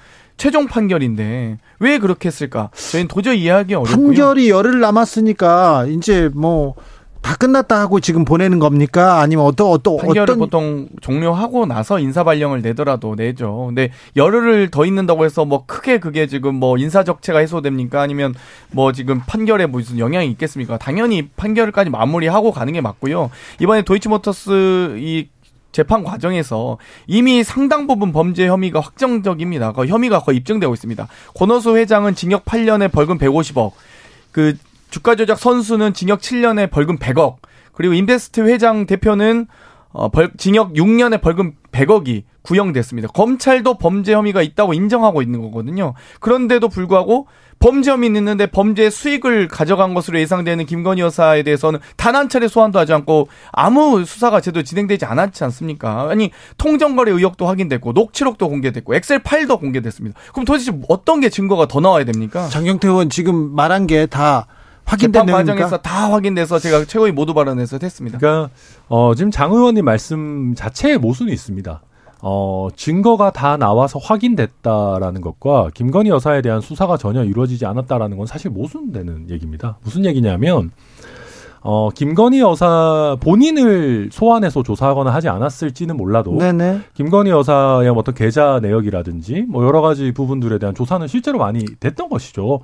최종 0.41 0.65
판결인데 0.65 1.59
왜 1.79 1.99
그렇게 1.99 2.27
했을까? 2.27 2.71
저희는 2.73 3.07
도저히 3.07 3.41
이해하기 3.43 3.75
어렵고요. 3.75 4.07
판결이 4.07 4.49
열흘 4.49 4.79
남았으니까 4.79 5.85
이제 5.87 6.31
뭐 6.33 6.73
다 7.21 7.35
끝났다 7.35 7.79
하고 7.79 7.99
지금 7.99 8.25
보내는 8.25 8.59
겁니까? 8.59 9.19
아니면 9.21 9.45
어떤 9.45 9.67
어떤 9.67 9.97
판결을 9.97 10.23
어떤... 10.23 10.39
보통 10.39 10.89
종료하고 11.01 11.65
나서 11.67 11.99
인사 11.99 12.23
발령을 12.23 12.61
내더라도 12.61 13.15
내죠. 13.15 13.65
근데 13.67 13.91
열흘을 14.15 14.69
더 14.71 14.85
있는다고 14.85 15.23
해서 15.23 15.45
뭐 15.45 15.65
크게 15.65 15.99
그게 15.99 16.25
지금 16.25 16.55
뭐 16.55 16.77
인사 16.77 17.03
적체가 17.03 17.39
해소됩니까? 17.39 18.01
아니면 18.01 18.33
뭐 18.71 18.91
지금 18.91 19.21
판결에 19.25 19.67
무슨 19.67 19.99
영향이 19.99 20.29
있겠습니까? 20.31 20.77
당연히 20.77 21.27
판결까지 21.29 21.91
마무리하고 21.91 22.51
가는 22.51 22.73
게 22.73 22.81
맞고요. 22.81 23.29
이번에 23.59 23.83
도이치모터스 23.83 24.97
이 24.97 25.29
재판 25.71 26.03
과정에서 26.03 26.77
이미 27.07 27.43
상당 27.43 27.87
부분 27.87 28.11
범죄 28.11 28.47
혐의가 28.47 28.79
확정적입니다. 28.79 29.71
그 29.73 29.85
혐의가 29.85 30.19
거의 30.19 30.37
입증되고 30.37 30.73
있습니다. 30.73 31.07
권호수 31.35 31.77
회장은 31.77 32.15
징역 32.15 32.45
8년에 32.45 32.91
벌금 32.91 33.17
150억, 33.17 33.71
그 34.31 34.55
주가 34.89 35.15
조작 35.15 35.39
선수는 35.39 35.93
징역 35.93 36.19
7년에 36.19 36.69
벌금 36.69 36.97
100억, 36.97 37.37
그리고 37.73 37.93
인베스트 37.93 38.41
회장 38.41 38.85
대표는 38.85 39.47
어, 39.93 40.09
벌, 40.09 40.31
징역 40.37 40.73
6년에 40.73 41.21
벌금 41.21 41.53
100억이 41.71 42.23
구형됐습니다. 42.43 43.09
검찰도 43.09 43.77
범죄 43.77 44.13
혐의가 44.13 44.41
있다고 44.41 44.73
인정하고 44.73 45.21
있는 45.21 45.41
거거든요. 45.41 45.93
그런데도 46.19 46.69
불구하고 46.69 47.27
범죄 47.61 47.91
혐의 47.91 48.07
있는데 48.07 48.47
범죄 48.47 48.89
수익을 48.89 49.47
가져간 49.47 49.93
것으로 49.93 50.19
예상되는 50.19 50.65
김건희 50.65 51.01
여사에 51.01 51.43
대해서는 51.43 51.79
단 51.95 52.11
한 52.11 52.27
차례 52.27 52.47
소환도 52.49 52.77
하지 52.77 52.91
않고 52.91 53.29
아무 53.53 54.03
수사가 54.03 54.41
제대로 54.41 54.63
진행되지 54.63 55.05
않았지 55.05 55.43
않습니까? 55.45 56.09
아니 56.09 56.31
통정거래 56.57 57.11
의혹도 57.11 57.47
확인됐고 57.47 57.93
녹취록도 57.93 58.49
공개됐고 58.49 58.95
엑셀 58.95 59.19
파일도 59.19 59.57
공개됐습니다. 59.59 60.19
그럼 60.33 60.43
도대체 60.45 60.73
어떤 60.89 61.21
게 61.21 61.29
증거가 61.29 61.67
더 61.67 61.79
나와야 61.79 62.03
됩니까? 62.03 62.49
장경태 62.49 62.87
의원 62.89 63.09
지금 63.09 63.55
말한 63.55 63.87
게다 63.87 64.47
확인된 64.85 65.27
재판 65.27 65.45
과정에서 65.45 65.77
다 65.77 66.11
확인돼서 66.11 66.59
제가 66.59 66.83
최고위 66.85 67.11
모두 67.11 67.33
발언에서 67.33 67.77
했습니다. 67.81 68.17
그러니까 68.17 68.49
어, 68.89 69.13
지금 69.15 69.31
장 69.31 69.51
의원님 69.53 69.85
말씀 69.85 70.53
자체에 70.55 70.97
모순이 70.97 71.31
있습니다. 71.31 71.81
어, 72.21 72.69
증거가 72.75 73.31
다 73.31 73.57
나와서 73.57 73.99
확인됐다라는 73.99 75.21
것과 75.21 75.71
김건희 75.73 76.09
여사에 76.09 76.41
대한 76.41 76.61
수사가 76.61 76.97
전혀 76.97 77.23
이루어지지 77.23 77.65
않았다라는 77.65 78.17
건 78.17 78.27
사실 78.27 78.51
모순되는 78.51 79.29
얘기입니다. 79.29 79.77
무슨 79.83 80.05
얘기냐면 80.05 80.71
어, 81.63 81.89
김건희 81.91 82.39
여사 82.39 83.15
본인을 83.19 84.09
소환해서 84.11 84.63
조사하거나 84.63 85.13
하지 85.13 85.29
않았을지는 85.29 85.95
몰라도 85.95 86.37
네네. 86.37 86.81
김건희 86.95 87.29
여사의 87.29 87.89
어떤 87.89 88.15
계좌 88.15 88.59
내역이라든지 88.61 89.45
뭐 89.47 89.65
여러 89.65 89.81
가지 89.81 90.11
부분들에 90.11 90.57
대한 90.57 90.73
조사는 90.73 91.07
실제로 91.07 91.37
많이 91.37 91.63
됐던 91.79 92.09
것이죠. 92.09 92.61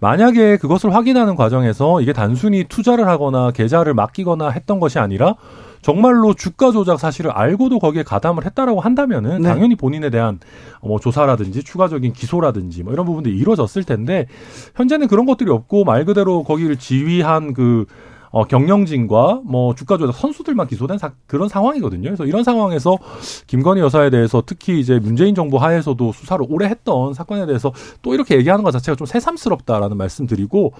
만약에 0.00 0.56
그것을 0.56 0.94
확인하는 0.94 1.36
과정에서 1.36 2.00
이게 2.00 2.14
단순히 2.14 2.64
투자를 2.64 3.06
하거나 3.06 3.50
계좌를 3.50 3.92
맡기거나 3.92 4.48
했던 4.48 4.80
것이 4.80 4.98
아니라 4.98 5.34
정말로 5.82 6.34
주가 6.34 6.72
조작 6.72 6.98
사실을 6.98 7.30
알고도 7.30 7.78
거기에 7.78 8.02
가담을 8.02 8.44
했다라고 8.46 8.80
한다면은 8.80 9.42
네. 9.42 9.48
당연히 9.48 9.76
본인에 9.76 10.10
대한 10.10 10.40
뭐 10.82 10.98
조사라든지 10.98 11.62
추가적인 11.62 12.12
기소라든지 12.12 12.82
뭐 12.82 12.92
이런 12.92 13.06
부분들이 13.06 13.36
이루어졌을 13.36 13.84
텐데 13.84 14.26
현재는 14.74 15.06
그런 15.06 15.26
것들이 15.26 15.50
없고 15.50 15.84
말 15.84 16.04
그대로 16.04 16.42
거기를 16.42 16.76
지휘한 16.76 17.52
그 17.54 17.86
어, 18.30 18.44
경영진과 18.44 19.42
뭐 19.44 19.74
주가 19.74 19.96
조작 19.98 20.12
선수들만 20.14 20.66
기소된 20.68 20.98
사, 20.98 21.12
그런 21.26 21.48
상황이거든요. 21.48 22.02
그래서 22.04 22.24
이런 22.26 22.44
상황에서 22.44 22.98
김건희 23.46 23.80
여사에 23.80 24.10
대해서 24.10 24.42
특히 24.44 24.80
이제 24.80 24.98
문재인 24.98 25.34
정부 25.34 25.56
하에서도 25.56 26.12
수사를 26.12 26.44
오래 26.48 26.66
했던 26.66 27.14
사건에 27.14 27.46
대해서 27.46 27.72
또 28.02 28.14
이렇게 28.14 28.36
얘기하는 28.36 28.64
것 28.64 28.70
자체가 28.70 28.96
좀 28.96 29.06
새삼스럽다라는 29.06 29.96
말씀드리고 29.96 30.72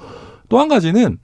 또 0.48 0.58
한 0.58 0.68
가지는 0.68 1.18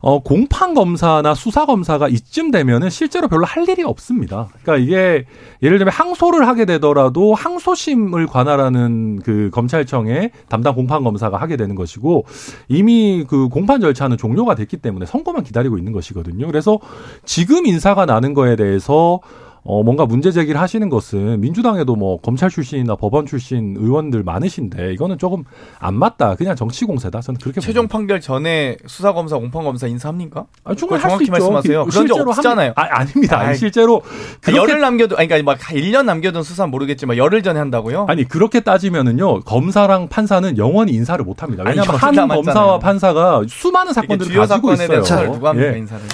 어, 0.00 0.20
공판 0.22 0.74
검사나 0.74 1.34
수사 1.34 1.66
검사가 1.66 2.08
이쯤 2.08 2.50
되면은 2.50 2.90
실제로 2.90 3.28
별로 3.28 3.44
할 3.44 3.68
일이 3.68 3.82
없습니다. 3.82 4.48
그러니까 4.62 4.84
이게 4.84 5.26
예를 5.62 5.78
들면 5.78 5.92
항소를 5.92 6.46
하게 6.46 6.64
되더라도 6.64 7.34
항소심을 7.34 8.26
관할하는 8.26 9.20
그 9.24 9.50
검찰청의 9.52 10.32
담당 10.48 10.74
공판 10.74 11.04
검사가 11.04 11.36
하게 11.36 11.56
되는 11.56 11.74
것이고 11.74 12.24
이미 12.68 13.24
그 13.28 13.48
공판 13.48 13.80
절차는 13.80 14.16
종료가 14.16 14.54
됐기 14.54 14.78
때문에 14.78 15.06
선고만 15.06 15.44
기다리고 15.44 15.78
있는 15.78 15.92
것이거든요. 15.92 16.46
그래서 16.46 16.78
지금 17.24 17.66
인사가 17.66 18.06
나는 18.06 18.34
거에 18.34 18.56
대해서 18.56 19.20
어, 19.64 19.82
뭔가 19.82 20.06
문제 20.06 20.32
제기를 20.32 20.60
하시는 20.60 20.88
것은 20.88 21.40
민주당에도 21.40 21.94
뭐 21.94 22.20
검찰 22.20 22.50
출신이나 22.50 22.96
법원 22.96 23.26
출신 23.26 23.76
의원들 23.78 24.24
많으신데 24.24 24.92
이거는 24.94 25.18
조금 25.18 25.44
안 25.78 25.94
맞다. 25.94 26.34
그냥 26.34 26.56
정치 26.56 26.84
공세다. 26.84 27.20
저는 27.20 27.38
그렇게 27.40 27.60
최종 27.60 27.86
봅니다. 27.86 27.92
판결 27.98 28.20
전에 28.20 28.76
수사 28.86 29.12
검사, 29.12 29.36
공판 29.36 29.62
검사 29.62 29.86
인사합니까? 29.86 30.46
아, 30.64 30.74
충분히 30.74 31.00
정확히 31.00 31.30
말씀하세요. 31.30 31.84
그런 31.84 32.06
적 32.08 32.28
없잖아요. 32.28 32.72
아, 32.74 32.98
아닙니다. 32.98 33.38
아니, 33.38 33.56
실제로 33.56 34.02
그렇게... 34.40 34.58
열흘 34.58 34.80
남겨도 34.80 35.16
아니 35.16 35.28
그러니까 35.28 35.52
막 35.52 35.60
1년 35.60 36.06
남겨둔 36.06 36.42
수사 36.42 36.66
모르겠지만 36.66 37.16
열흘 37.16 37.42
전에 37.42 37.60
한다고요? 37.60 38.06
아니, 38.08 38.24
그렇게 38.24 38.60
따지면은요. 38.60 39.40
검사랑 39.42 40.08
판사는 40.08 40.58
영원히 40.58 40.92
인사를 40.92 41.24
못 41.24 41.42
합니다. 41.42 41.62
왜냐하면 41.64 41.94
한 41.96 42.28
검사와 42.28 42.80
판사가 42.80 43.42
수많은 43.46 43.92
사건들을 43.92 44.34
가지고 44.34 44.72
있어요. 44.72 45.32
누가 45.32 45.50
합니까, 45.50 45.72
예. 45.74 45.78
인사를? 45.78 46.04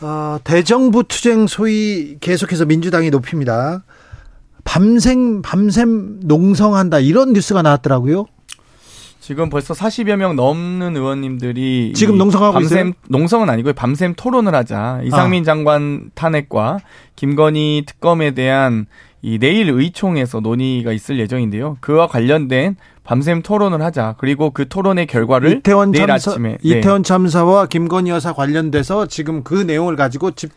어, 0.00 0.38
대정부 0.44 1.04
투쟁 1.04 1.46
소위 1.46 2.16
계속해서 2.20 2.64
민주당이 2.66 3.10
높입니다. 3.10 3.84
밤샘 4.64 5.42
밤샘 5.42 6.20
농성한다 6.24 6.98
이런 7.00 7.32
뉴스가 7.32 7.62
나왔더라고요. 7.62 8.26
지금 9.20 9.48
벌써 9.48 9.72
40여 9.72 10.16
명 10.16 10.36
넘는 10.36 10.96
의원님들이 10.96 11.94
지금 11.94 12.18
농성하고 12.18 12.52
밤샘, 12.52 12.88
있어요? 12.88 12.92
농성은 13.08 13.48
아니고요. 13.48 13.72
밤샘 13.72 14.14
토론을 14.16 14.54
하자. 14.54 15.00
이상민 15.04 15.42
아. 15.42 15.44
장관 15.44 16.10
탄핵과 16.14 16.80
김건희 17.16 17.84
특검에 17.86 18.32
대한 18.32 18.84
이 19.22 19.38
내일 19.38 19.70
의총에서 19.70 20.40
논의가 20.40 20.92
있을 20.92 21.18
예정인데요. 21.18 21.78
그와 21.80 22.06
관련된 22.06 22.76
밤샘 23.04 23.42
토론을 23.42 23.82
하자. 23.82 24.16
그리고 24.18 24.50
그 24.50 24.68
토론의 24.68 25.06
결과를 25.06 25.58
이태원 25.58 25.92
내일 25.92 26.06
참사, 26.06 26.32
아침에 26.32 26.58
네. 26.62 26.78
이태원 26.78 27.02
참사와 27.02 27.66
김건희 27.66 28.10
여사 28.10 28.32
관련돼서 28.32 29.06
지금 29.06 29.44
그 29.44 29.54
내용을 29.54 29.94
가지고 29.96 30.32
집, 30.32 30.50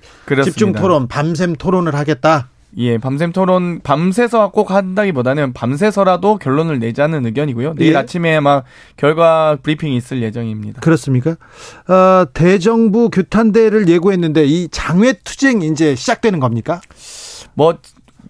집중 0.44 0.72
토론, 0.72 1.08
밤샘 1.08 1.58
토론을 1.58 1.94
하겠다. 1.94 2.50
예, 2.80 2.98
밤샘 2.98 3.32
토론 3.32 3.80
밤새서 3.82 4.52
꼭 4.52 4.72
한다기보다는 4.72 5.54
밤새서라도 5.54 6.38
결론을 6.38 6.80
내자는 6.80 7.26
의견이고요. 7.26 7.76
내일 7.76 7.94
예. 7.94 7.98
아침에 7.98 8.36
아마 8.36 8.64
결과 8.98 9.58
브리핑이 9.64 9.96
있을 9.96 10.22
예정입니다. 10.22 10.82
그렇습니까? 10.82 11.32
어, 11.88 12.26
대정부 12.34 13.10
규탄대를 13.10 13.88
예고했는데 13.88 14.46
이 14.46 14.68
장외 14.70 15.14
투쟁 15.24 15.62
이제 15.62 15.96
시작되는 15.96 16.40
겁니까? 16.40 16.82
뭐 17.56 17.78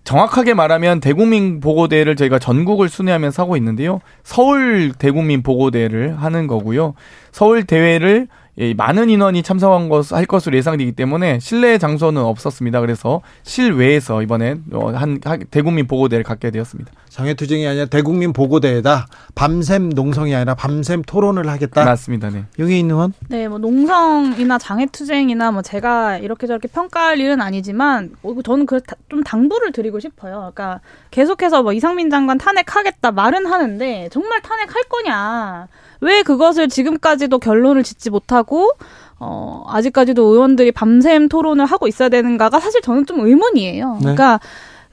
정확하게 0.07 0.53
말하면 0.53 1.01
대국민 1.01 1.59
보고대회를 1.59 2.15
저희가 2.15 2.39
전국을 2.39 2.87
순회하면서 2.87 3.43
하고 3.43 3.57
있는데요. 3.57 3.99
서울 4.23 4.93
대국민 4.93 5.43
보고대회를 5.43 6.15
하는 6.15 6.47
거고요. 6.47 6.93
서울 7.33 7.65
대회를 7.65 8.29
예, 8.29 8.46
많은 8.75 9.09
인원이 9.09 9.43
참석한 9.43 9.87
것, 9.87 10.11
할 10.11 10.25
것으로 10.25 10.57
예상되기 10.57 10.93
때문에 10.93 11.39
실내 11.39 11.77
장소는 11.77 12.21
없었습니다. 12.23 12.81
그래서 12.81 13.21
실외에서 13.43 14.23
이번에 14.23 14.55
어, 14.73 14.89
한, 14.89 15.19
한 15.23 15.45
대국민 15.51 15.85
보고대를 15.87 16.23
갖게 16.23 16.49
되었습니다. 16.49 16.91
장애투쟁이 17.09 17.67
아니라 17.67 17.85
대국민 17.85 18.33
보고대회다. 18.33 19.07
밤샘 19.35 19.89
농성이 19.89 20.33
아니라 20.33 20.55
밤샘 20.55 21.03
토론을 21.03 21.47
하겠다. 21.47 21.85
맞습니다. 21.85 22.29
네. 22.29 22.45
용해인 22.59 22.89
의원? 22.89 23.13
네, 23.29 23.47
뭐 23.47 23.59
농성이나 23.59 24.57
장애투쟁이나 24.57 25.51
뭐 25.51 25.61
제가 25.61 26.17
이렇게 26.17 26.47
저렇게 26.47 26.67
평가할 26.67 27.19
일은 27.19 27.41
아니지만 27.41 28.11
뭐 28.21 28.35
저는 28.41 28.65
그 28.65 28.79
좀 29.09 29.23
당부를 29.23 29.71
드리고 29.71 29.99
싶어요. 29.99 30.51
그러니까 30.53 30.81
계속해서 31.11 31.63
뭐 31.63 31.73
이상민 31.73 32.09
장관 32.09 32.37
탄핵하겠다 32.37 33.11
말은 33.11 33.45
하는데 33.45 34.09
정말 34.11 34.41
탄핵할 34.41 34.83
거냐? 34.89 35.67
왜 36.01 36.23
그것을 36.23 36.67
지금까지도 36.69 37.39
결론을 37.39 37.83
짓지 37.83 38.09
못하고 38.09 38.71
어, 39.19 39.63
아직까지도 39.67 40.23
의원들이 40.23 40.71
밤샘 40.71 41.29
토론을 41.29 41.65
하고 41.65 41.87
있어야 41.87 42.09
되는가가 42.09 42.59
사실 42.59 42.81
저는 42.81 43.05
좀 43.05 43.19
의문이에요. 43.21 43.93
네. 43.93 43.99
그러니까 44.01 44.39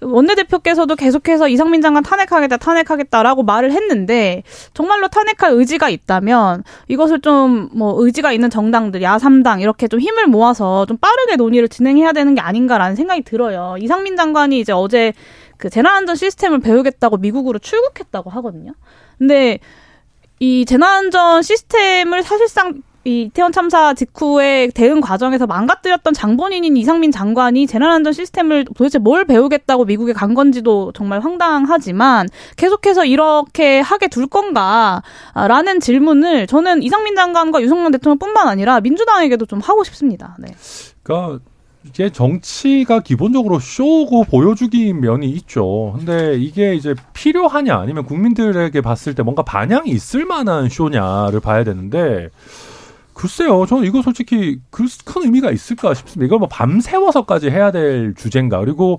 원내대표께서도 0.00 0.96
계속해서 0.96 1.48
이상민 1.48 1.80
장관 1.80 2.02
탄핵하겠다, 2.02 2.56
탄핵하겠다라고 2.58 3.42
말을 3.42 3.72
했는데 3.72 4.42
정말로 4.74 5.08
탄핵할 5.08 5.52
의지가 5.52 5.88
있다면 5.88 6.64
이것을 6.88 7.20
좀 7.20 7.70
뭐 7.72 7.94
의지가 7.98 8.32
있는 8.32 8.50
정당들, 8.50 9.02
야삼당 9.02 9.60
이렇게 9.60 9.88
좀 9.88 10.00
힘을 10.00 10.26
모아서 10.26 10.86
좀 10.86 10.96
빠르게 10.98 11.36
논의를 11.36 11.68
진행해야 11.68 12.12
되는 12.12 12.34
게 12.34 12.40
아닌가라는 12.40 12.96
생각이 12.96 13.22
들어요. 13.22 13.76
이상민 13.80 14.16
장관이 14.16 14.60
이제 14.60 14.72
어제 14.72 15.12
그 15.56 15.70
재난안전 15.70 16.16
시스템을 16.16 16.60
배우겠다고 16.60 17.16
미국으로 17.16 17.58
출국했다고 17.58 18.30
하거든요. 18.30 18.72
근데 19.18 19.58
이 20.44 20.66
재난안전 20.66 21.40
시스템을 21.40 22.22
사실상 22.22 22.82
이 23.06 23.22
이태원 23.22 23.50
참사 23.50 23.94
직후에 23.94 24.68
대응 24.74 25.00
과정에서 25.00 25.46
망가뜨렸던 25.46 26.12
장본인인 26.12 26.76
이상민 26.76 27.10
장관이 27.12 27.66
재난안전 27.66 28.12
시스템을 28.12 28.66
도대체 28.66 28.98
뭘 28.98 29.24
배우겠다고 29.24 29.86
미국에 29.86 30.12
간 30.12 30.34
건지도 30.34 30.92
정말 30.92 31.20
황당하지만 31.20 32.28
계속해서 32.56 33.06
이렇게 33.06 33.80
하게 33.80 34.08
둘 34.08 34.26
건가라는 34.26 35.80
질문을 35.80 36.46
저는 36.46 36.82
이상민 36.82 37.16
장관과 37.16 37.62
유승만 37.62 37.90
대통령뿐만 37.92 38.46
아니라 38.46 38.80
민주당에게도 38.80 39.46
좀 39.46 39.60
하고 39.60 39.82
싶습니다. 39.82 40.36
네. 40.38 40.54
그러니까 41.02 41.40
이게 41.86 42.10
정치가 42.10 43.00
기본적으로 43.00 43.60
쇼고 43.60 44.24
보여주기 44.24 44.92
면이 44.94 45.28
있죠. 45.30 45.94
근데 45.96 46.36
이게 46.36 46.74
이제 46.74 46.94
필요하냐 47.12 47.76
아니면 47.76 48.04
국민들에게 48.04 48.80
봤을 48.80 49.14
때 49.14 49.22
뭔가 49.22 49.42
반향이 49.42 49.90
있을 49.90 50.24
만한 50.24 50.68
쇼냐를 50.68 51.40
봐야 51.40 51.62
되는데 51.62 52.30
글쎄요, 53.12 53.64
저는 53.66 53.84
이거 53.84 54.02
솔직히 54.02 54.58
큰 54.70 54.86
의미가 55.22 55.52
있을까 55.52 55.94
싶습니다. 55.94 56.26
이걸 56.26 56.40
뭐 56.40 56.48
밤새워서까지 56.48 57.48
해야 57.48 57.70
될 57.70 58.14
주제인가. 58.14 58.58
그리고 58.58 58.98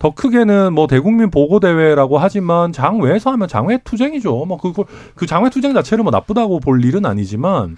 더 0.00 0.10
크게는 0.10 0.72
뭐 0.72 0.88
대국민 0.88 1.30
보고 1.30 1.60
대회라고 1.60 2.18
하지만 2.18 2.72
장외에서 2.72 3.30
하면 3.30 3.46
장외 3.46 3.78
투쟁이죠. 3.84 4.46
뭐 4.46 4.56
그걸, 4.58 4.86
그 5.14 5.26
장외 5.26 5.48
투쟁 5.50 5.74
자체를 5.74 6.02
뭐 6.02 6.10
나쁘다고 6.10 6.58
볼 6.58 6.84
일은 6.84 7.06
아니지만 7.06 7.76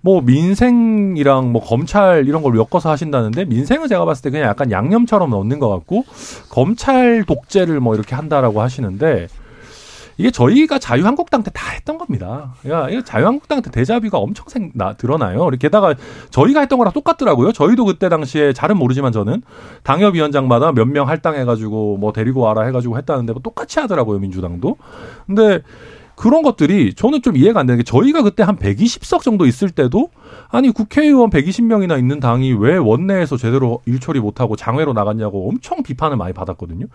뭐 0.00 0.20
민생이랑 0.20 1.52
뭐 1.52 1.62
검찰 1.62 2.26
이런 2.26 2.42
걸 2.42 2.56
엮어서 2.56 2.90
하신다는데 2.90 3.44
민생은 3.46 3.88
제가 3.88 4.04
봤을 4.04 4.22
때 4.22 4.30
그냥 4.30 4.48
약간 4.48 4.70
양념처럼 4.70 5.30
넣는 5.30 5.58
것 5.58 5.68
같고 5.68 6.04
검찰 6.50 7.24
독재를 7.24 7.80
뭐 7.80 7.94
이렇게 7.94 8.14
한다라고 8.14 8.60
하시는데 8.60 9.28
이게 10.18 10.30
저희가 10.30 10.78
자유한국당 10.78 11.42
때 11.42 11.50
다 11.50 11.70
했던 11.72 11.98
겁니다. 11.98 12.54
야, 12.68 12.88
이거 12.88 13.02
자유한국당 13.02 13.60
때 13.60 13.70
대자비가 13.70 14.16
엄청 14.16 14.46
생, 14.48 14.70
나, 14.74 14.94
드러나요. 14.94 15.46
게다가 15.58 15.94
저희가 16.30 16.60
했던 16.60 16.78
거랑 16.78 16.94
똑같더라고요. 16.94 17.52
저희도 17.52 17.84
그때 17.84 18.08
당시에 18.08 18.54
잘은 18.54 18.78
모르지만 18.78 19.12
저는 19.12 19.42
당협위원장마다 19.82 20.72
몇 20.72 20.86
명 20.86 21.06
할당해가지고 21.08 21.98
뭐 21.98 22.12
데리고 22.14 22.40
와라 22.40 22.62
해가지고 22.62 22.96
했다는데 22.96 23.34
뭐 23.34 23.42
똑같이 23.42 23.78
하더라고요. 23.78 24.18
민주당도. 24.18 24.76
근데 25.26 25.60
그런 26.16 26.42
것들이 26.42 26.94
저는 26.94 27.22
좀 27.22 27.36
이해가 27.36 27.60
안 27.60 27.66
되는 27.66 27.78
게 27.78 27.84
저희가 27.84 28.22
그때 28.22 28.42
한 28.42 28.56
120석 28.56 29.22
정도 29.22 29.46
있을 29.46 29.70
때도 29.70 30.08
아니 30.48 30.70
국회의원 30.70 31.30
120명이나 31.30 31.98
있는 31.98 32.20
당이 32.20 32.54
왜 32.54 32.76
원내에서 32.76 33.36
제대로 33.36 33.80
일처리 33.84 34.18
못하고 34.18 34.56
장외로 34.56 34.94
나갔냐고 34.94 35.48
엄청 35.48 35.82
비판을 35.82 36.16
많이 36.16 36.32
받았거든요. 36.32 36.86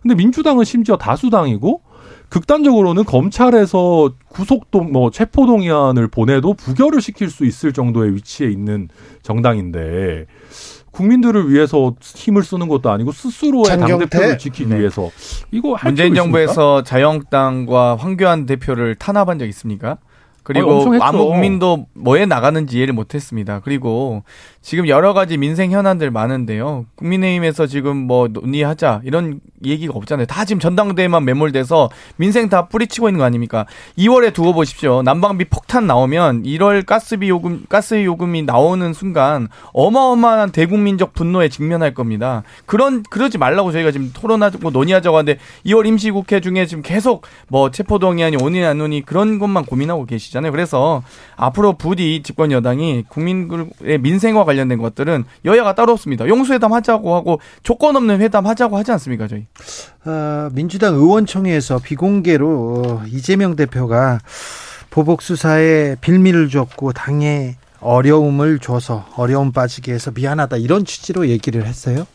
근데 0.00 0.14
민주당은 0.14 0.64
심지어 0.64 0.96
다수당이고 0.96 1.82
극단적으로는 2.30 3.04
검찰에서 3.04 4.14
구속동 4.28 4.92
뭐 4.92 5.10
체포동의안을 5.10 6.08
보내도 6.08 6.54
부결을 6.54 7.02
시킬 7.02 7.28
수 7.28 7.44
있을 7.44 7.72
정도의 7.72 8.14
위치에 8.14 8.48
있는 8.48 8.88
정당인데 9.22 10.26
국민들을 10.90 11.50
위해서 11.50 11.94
힘을 12.00 12.42
쓰는 12.42 12.68
것도 12.68 12.90
아니고 12.90 13.12
스스로의 13.12 13.78
당 13.78 13.98
대표를 13.98 14.38
지키기 14.38 14.70
네. 14.70 14.80
위해서 14.80 15.10
이거 15.50 15.76
문재인 15.84 16.14
정부에서 16.14 16.82
자유한국당과 16.82 17.96
황교안 17.96 18.46
대표를 18.46 18.96
탄압한 18.96 19.38
적 19.38 19.46
있습니까? 19.46 19.98
그리고 20.42 20.94
아무 21.00 21.26
국민도 21.26 21.86
뭐에 21.94 22.26
나가는지 22.26 22.78
이해를 22.78 22.94
못했습니다. 22.94 23.60
그리고 23.60 24.24
지금 24.62 24.88
여러 24.88 25.14
가지 25.14 25.38
민생 25.38 25.70
현안들 25.70 26.10
많은데요. 26.10 26.84
국민의힘에서 26.96 27.66
지금 27.66 27.96
뭐 27.96 28.28
논의하자 28.28 29.00
이런 29.04 29.40
얘기가 29.64 29.94
없잖아요. 29.96 30.26
다 30.26 30.44
지금 30.44 30.60
전당대회만 30.60 31.24
매몰돼서 31.24 31.88
민생 32.16 32.50
다 32.50 32.68
뿌리치고 32.68 33.08
있는 33.08 33.18
거 33.18 33.24
아닙니까? 33.24 33.64
2월에 33.96 34.34
두고 34.34 34.52
보십시오. 34.52 35.02
난방비 35.02 35.46
폭탄 35.46 35.86
나오면 35.86 36.42
1월 36.42 36.84
가스비 36.84 37.28
요금 37.30 37.64
가스 37.70 38.04
요금이 38.04 38.42
나오는 38.42 38.92
순간 38.92 39.48
어마어마한 39.72 40.52
대국민적 40.52 41.14
분노에 41.14 41.48
직면할 41.48 41.94
겁니다. 41.94 42.42
그런 42.66 43.02
그러지 43.02 43.38
말라고 43.38 43.72
저희가 43.72 43.90
지금 43.92 44.10
토론하고 44.12 44.70
논의하자고 44.70 45.16
하는데 45.16 45.40
2월 45.66 45.86
임시국회 45.86 46.40
중에 46.40 46.66
지금 46.66 46.82
계속 46.82 47.22
뭐 47.48 47.70
체포동의안이 47.70 48.36
오니 48.36 48.62
안 48.62 48.80
오니 48.80 49.06
그런 49.06 49.38
것만 49.38 49.64
고민하고 49.64 50.04
계시잖아요. 50.04 50.52
그래서 50.52 51.02
앞으로 51.36 51.72
부디 51.78 52.22
집권 52.22 52.52
여당이 52.52 53.04
국민의 53.08 53.98
민생과 54.00 54.49
관련된 54.50 54.78
것들은 54.78 55.24
여야가 55.44 55.74
따로 55.74 55.92
없습니다. 55.92 56.26
용수회담 56.26 56.72
하자고 56.72 57.14
하고 57.14 57.40
조건 57.62 57.96
없는 57.96 58.20
회담 58.20 58.46
하자고 58.46 58.76
하지 58.76 58.92
않습니까, 58.92 59.28
저희? 59.28 59.46
어, 60.04 60.48
민주당 60.52 60.94
의원총회에서 60.94 61.78
비공개로 61.78 63.02
이재명 63.06 63.56
대표가 63.56 64.18
보복 64.90 65.22
수사에 65.22 65.96
빌미를 66.00 66.48
줬고 66.48 66.92
당에 66.92 67.56
어려움을 67.80 68.58
줘서 68.58 69.06
어려움 69.16 69.52
빠지게 69.52 69.92
해서 69.92 70.10
미안하다 70.10 70.58
이런 70.58 70.84
취지로 70.84 71.28
얘기를 71.28 71.64
했어요. 71.64 72.06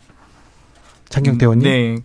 장경태 1.09 1.45
의원님. 1.45 1.63
네. 1.63 1.95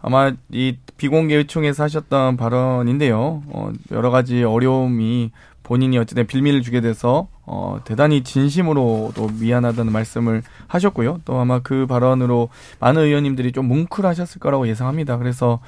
아마 0.00 0.32
이 0.50 0.76
비공개 0.96 1.36
의총에서 1.36 1.84
하셨던 1.84 2.36
발언인데요. 2.36 3.42
어, 3.46 3.70
여러 3.92 4.10
가지 4.10 4.42
어려움이 4.42 5.30
본인이 5.62 5.96
어쨌든 5.98 6.26
빌미를 6.26 6.62
주게 6.62 6.80
돼서 6.80 7.28
어, 7.52 7.80
대단히 7.84 8.22
진심으로도 8.22 9.30
미안하다는 9.40 9.92
말씀을 9.92 10.44
하셨고요. 10.68 11.20
또 11.24 11.40
아마 11.40 11.58
그 11.58 11.84
발언으로 11.88 12.48
많은 12.78 13.02
의원님들이 13.02 13.50
좀 13.50 13.66
뭉클하셨을 13.66 14.38
거라고 14.38 14.68
예상합니다. 14.68 15.18
그래서 15.18 15.58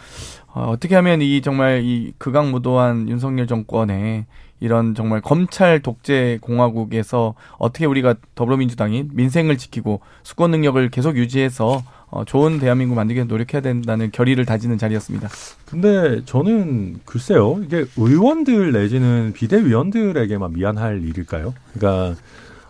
어, 0.46 0.68
어떻게 0.68 0.94
하면 0.94 1.20
이 1.20 1.42
정말 1.42 1.82
이 1.82 2.12
극악무도한 2.18 3.08
윤석열 3.08 3.48
정권의 3.48 4.26
이런 4.60 4.94
정말 4.94 5.20
검찰 5.20 5.80
독재 5.80 6.38
공화국에서 6.40 7.34
어떻게 7.58 7.84
우리가 7.84 8.14
더불어민주당이 8.36 9.08
민생을 9.12 9.58
지키고 9.58 10.02
수권 10.22 10.52
능력을 10.52 10.88
계속 10.90 11.16
유지해서 11.16 11.82
어, 12.12 12.26
좋은 12.26 12.58
대한민국 12.58 12.94
만들기 12.94 13.16
위해 13.16 13.26
노력해야 13.26 13.62
된다는 13.62 14.10
결의를 14.12 14.44
다지는 14.44 14.76
자리였습니다. 14.76 15.30
근데 15.64 16.22
저는 16.26 17.00
글쎄요, 17.06 17.58
이게 17.64 17.86
의원들 17.96 18.72
내지는 18.72 19.32
비대위원들에게만 19.32 20.52
미안할 20.52 21.02
일일까요? 21.02 21.54
그러니까 21.72 22.20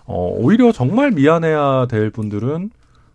어, 0.05 0.32
오히려 0.38 0.70
정말 0.70 1.11
미안해야 1.11 1.86
될 1.90 2.11
분들은 2.11 2.70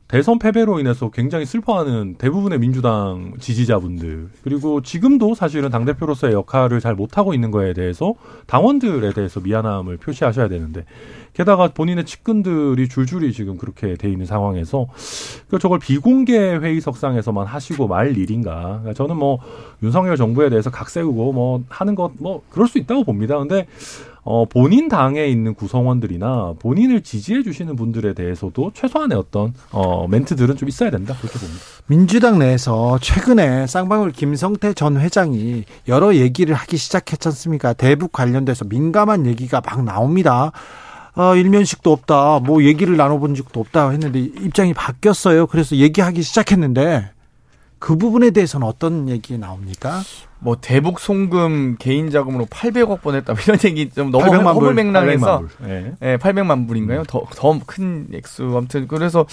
대선 0.08 0.40
패배로 0.40 0.80
인해서 0.80 1.10
굉장히 1.10 1.46
슬퍼하는 1.46 2.16
대부분의 2.18 2.60
민주당 2.60 3.34
지지자분들 3.40 4.30
그리고 4.44 4.82
지금도 4.82 5.36
사실은 5.36 5.70
당 5.70 5.84
대표로서의 5.86 6.34
역할을 6.34 6.80
잘 6.80 6.96
못하고 6.96 7.34
있는 7.34 7.52
거에 7.52 7.74
대해서 7.74 8.14
당원들에 8.48 9.14
대해서 9.14 9.42
미안함을 9.42 9.98
표시하셔야 9.98 10.48
되는데 10.48 10.86
게다가 11.34 11.68
본인의 11.68 12.06
측근들이 12.06 12.88
줄줄이 12.88 13.34
지금 13.34 13.58
그렇게 13.58 13.96
돼 13.96 14.10
있는 14.10 14.26
상황에서 14.26 14.88
그 15.50 15.60
저걸 15.60 15.80
비공개 15.80 16.56
회의석상에서만 16.56 17.46
하시고 17.46 17.88
말 17.88 18.18
일인가? 18.18 18.80
그러니까 18.80 18.94
저는 18.94 19.18
뭐 19.18 19.40
윤석열 19.84 20.16
정부에 20.16 20.50
대해서 20.50 20.72
각 20.72 20.90
세우고 20.90 21.34
뭐 21.34 21.64
하는 21.70 21.94
것 21.96 22.08
뭐 22.20 22.42
그럴 22.50 22.68
수 22.68 22.78
있다고 22.78 23.04
봅니다. 23.04 23.38
근데 23.38 23.68
어, 24.30 24.44
본인 24.44 24.90
당에 24.90 25.26
있는 25.26 25.54
구성원들이나 25.54 26.56
본인을 26.60 27.02
지지해 27.02 27.44
주시는 27.44 27.78
분들에 27.78 28.14
대해서도 28.14 28.72
최소한의 28.74 29.18
어떤 29.18 29.54
어, 29.72 30.06
멘트들은 30.10 30.58
좀 30.58 30.68
있어야 30.68 30.90
된다 30.90 31.16
그렇게 31.18 31.40
봅니다. 31.40 31.62
민주당 31.86 32.38
내에서 32.38 33.00
최근에 33.00 33.68
쌍방울 33.68 34.12
김성태 34.12 34.74
전 34.74 35.00
회장이 35.00 35.64
여러 35.88 36.14
얘기를 36.14 36.54
하기 36.56 36.76
시작했지 36.76 37.30
않습니까? 37.30 37.72
대북 37.72 38.12
관련돼서 38.12 38.66
민감한 38.66 39.28
얘기가 39.28 39.62
막 39.66 39.86
나옵니다. 39.86 40.52
어, 41.16 41.34
일면식도 41.38 41.90
없다. 41.90 42.40
뭐 42.40 42.64
얘기를 42.64 42.98
나눠본 42.98 43.34
적도 43.34 43.62
없다 43.62 43.92
했는데 43.92 44.20
입장이 44.20 44.74
바뀌었어요. 44.74 45.48
그래서 45.48 45.78
얘기하기 45.78 46.22
시작했는데 46.22 47.12
그 47.80 47.96
부분에 47.96 48.32
대해서는 48.32 48.68
어떤 48.68 49.08
얘기 49.08 49.38
나옵니까? 49.38 50.02
뭐 50.40 50.56
대북 50.62 51.00
송금 51.00 51.78
개인 51.80 52.12
자금으로 52.12 52.46
800억 52.46 53.02
보냈다 53.02 53.34
뭐 53.34 53.42
이런 53.44 53.58
얘기 53.66 53.90
좀 53.90 54.12
너무 54.12 54.24
800만 54.26 54.44
불. 54.44 54.46
허물맹랑해서 54.54 55.40
800만 55.42 55.48
불. 55.58 55.70
예. 55.70 55.94
예, 56.14 56.18
800만 56.18 56.68
불인가요? 56.68 57.04
더 57.08 57.26
더 57.36 57.60
큰 57.66 58.08
액수 58.14 58.44
아무튼 58.56 58.88
그래서 58.88 59.26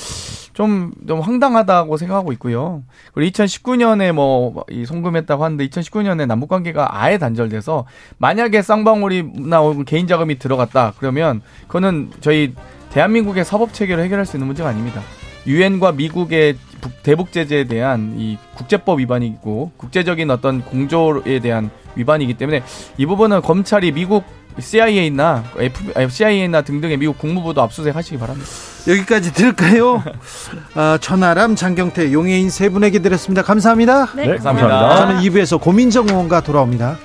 좀좀 0.54 1.20
황당하다고 1.20 1.96
생각하고 1.96 2.32
있고요. 2.32 2.82
그리고 3.12 3.30
2019년에 3.32 4.12
뭐 4.12 4.64
이 4.70 4.86
송금했다고 4.86 5.44
하는데 5.44 5.66
2019년에 5.68 6.26
남북 6.26 6.48
관계가 6.48 6.88
아예 7.02 7.18
단절돼서 7.18 7.84
만약에 8.18 8.62
쌍방울이나 8.62 9.60
개인 9.86 10.06
자금이 10.06 10.38
들어갔다 10.38 10.94
그러면 10.98 11.42
그거는 11.66 12.10
저희 12.20 12.54
대한민국의 12.90 13.44
사법 13.44 13.72
체계로 13.74 14.00
해결할 14.02 14.24
수 14.24 14.36
있는 14.36 14.46
문제가 14.46 14.68
아닙니다. 14.70 15.02
유엔과 15.46 15.92
미국의 15.92 16.54
북- 16.54 16.73
대북 17.02 17.32
제재에 17.32 17.64
대한 17.64 18.14
이 18.18 18.38
국제법 18.54 19.00
위반이고 19.00 19.72
국제적인 19.76 20.30
어떤 20.30 20.62
공조에 20.62 21.40
대한 21.40 21.70
위반이기 21.96 22.34
때문에 22.34 22.62
이 22.96 23.06
부분은 23.06 23.42
검찰이 23.42 23.92
미국 23.92 24.24
CIA나 24.58 25.44
F, 25.58 26.08
CIA나 26.10 26.62
등등의 26.62 26.96
미국 26.96 27.18
국무부도 27.18 27.60
압수수색 27.62 27.96
하시기 27.96 28.18
바랍니다. 28.18 28.48
여기까지 28.86 29.32
들을까요? 29.32 30.02
아, 30.74 30.98
천하람, 31.00 31.56
장경태, 31.56 32.12
용해인 32.12 32.50
세 32.50 32.68
분에게 32.68 33.00
드렸습니다. 33.00 33.42
감사합니다. 33.42 34.14
네. 34.14 34.26
네, 34.26 34.36
감사합니다. 34.36 34.96
저는 34.96 35.20
2부에서 35.22 35.60
고민정 35.60 36.08
의원과 36.08 36.42
돌아옵니다. 36.42 36.98